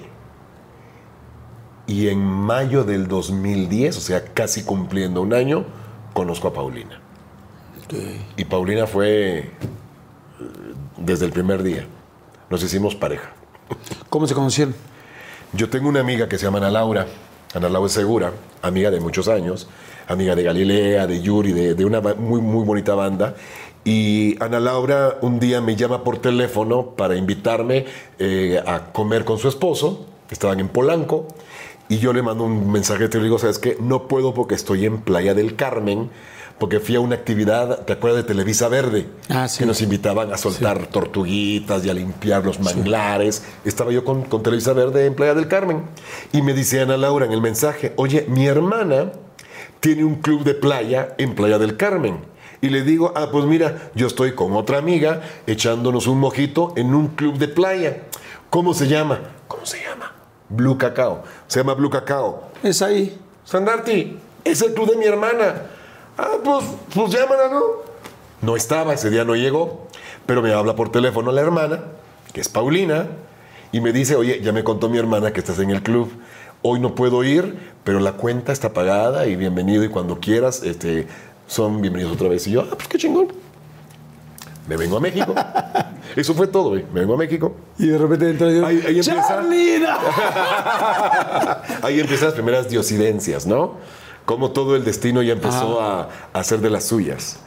[1.86, 5.64] y en mayo del 2010, o sea, casi cumpliendo un año,
[6.12, 7.00] conozco a Paulina.
[8.36, 9.50] Y Paulina fue eh,
[10.98, 11.86] desde el primer día.
[12.50, 13.32] Nos hicimos pareja.
[14.08, 14.74] ¿Cómo se conocieron?
[15.52, 17.06] Yo tengo una amiga que se llama Ana Laura.
[17.54, 18.32] Ana Laura es segura,
[18.62, 19.68] amiga de muchos años,
[20.06, 23.34] amiga de Galilea, de Yuri, de, de una muy, muy bonita banda.
[23.84, 27.86] Y Ana Laura un día me llama por teléfono para invitarme
[28.18, 30.04] eh, a comer con su esposo.
[30.30, 31.26] Estaban en Polanco.
[31.88, 33.78] Y yo le mando un mensaje y le digo, ¿sabes qué?
[33.80, 36.10] No puedo porque estoy en Playa del Carmen,
[36.58, 39.06] porque fui a una actividad, ¿te acuerdas de Televisa Verde?
[39.28, 39.60] Ah, sí.
[39.60, 43.44] Que nos invitaban a soltar tortuguitas y a limpiar los manglares.
[43.64, 45.82] Estaba yo con, con Televisa Verde en Playa del Carmen.
[46.32, 49.12] Y me dice Ana Laura en el mensaje, oye, mi hermana
[49.80, 52.18] tiene un club de playa en Playa del Carmen.
[52.60, 56.92] Y le digo, ah, pues mira, yo estoy con otra amiga echándonos un mojito en
[56.92, 58.02] un club de playa.
[58.50, 59.20] ¿Cómo se llama?
[59.46, 60.12] ¿Cómo se llama?
[60.48, 61.22] Blue Cacao.
[61.46, 62.50] Se llama Blue Cacao.
[62.62, 63.16] Es ahí.
[63.44, 65.77] Sandarti, es el club de mi hermana.
[66.18, 66.64] Ah, pues,
[66.94, 67.60] pues llámala, ¿no?
[68.42, 69.86] No estaba, ese día no llegó,
[70.26, 71.80] pero me habla por teléfono la hermana,
[72.32, 73.06] que es Paulina,
[73.72, 76.10] y me dice, oye, ya me contó mi hermana que estás en el club.
[76.62, 81.06] Hoy no puedo ir, pero la cuenta está pagada y bienvenido y cuando quieras, este,
[81.46, 82.46] son bienvenidos otra vez.
[82.46, 83.28] Y yo, ah, pues qué chingón.
[84.66, 85.34] Me vengo a México.
[86.16, 86.84] Eso fue todo, güey.
[86.92, 87.54] Me vengo a México.
[87.78, 89.40] Y de repente entra y dice, Ahí- ahí empieza.
[91.82, 93.76] Ahí empiezan las primeras diosidencias, ¿no?
[94.28, 96.02] Como todo el destino ya empezó a,
[96.34, 97.38] a hacer de las suyas.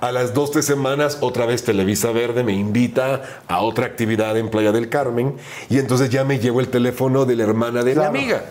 [0.00, 4.48] A las dos, tres semanas, otra vez Televisa Verde me invita a otra actividad en
[4.48, 5.36] Playa del Carmen
[5.68, 8.12] y entonces ya me llevo el teléfono de la hermana de Claro.
[8.12, 8.44] mi amiga,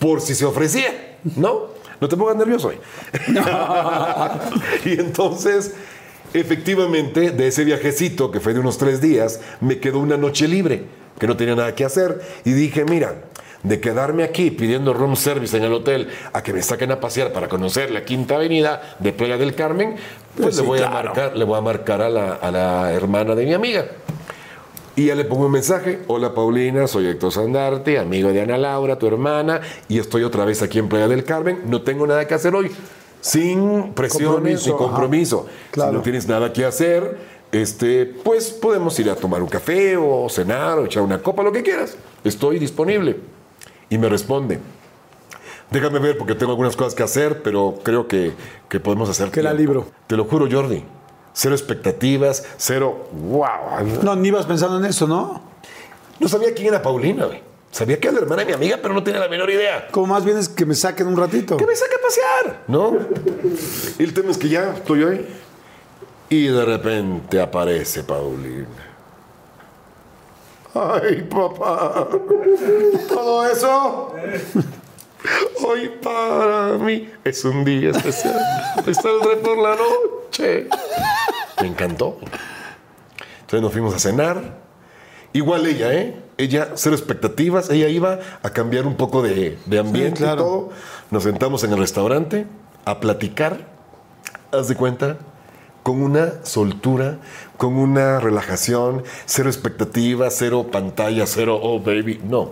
[0.00, 1.66] por si se ofrecía, ¿no?
[2.00, 2.72] No te pongas nervioso.
[2.72, 2.80] ¿eh?
[4.84, 5.74] y entonces,
[6.34, 10.86] efectivamente, de ese viajecito que fue de unos tres días, me quedó una noche libre,
[11.20, 13.14] que no tenía nada que hacer, y dije, mira,
[13.62, 17.32] de quedarme aquí pidiendo room service en el hotel a que me saquen a pasear
[17.32, 19.94] para conocer la Quinta Avenida de Playa del Carmen,
[20.36, 22.92] pues, Pues le, sí, voy a marcar, le voy a marcar a la, a la
[22.92, 23.86] hermana de mi amiga.
[24.94, 26.00] Y ya le pongo un mensaje.
[26.06, 30.60] Hola Paulina, soy Héctor Sandarte, amigo de Ana Laura, tu hermana, y estoy otra vez
[30.60, 31.62] aquí en Playa del Carmen.
[31.66, 32.70] No tengo nada que hacer hoy.
[33.20, 35.46] Sin presiones ni compromiso.
[35.70, 35.92] Claro.
[35.92, 37.16] Si no tienes nada que hacer,
[37.52, 41.52] este, pues podemos ir a tomar un café o cenar o echar una copa, lo
[41.52, 41.96] que quieras.
[42.24, 43.16] Estoy disponible.
[43.92, 44.58] Y me responde.
[45.70, 48.32] Déjame ver porque tengo algunas cosas que hacer, pero creo que,
[48.70, 49.30] que podemos hacer.
[49.30, 49.74] Que la tiempo".
[49.74, 49.86] libro.
[50.06, 50.82] Te lo juro, Jordi.
[51.34, 53.10] Cero expectativas, cero.
[53.12, 54.02] ¡Wow!
[54.02, 55.42] No, ni ibas pensando en eso, ¿no?
[56.18, 57.42] No sabía quién era Paulina, güey.
[57.70, 59.88] Sabía que era la hermana de mi amiga, pero no tenía la menor idea.
[59.90, 61.58] Como más bien es que me saquen un ratito.
[61.58, 62.96] Que me saque a pasear, ¿no?
[63.98, 65.28] Y el tema es que ya estoy ahí.
[66.30, 68.91] Y de repente aparece Paulina.
[70.74, 72.08] Ay, papá.
[73.08, 74.14] Todo eso.
[75.66, 78.40] Hoy para mí es un día especial.
[78.86, 80.66] Hoy saldré por la noche.
[81.60, 82.18] Me encantó.
[83.40, 84.60] Entonces nos fuimos a cenar.
[85.34, 86.16] Igual ella, ¿eh?
[86.38, 87.70] Ella, cero expectativas.
[87.70, 90.40] Ella iba a cambiar un poco de, de ambiente Sí, claro.
[90.40, 90.70] y todo.
[91.10, 92.46] Nos sentamos en el restaurante
[92.84, 93.70] a platicar.
[94.50, 95.18] Haz de cuenta,
[95.82, 97.18] con una soltura,
[97.56, 102.20] con una relajación, cero expectativas, cero pantalla, cero, oh baby.
[102.24, 102.50] No.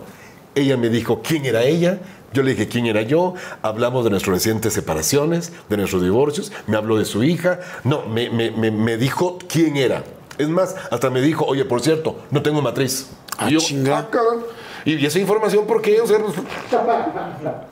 [0.55, 1.99] Ella me dijo quién era ella.
[2.33, 3.33] Yo le dije quién era yo.
[3.61, 6.51] Hablamos de nuestras recientes separaciones, de nuestros divorcios.
[6.67, 7.59] Me habló de su hija.
[7.83, 10.03] No, me, me- me- me dijo quién era.
[10.37, 13.09] Es más, hasta me dijo, oye, por cierto, no tengo matriz.
[13.37, 13.93] Ah, Y yo.
[13.95, 14.43] "Ah, cabrón".
[14.85, 16.01] Y, y esa información, ¿por qué?
[16.01, 16.19] O sea,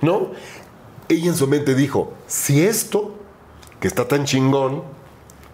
[0.00, 0.30] ¿no?
[1.08, 3.14] Ella en su mente dijo, si esto,
[3.84, 4.82] que está tan chingón,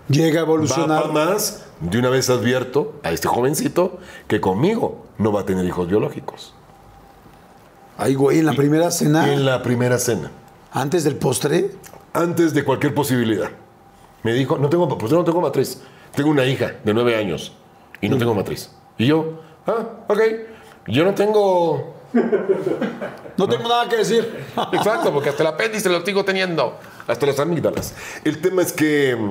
[0.09, 1.13] Llega a va evolucionar.
[1.13, 3.99] más, de una vez advierto a este jovencito
[4.29, 6.55] que conmigo no va a tener hijos biológicos.
[7.99, 10.31] Ay, güey, en la primera cena, En la primera cena,
[10.71, 11.73] antes del postre.
[12.13, 13.51] antes de cualquier posibilidad,
[14.23, 15.83] me dijo, no tengo, pues yo no tengo matriz,
[16.15, 17.53] tengo una hija de nueve años
[18.01, 18.71] y no tengo matriz.
[18.97, 20.21] Y yo, ah, ok,
[20.87, 21.95] yo no tengo
[23.37, 24.45] No tengo nada que decir.
[24.73, 26.79] Exacto, porque hasta el apéndice lo sigo teniendo.
[27.11, 27.95] Hasta las amígdalas.
[28.25, 29.31] El tema es que mm,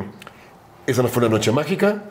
[0.88, 2.04] esa no fue una noche mágica.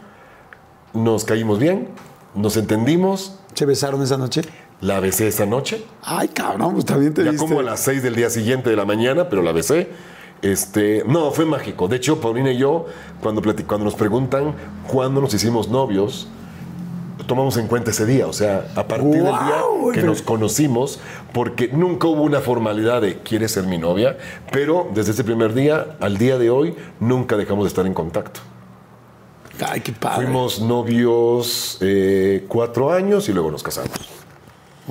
[0.95, 1.89] Nos caímos bien,
[2.35, 3.39] nos entendimos.
[3.55, 4.43] ¿Se besaron esa noche?
[4.81, 5.85] La besé esa noche.
[6.03, 7.47] Ay, cabrón, pues también te Ya viste.
[7.47, 9.89] como a las 6 del día siguiente de la mañana, pero la besé.
[10.40, 11.89] Este, no, fue mágico.
[11.89, 12.86] De hecho, Paulina y yo,
[13.20, 14.55] cuando, cuando nos preguntan
[14.86, 16.28] cuándo nos hicimos novios,
[17.29, 18.27] tomamos en cuenta ese día.
[18.27, 20.99] O sea, a partir del día que pero- nos conocimos,
[21.33, 24.19] porque nunca hubo una formalidad de ¿quieres ser mi novia?
[24.51, 28.41] Pero desde ese primer día al día de hoy, nunca dejamos de estar en contacto.
[29.65, 30.25] Ay, qué padre.
[30.25, 33.91] Fuimos novios eh, cuatro años y luego nos casamos.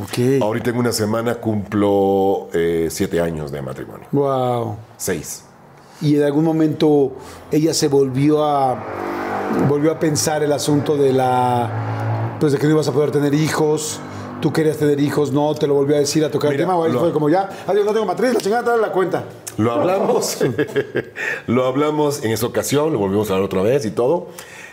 [0.01, 0.41] Ok.
[0.41, 4.07] Ahorita en una semana cumplo eh, siete años de matrimonio.
[4.11, 4.77] Wow.
[4.97, 5.43] Seis.
[6.01, 7.13] Y en algún momento
[7.51, 8.83] ella se volvió a
[9.67, 12.06] volvió a pensar el asunto de la
[12.39, 13.99] pues de que no ibas a poder tener hijos.
[14.41, 16.87] Tú querías tener hijos, no, te lo volvió a decir a tocar el tema, o
[16.87, 19.23] lo- fue como ya, adiós, no tengo matriz, la chingada, dale la cuenta.
[19.57, 20.37] Lo hablamos,
[21.47, 24.27] lo hablamos en esa ocasión, lo volvimos a hablar otra vez y todo.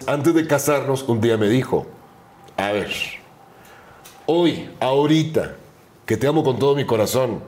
[0.07, 1.87] Antes de casarnos, un día me dijo,
[2.59, 2.91] a ver,
[4.27, 5.55] hoy, ahorita,
[6.05, 7.41] que te amo con todo mi corazón,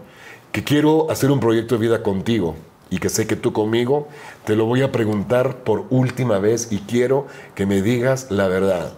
[0.52, 2.54] que quiero hacer un proyecto de vida contigo
[2.88, 4.08] y que sé que tú conmigo,
[4.46, 8.92] te lo voy a preguntar por última vez y quiero que me digas la verdad.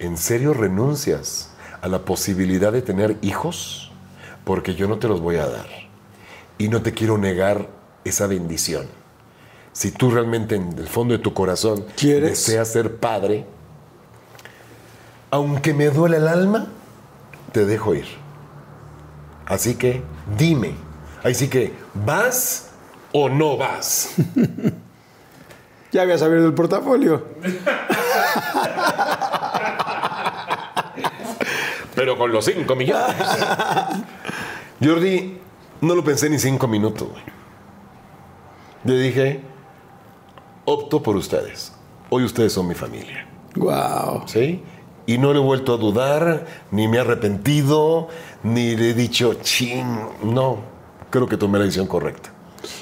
[0.00, 1.50] ¿En serio renuncias
[1.82, 3.92] a la posibilidad de tener hijos?
[4.44, 5.66] Porque yo no te los voy a dar.
[6.56, 7.68] Y no te quiero negar
[8.02, 8.86] esa bendición.
[9.74, 12.30] Si tú realmente en el fondo de tu corazón ¿Quieres?
[12.30, 13.44] deseas ser padre,
[15.30, 16.68] aunque me duele el alma,
[17.52, 18.06] te dejo ir.
[19.44, 20.02] Así que
[20.38, 20.76] dime.
[21.22, 22.70] Así que, ¿vas
[23.12, 24.14] o no vas?
[25.92, 27.24] Ya habías abierto el portafolio.
[32.00, 33.14] Pero con los 5 millones.
[34.82, 35.36] Jordi,
[35.82, 37.22] no lo pensé ni cinco minutos, güey.
[38.84, 39.40] Le dije,
[40.64, 41.74] opto por ustedes.
[42.08, 43.28] Hoy ustedes son mi familia.
[43.54, 44.22] Wow.
[44.24, 44.62] ¿Sí?
[45.04, 48.08] Y no le he vuelto a dudar, ni me he arrepentido,
[48.44, 49.84] ni le he dicho, ching.
[50.22, 50.60] No,
[51.10, 52.30] creo que tomé la decisión correcta.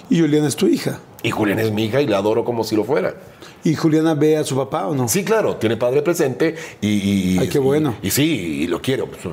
[0.09, 1.01] Y Juliana es tu hija.
[1.25, 3.15] Y Julián es mi hija y la adoro como si lo fuera.
[3.65, 5.09] ¿Y Juliana ve a su papá o no?
[5.09, 6.89] Sí, claro, tiene padre presente y...
[6.89, 7.95] y- Ay, qué bueno.
[8.03, 8.23] Y, y sí,
[8.63, 9.09] y lo quiero.
[9.23, 9.33] Su-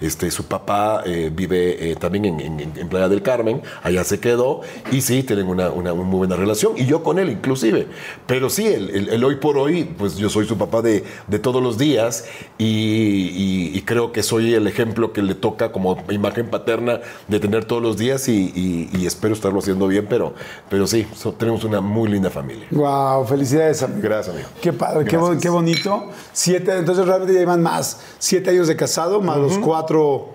[0.00, 4.18] Este, su papá eh, vive eh, también en, en- en Playa del Carmen, allá se
[4.18, 4.60] quedó
[4.90, 7.86] y sí, tienen una, una muy buena relación y yo con él inclusive.
[8.26, 11.38] Pero sí, el, el- el hoy por hoy, pues yo soy su papá de, de
[11.38, 12.24] todos los días
[12.58, 17.38] y, y- y creo que soy el ejemplo que le toca como imagen paterna de
[17.40, 20.34] tener todos los días y espero estarlo haciendo bien, pero,
[20.68, 22.66] pero sí, so- tenemos una muy linda familia.
[22.72, 24.00] Wow, felicidades, amigo.
[24.02, 24.48] Gracias, amigo.
[24.60, 25.42] Qué padre, qué, bo- Gracias.
[25.42, 26.10] qué bonito.
[26.32, 28.00] Siete, entonces realmente ya llevan más.
[28.18, 30.30] Siete años de casado, más los cuatro,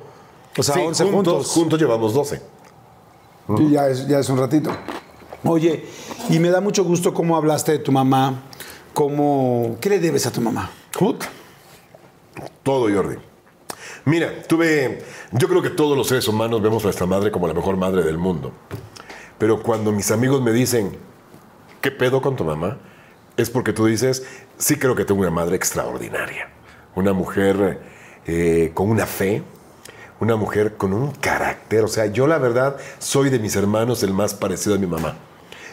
[0.58, 1.52] o sea, Sí, once juntos, juntos.
[1.52, 2.42] juntos llevamos 12.
[3.60, 4.72] Y ya es, ya es un ratito.
[5.44, 5.86] Oye,
[6.30, 8.44] y me da mucho gusto cómo hablaste de tu mamá,
[8.94, 9.78] cómo...
[9.80, 10.70] ¿Qué le debes a tu mamá?
[10.92, 11.28] Puta.
[12.64, 13.16] Todo, Jordi.
[14.06, 15.04] Mira, tuve.
[15.32, 18.04] Yo creo que todos los seres humanos vemos a nuestra madre como la mejor madre
[18.04, 18.52] del mundo.
[19.38, 20.98] Pero cuando mis amigos me dicen,
[21.82, 22.78] ¿qué pedo con tu mamá?
[23.38, 24.24] Es porque tú dices,
[24.58, 26.50] sí creo que tengo una madre extraordinaria.
[26.96, 27.80] Una mujer
[28.26, 29.44] eh, con una fe,
[30.20, 31.84] una mujer con un carácter.
[31.84, 35.18] O sea, yo la verdad soy de mis hermanos el más parecido a mi mamá.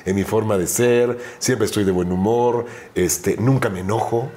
[0.04, 4.28] En mi forma de ser, siempre estoy de buen humor, este, nunca me enojo,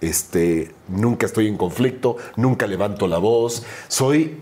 [0.00, 3.64] este, nunca estoy en conflicto, nunca levanto la voz.
[3.88, 4.40] Soy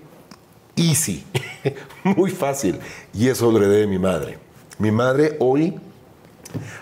[0.76, 1.24] easy,
[2.04, 2.78] muy fácil.
[3.14, 4.38] Y eso lo heredé de mi madre.
[4.78, 5.80] Mi madre hoy,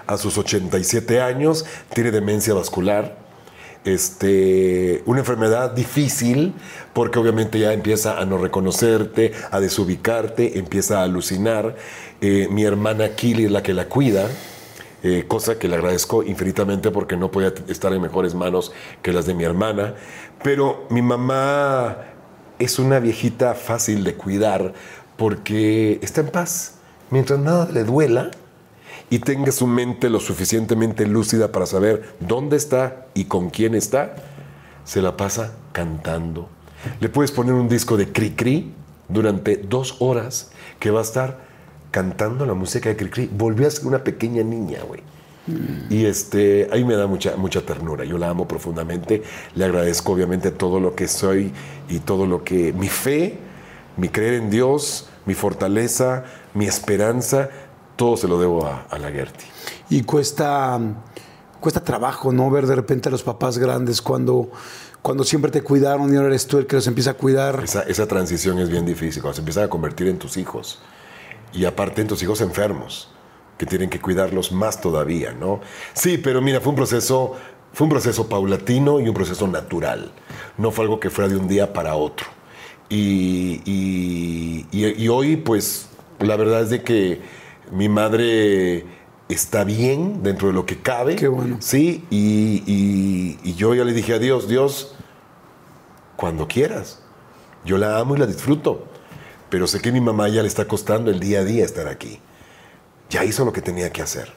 [0.07, 3.25] a sus 87 años, tiene demencia vascular.
[3.85, 6.55] Este, una enfermedad difícil
[6.95, 11.77] porque obviamente ya empieza a no reconocerte, a desubicarte, empieza a alucinar.
[12.23, 14.29] Eh, mi hermana Kili es la que la cuida,
[15.03, 18.73] eh, cosa que le agradezco infinitamente porque no podía estar en mejores manos
[19.03, 19.95] que las de mi hermana.
[20.43, 21.99] Pero mi mamá
[22.59, 24.73] es una viejita fácil de cuidar
[25.19, 26.77] porque está en paz.
[27.11, 28.31] Mientras nada le duela
[29.11, 34.17] y tenga su mente lo suficientemente lúcida para saber dónde está y con quién está,
[34.85, 36.49] se la pasa cantando.
[37.01, 38.73] Le puedes poner un disco de Cri-Cri
[39.09, 41.39] durante dos horas que va a estar
[41.91, 43.31] cantando la música de Cri-Cri.
[43.33, 45.03] Volvió a ser una pequeña niña, güey.
[45.91, 48.05] Y este, ahí me da mucha, mucha ternura.
[48.05, 49.23] Yo la amo profundamente.
[49.55, 51.53] Le agradezco obviamente todo lo que soy
[51.89, 52.73] y todo lo que...
[52.73, 53.39] Mi fe,
[53.97, 56.25] mi creer en Dios, mi fortaleza,
[56.55, 57.51] mi esperanza,
[57.97, 59.47] todo se lo debo a, a la Gertie.
[59.91, 60.81] Y cuesta,
[61.61, 62.51] cuesta trabajo, ¿no?
[62.51, 64.51] Ver de repente a los papás grandes cuando,
[65.03, 67.61] cuando siempre te cuidaron y ahora eres tú el que los empieza a cuidar.
[67.63, 70.81] Esa, esa transición es bien difícil, cuando se empiezan a convertir en tus hijos.
[71.53, 73.11] Y aparte en tus hijos enfermos,
[73.59, 75.61] que tienen que cuidarlos más todavía, ¿no?
[75.93, 77.35] Sí, pero mira, fue un proceso,
[77.73, 80.11] fue un proceso paulatino y un proceso natural.
[80.59, 82.27] No fue algo que fuera de un día para otro.
[82.89, 85.89] Y, y- y- y hoy, pues,
[86.19, 87.21] la verdad es de que
[87.71, 88.85] mi madre
[89.29, 91.17] está bien dentro de lo que cabe.
[91.17, 91.57] Qué bueno.
[91.61, 94.95] Sí, y, y- y yo ya le dije a Dios, Dios,
[96.17, 97.01] cuando quieras.
[97.65, 98.85] Yo la amo y la disfruto,
[99.49, 102.21] pero sé que mi mamá ya le está costando el día a día estar aquí.
[103.11, 104.33] Ya hizo lo que tenía que hacer.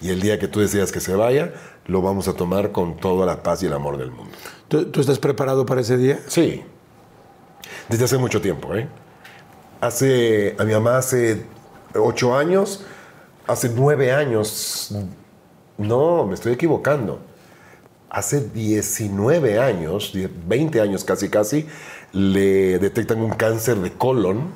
[0.00, 1.52] Y el día que tú decidas que se vaya,
[1.86, 4.32] lo vamos a tomar con toda la paz y el amor del mundo.
[4.66, 6.18] ¿Tú, tú estás preparado para ese día?
[6.26, 6.62] Sí.
[7.88, 8.88] Desde hace mucho tiempo, ¿eh?
[9.80, 11.44] Hace, a mi mamá hace
[11.94, 12.84] ocho años,
[13.46, 14.94] hace nueve años,
[15.78, 17.20] no, me estoy equivocando.
[18.10, 21.66] Hace 19 años, 10, 20 años casi casi,
[22.12, 24.52] le detectan un cáncer de colon,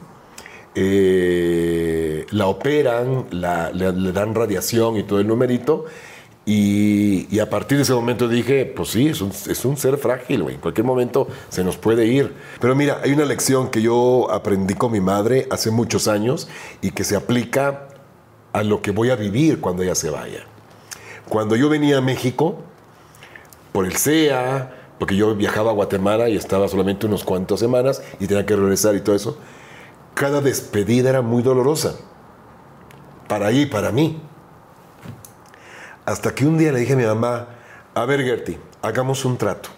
[0.74, 5.86] eh, la operan, la- le dan radiación y todo el numerito,
[6.48, 10.44] y, a partir de ese momento dije, pues sí, es un, es un ser frágil,
[10.44, 10.54] güey.
[10.54, 12.34] En cualquier momento se nos puede ir.
[12.60, 16.48] Pero mira, hay una lección que yo aprendí con mi madre hace muchos años
[16.80, 17.88] y que se aplica
[18.52, 20.46] a lo que voy a vivir cuando ella se vaya.
[21.28, 22.62] Cuando yo venía a México,
[23.72, 28.28] por el CEA, porque yo viajaba a Guatemala y estaba solamente unos cuantas semanas y
[28.28, 29.36] tenía que regresar y todo eso,
[30.14, 31.96] cada despedida era muy dolorosa.
[33.26, 34.22] Para ella y para mí.
[36.06, 37.48] Hasta que un día le dije a mi mamá,
[37.94, 39.68] a ver Gertie, hagamos un trato.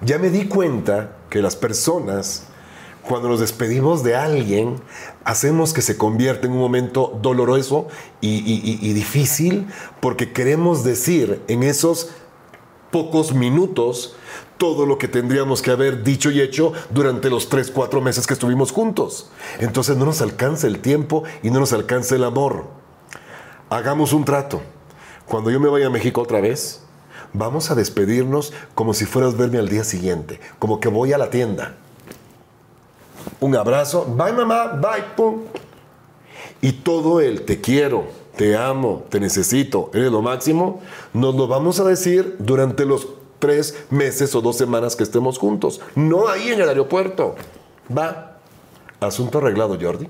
[0.00, 2.44] Ya me di cuenta que las personas,
[3.02, 4.80] cuando nos despedimos de alguien,
[5.24, 7.88] hacemos que se convierta en un momento doloroso
[8.20, 9.66] y, y- difícil
[10.00, 12.10] porque queremos decir en esos
[12.90, 14.16] pocos minutos
[14.58, 18.32] todo lo que tendríamos que haber dicho y hecho durante los tres, cuatro meses que
[18.34, 19.30] estuvimos juntos.
[19.60, 22.64] Entonces no nos alcanza el tiempo y no nos alcanza el amor.
[23.68, 24.62] Hagamos un trato.
[25.28, 26.82] Cuando yo me vaya a México otra vez,
[27.32, 31.30] vamos a despedirnos como si fueras verme al día siguiente, como que voy a la
[31.30, 31.74] tienda.
[33.40, 35.42] Un abrazo, bye mamá, bye, pum.
[36.60, 38.04] Y todo el te quiero,
[38.36, 40.80] te amo, te necesito, eres lo máximo,
[41.12, 43.08] nos lo vamos a decir durante los
[43.38, 45.80] tres meses o dos semanas que estemos juntos.
[45.94, 47.34] No ahí en el aeropuerto.
[47.96, 48.38] Va.
[49.00, 50.08] Asunto arreglado, Jordi.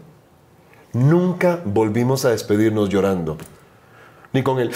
[0.93, 3.37] Nunca volvimos a despedirnos llorando.
[4.33, 4.73] Ni con el...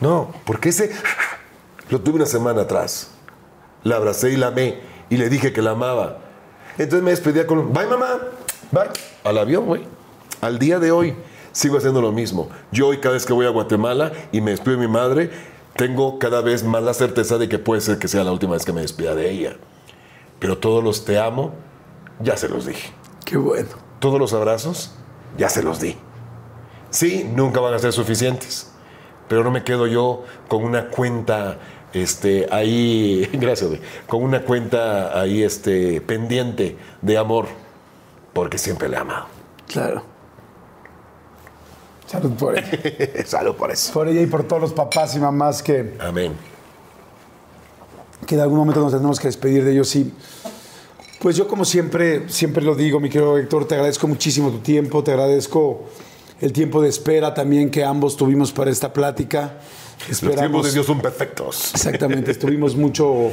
[0.00, 0.90] No, porque ese
[1.90, 3.10] lo tuve una semana atrás.
[3.82, 6.18] La abracé y la amé y le dije que la amaba.
[6.78, 8.18] Entonces me despedía con, bye mamá,
[8.70, 8.90] bye,
[9.24, 9.84] al avión, güey.
[10.40, 11.14] Al día de hoy
[11.52, 12.50] sigo haciendo lo mismo.
[12.70, 15.30] Yo hoy cada vez que voy a Guatemala y me despido de mi madre,
[15.76, 18.64] tengo cada vez más la certeza de que puede ser que sea la última vez
[18.64, 19.56] que me despida de ella.
[20.38, 21.54] Pero todos los te amo,
[22.20, 22.92] ya se los dije.
[23.24, 23.70] Qué bueno.
[23.98, 24.92] Todos los abrazos,
[25.38, 25.96] ya se los di.
[26.90, 28.70] Sí, nunca van a ser suficientes,
[29.28, 31.58] pero no me quedo yo con una cuenta
[31.92, 33.70] este, ahí, gracias,
[34.06, 37.46] con una cuenta ahí este, pendiente de amor,
[38.32, 39.26] porque siempre le he amado.
[39.66, 40.02] Claro.
[42.06, 42.68] Salud por ella.
[43.26, 43.92] Salud por eso.
[43.92, 46.34] Por ella y por todos los papás y mamás que, Amén.
[48.26, 49.94] que en algún momento nos tenemos que despedir de ellos.
[49.96, 50.12] Y
[51.20, 55.02] pues yo como siempre, siempre lo digo, mi querido Héctor, te agradezco muchísimo tu tiempo,
[55.02, 55.84] te agradezco
[56.40, 59.58] el tiempo de espera también que ambos tuvimos para esta plática.
[60.08, 61.72] Los tiempos de Esperamos, Dios son perfectos.
[61.74, 63.30] exactamente, estuvimos mucho,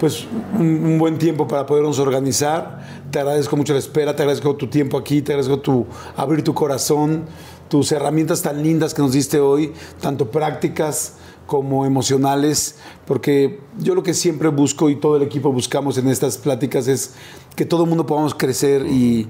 [0.00, 0.26] pues
[0.58, 3.02] un, un buen tiempo para podernos organizar.
[3.10, 5.86] Te agradezco mucho la espera, te agradezco tu tiempo aquí, te agradezco tu
[6.16, 7.26] abrir tu corazón,
[7.68, 11.14] tus herramientas tan lindas que nos diste hoy, tanto prácticas
[11.46, 12.76] como emocionales,
[13.06, 17.12] porque yo lo que siempre busco y todo el equipo buscamos en estas pláticas es
[17.56, 19.28] que todo el mundo podamos crecer y,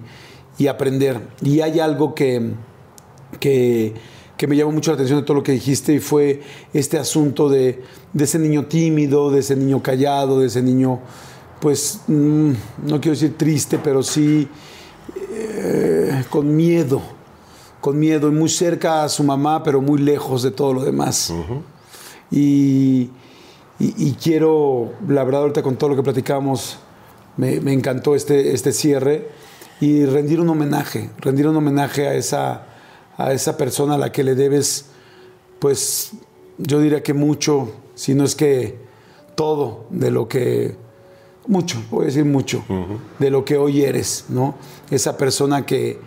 [0.57, 1.21] y aprender.
[1.41, 2.53] Y hay algo que,
[3.41, 3.93] que,
[4.37, 6.41] que me llamó mucho la atención de todo lo que dijiste y fue
[6.73, 7.83] este asunto de,
[8.13, 11.01] de ese niño tímido, de ese niño callado, de ese niño,
[11.61, 12.51] pues, mm,
[12.87, 14.49] no quiero decir triste, pero sí
[15.35, 17.01] eh, con miedo,
[17.81, 21.33] con miedo y muy cerca a su mamá, pero muy lejos de todo lo demás.
[22.31, 23.11] Y,
[23.79, 26.79] y- y quiero, la verdad, ahorita con todo lo que platicamos,
[27.37, 29.29] me, me encantó este, este cierre
[29.81, 32.67] y rendir un homenaje, rendir un homenaje a esa,
[33.17, 34.87] a esa persona a la que le debes,
[35.59, 36.13] pues
[36.59, 38.79] yo diría que mucho, si no es que
[39.35, 40.77] todo de lo que,
[41.47, 42.65] mucho, voy a decir mucho,
[43.19, 44.55] de lo que hoy eres, ¿no?
[44.91, 45.99] Esa persona que,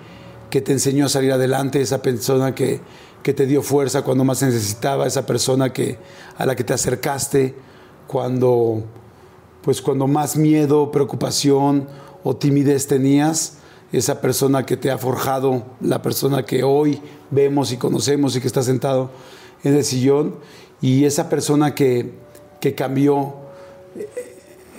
[0.49, 2.79] que te enseñó a salir adelante, esa persona que,
[3.25, 5.97] que te dio fuerza cuando más necesitaba, esa persona que,
[6.37, 7.55] a la que te acercaste
[8.07, 8.83] cuando,
[9.61, 11.87] pues cuando más miedo, preocupación
[12.23, 13.57] o timidez tenías,
[13.97, 17.01] esa persona que te ha forjado, la persona que hoy
[17.31, 19.09] vemos y conocemos y que está sentado
[19.63, 20.35] en el sillón,
[20.81, 22.13] y esa persona que,
[22.59, 23.33] que cambió
[23.97, 24.07] eh,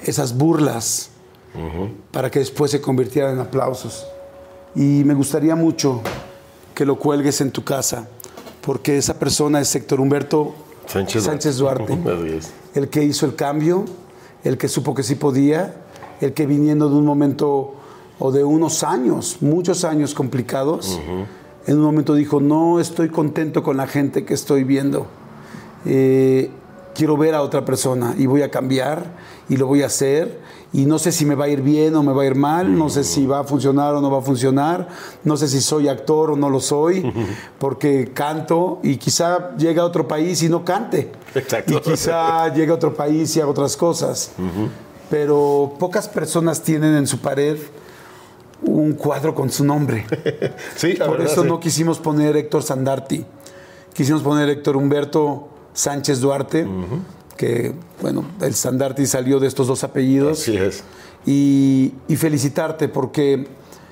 [0.05, 1.10] esas burlas
[2.12, 4.06] para que después se convirtieran en aplausos.
[4.74, 6.02] Y me gustaría mucho
[6.74, 8.09] que lo cuelgues en tu casa,
[8.60, 10.55] porque esa persona es Héctor Humberto
[10.86, 11.98] Sánchez, Duarte.
[12.74, 13.86] El que hizo el cambio,
[14.44, 15.74] el que supo que sí podía,
[16.20, 17.74] el que viniendo de un momento
[18.18, 21.01] o de unos años, muchos años complicados,
[21.66, 25.06] en un momento dijo, no estoy contento con la gente que estoy viendo.
[25.84, 26.51] Eh,
[26.94, 29.05] quiero ver a otra persona y voy a cambiar
[29.48, 30.40] y lo voy a hacer
[30.72, 32.76] y no sé si me va a ir bien o me va a ir mal,
[32.76, 34.88] no sé si va a funcionar o no va a funcionar,
[35.22, 37.12] no sé si soy actor o no lo soy,
[37.59, 41.12] porque canto y quizá llegue a otro país y no cante.
[41.34, 41.74] Exacto.
[41.74, 44.32] Y quizá llegue a otro país y haga otras cosas.
[45.10, 47.59] Pero pocas personas tienen en su pared
[48.62, 50.04] un cuadro con su nombre.
[50.76, 51.48] Sí, la Por verdad, eso sí.
[51.48, 53.24] no quisimos poner Héctor Sandarti.
[53.92, 56.66] Quisimos poner Héctor Humberto Sánchez Duarte,
[57.36, 60.40] que, bueno, el Sandarti salió de estos dos apellidos.
[60.42, 60.84] Así es.
[61.24, 63.48] Y, y felicitarte porque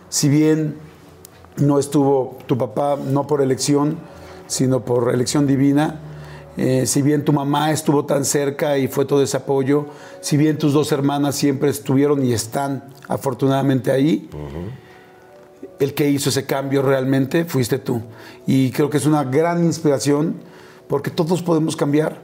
[0.09, 0.77] si bien
[1.57, 3.99] no estuvo tu papá, no por elección,
[4.47, 6.01] sino por elección divina,
[6.57, 9.87] eh, si bien tu mamá estuvo tan cerca y fue todo ese apoyo,
[10.25, 14.31] si bien tus dos hermanas siempre estuvieron y están afortunadamente ahí,
[15.79, 18.01] el que hizo ese cambio realmente fuiste tú.
[18.47, 20.37] Y creo que es una gran inspiración
[20.89, 22.23] porque todos podemos cambiar,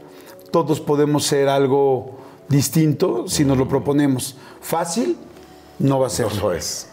[0.50, 2.18] todos podemos ser algo
[2.48, 4.34] distinto si nos lo proponemos.
[4.62, 5.18] Fácil
[5.78, 6.28] no va a ser.
[6.56, 6.89] Es.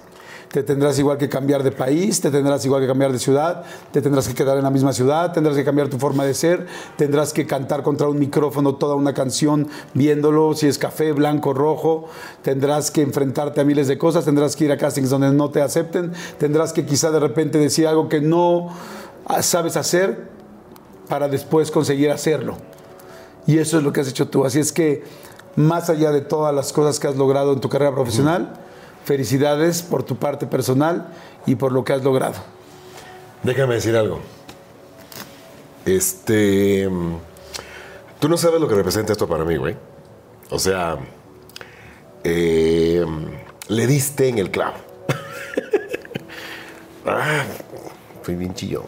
[0.51, 4.01] Te tendrás igual que cambiar de país, te tendrás igual que cambiar de ciudad, te
[4.01, 7.33] tendrás que quedar en la misma ciudad, tendrás que cambiar tu forma de ser, tendrás
[7.33, 12.05] que cantar contra un micrófono toda una canción viéndolo, si es café, blanco, rojo,
[12.41, 15.61] tendrás que enfrentarte a miles de cosas, tendrás que ir a castings donde no te
[15.61, 18.69] acepten, tendrás que quizá de repente decir algo que no
[19.41, 20.29] sabes hacer
[21.09, 22.57] para después conseguir hacerlo.
[23.45, 24.45] Y eso es lo que has hecho tú.
[24.45, 25.03] Así es que,
[25.55, 28.53] más allá de todas las cosas que has logrado en tu carrera profesional,
[29.07, 31.07] felicidades por tu parte personal
[31.45, 32.35] y por lo que has logrado.
[33.41, 34.19] Déjame decir algo.
[35.85, 36.89] Este.
[36.89, 37.15] mm,
[38.19, 39.77] Tú no sabes lo que representa esto para mí, güey.
[40.49, 40.97] O sea.
[42.25, 43.05] eh,
[43.69, 44.75] le diste en el clavo.
[47.05, 47.43] ah,
[48.23, 48.83] fui bien chillón.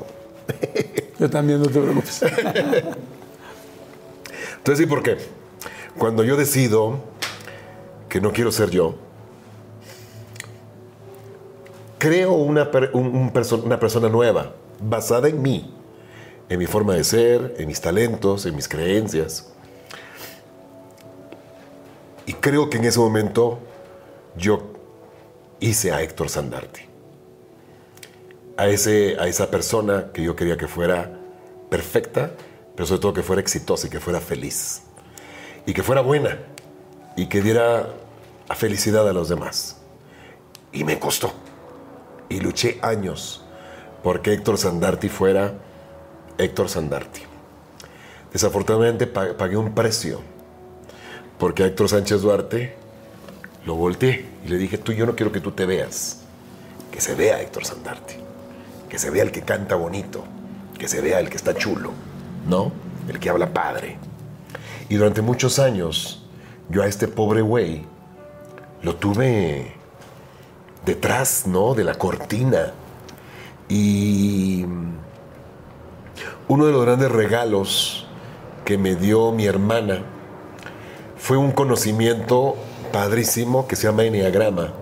[1.17, 2.23] Yo también, no te preocupes.
[4.57, 5.17] Entonces, ¿sí por qué?
[5.97, 6.99] Cuando yo decido
[8.09, 8.95] que no quiero ser yo,
[11.99, 15.71] creo una, una persona nueva, basada en mí,
[16.47, 19.51] en mi forma de ser, en mis talentos, en mis creencias.
[22.25, 23.59] Y creo que en ese momento
[24.35, 24.73] yo
[25.59, 26.81] hice a Héctor Sandarti.
[28.57, 31.11] A, ese, a esa persona que yo quería que fuera
[31.69, 32.31] perfecta,
[32.75, 34.83] pero sobre todo que fuera exitosa y que fuera feliz.
[35.65, 36.39] Y que fuera buena.
[37.15, 37.87] Y que diera
[38.47, 39.77] a felicidad a los demás.
[40.71, 41.33] Y me costó.
[42.29, 43.43] Y luché años
[44.03, 45.53] porque Héctor Sandarti fuera
[46.37, 47.21] Héctor Sandarti.
[48.31, 50.21] Desafortunadamente pa- pagué un precio
[51.37, 52.75] porque a Héctor Sánchez Duarte
[53.65, 56.21] lo volteé y le dije, tú yo no quiero que tú te veas,
[56.91, 58.15] que se vea Héctor Sandarti,
[58.89, 60.23] que se vea el que canta bonito,
[60.77, 61.91] que se vea el que está chulo,
[62.47, 62.71] ¿no?
[63.07, 63.97] El que habla padre.
[64.89, 66.23] Y durante muchos años
[66.69, 67.85] yo a este pobre güey
[68.81, 69.73] lo tuve
[70.85, 71.73] detrás, ¿no?
[71.73, 72.73] De la cortina.
[73.67, 74.65] Y
[76.47, 78.07] uno de los grandes regalos
[78.65, 80.03] que me dio mi hermana
[81.17, 82.55] fue un conocimiento
[82.91, 84.73] padrísimo que se llama Enneagrama,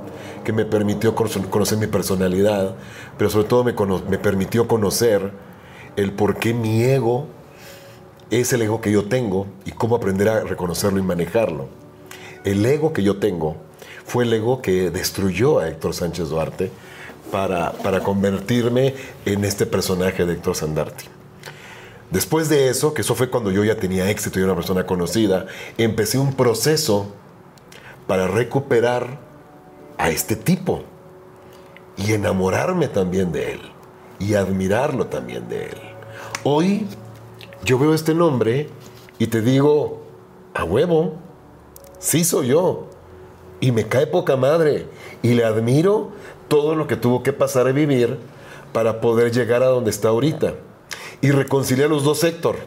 [0.46, 2.76] que me permitió cono- conocer mi personalidad,
[3.18, 3.74] pero sobre todo me,
[4.10, 5.32] me permitió conocer
[5.98, 7.26] el por qué mi ego
[8.30, 11.68] es el ego que yo tengo y cómo aprender a reconocerlo y manejarlo.
[12.46, 13.58] El ego que yo tengo
[14.08, 16.72] fue el ego que destruyó a Héctor Sánchez Duarte
[17.30, 21.06] para, para convertirme en este personaje de Héctor Sandarti.
[22.10, 24.86] Después de eso, que eso fue cuando yo ya tenía éxito y era una persona
[24.86, 25.46] conocida,
[25.78, 27.12] empecé un proceso
[28.08, 29.20] para recuperar
[29.98, 30.84] a este tipo
[31.98, 33.62] y enamorarme también de él
[34.20, 35.78] y admirarlo también de él.
[36.46, 36.88] Hoy
[37.66, 38.70] yo veo este nombre
[39.20, 40.02] y te digo,
[40.54, 41.16] a huevo,
[42.00, 42.88] sí soy yo.
[43.60, 44.86] Y me cae poca madre.
[45.22, 46.12] Y le admiro
[46.48, 48.18] todo lo que tuvo que pasar a vivir
[48.74, 50.56] para poder llegar a donde está ahorita.
[51.22, 52.58] Y reconciliar los dos Héctor.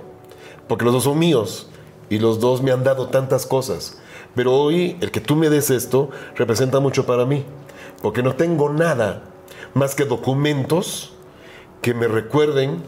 [0.69, 1.69] Porque los dos son míos.
[2.09, 4.01] Y los dos me han dado tantas cosas.
[4.35, 7.45] Pero hoy el que tú me des esto representa mucho para mí.
[8.03, 9.25] Porque no tengo nada
[9.75, 11.13] más que documentos
[11.83, 12.83] que me recuerden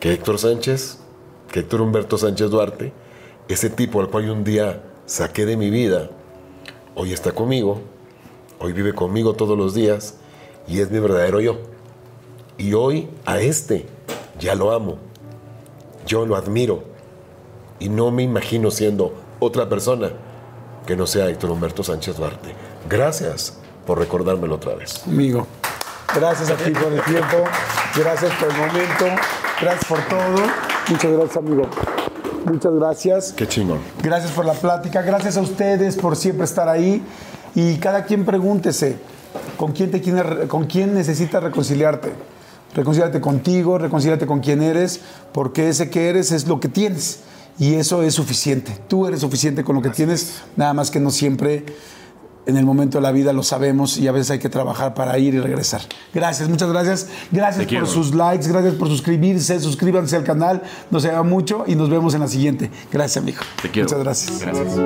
[0.00, 0.98] que Héctor Sánchez,
[1.50, 2.92] que Héctor Humberto Sánchez Duarte,
[3.48, 6.10] ese tipo al cual un día saqué de mi vida,
[6.94, 7.80] hoy está conmigo,
[8.58, 10.14] hoy vive conmigo todos los días
[10.66, 11.58] y es mi verdadero yo.
[12.58, 13.86] Y hoy a este
[14.38, 14.98] ya lo amo,
[16.06, 16.84] yo lo admiro
[17.78, 20.10] y no me imagino siendo otra persona
[20.86, 22.54] que no sea Héctor Humberto Sánchez Duarte.
[22.88, 25.02] Gracias por recordármelo otra vez.
[25.06, 25.46] Amigo,
[26.14, 27.44] gracias a ti por el tiempo,
[27.96, 29.04] gracias por el momento,
[29.60, 30.46] gracias por todo.
[30.88, 31.68] Muchas gracias, amigo.
[32.44, 33.32] Muchas gracias.
[33.32, 33.78] Qué chingón.
[34.02, 37.02] Gracias por la plática, gracias a ustedes por siempre estar ahí
[37.54, 38.96] y cada quien pregúntese
[39.56, 42.12] con quién te quiere- con quién necesitas reconciliarte.
[42.74, 45.00] Reconcíliate contigo, reconcíliate con quién eres,
[45.32, 47.20] porque ese que eres es lo que tienes
[47.58, 48.72] y eso es suficiente.
[48.88, 51.66] Tú eres suficiente con lo que tienes, nada más que no siempre
[52.46, 55.18] en el momento de la vida lo sabemos y a veces hay que trabajar para
[55.18, 55.82] ir y regresar.
[56.12, 57.08] Gracias, muchas gracias.
[57.30, 61.88] Gracias por sus likes, gracias por suscribirse, suscríbanse al canal, nos ayuda mucho y nos
[61.88, 62.70] vemos en la siguiente.
[62.90, 63.40] Gracias, amigo.
[63.60, 63.88] Te quiero.
[63.88, 64.40] Muchas gracias.
[64.40, 64.78] Gracias.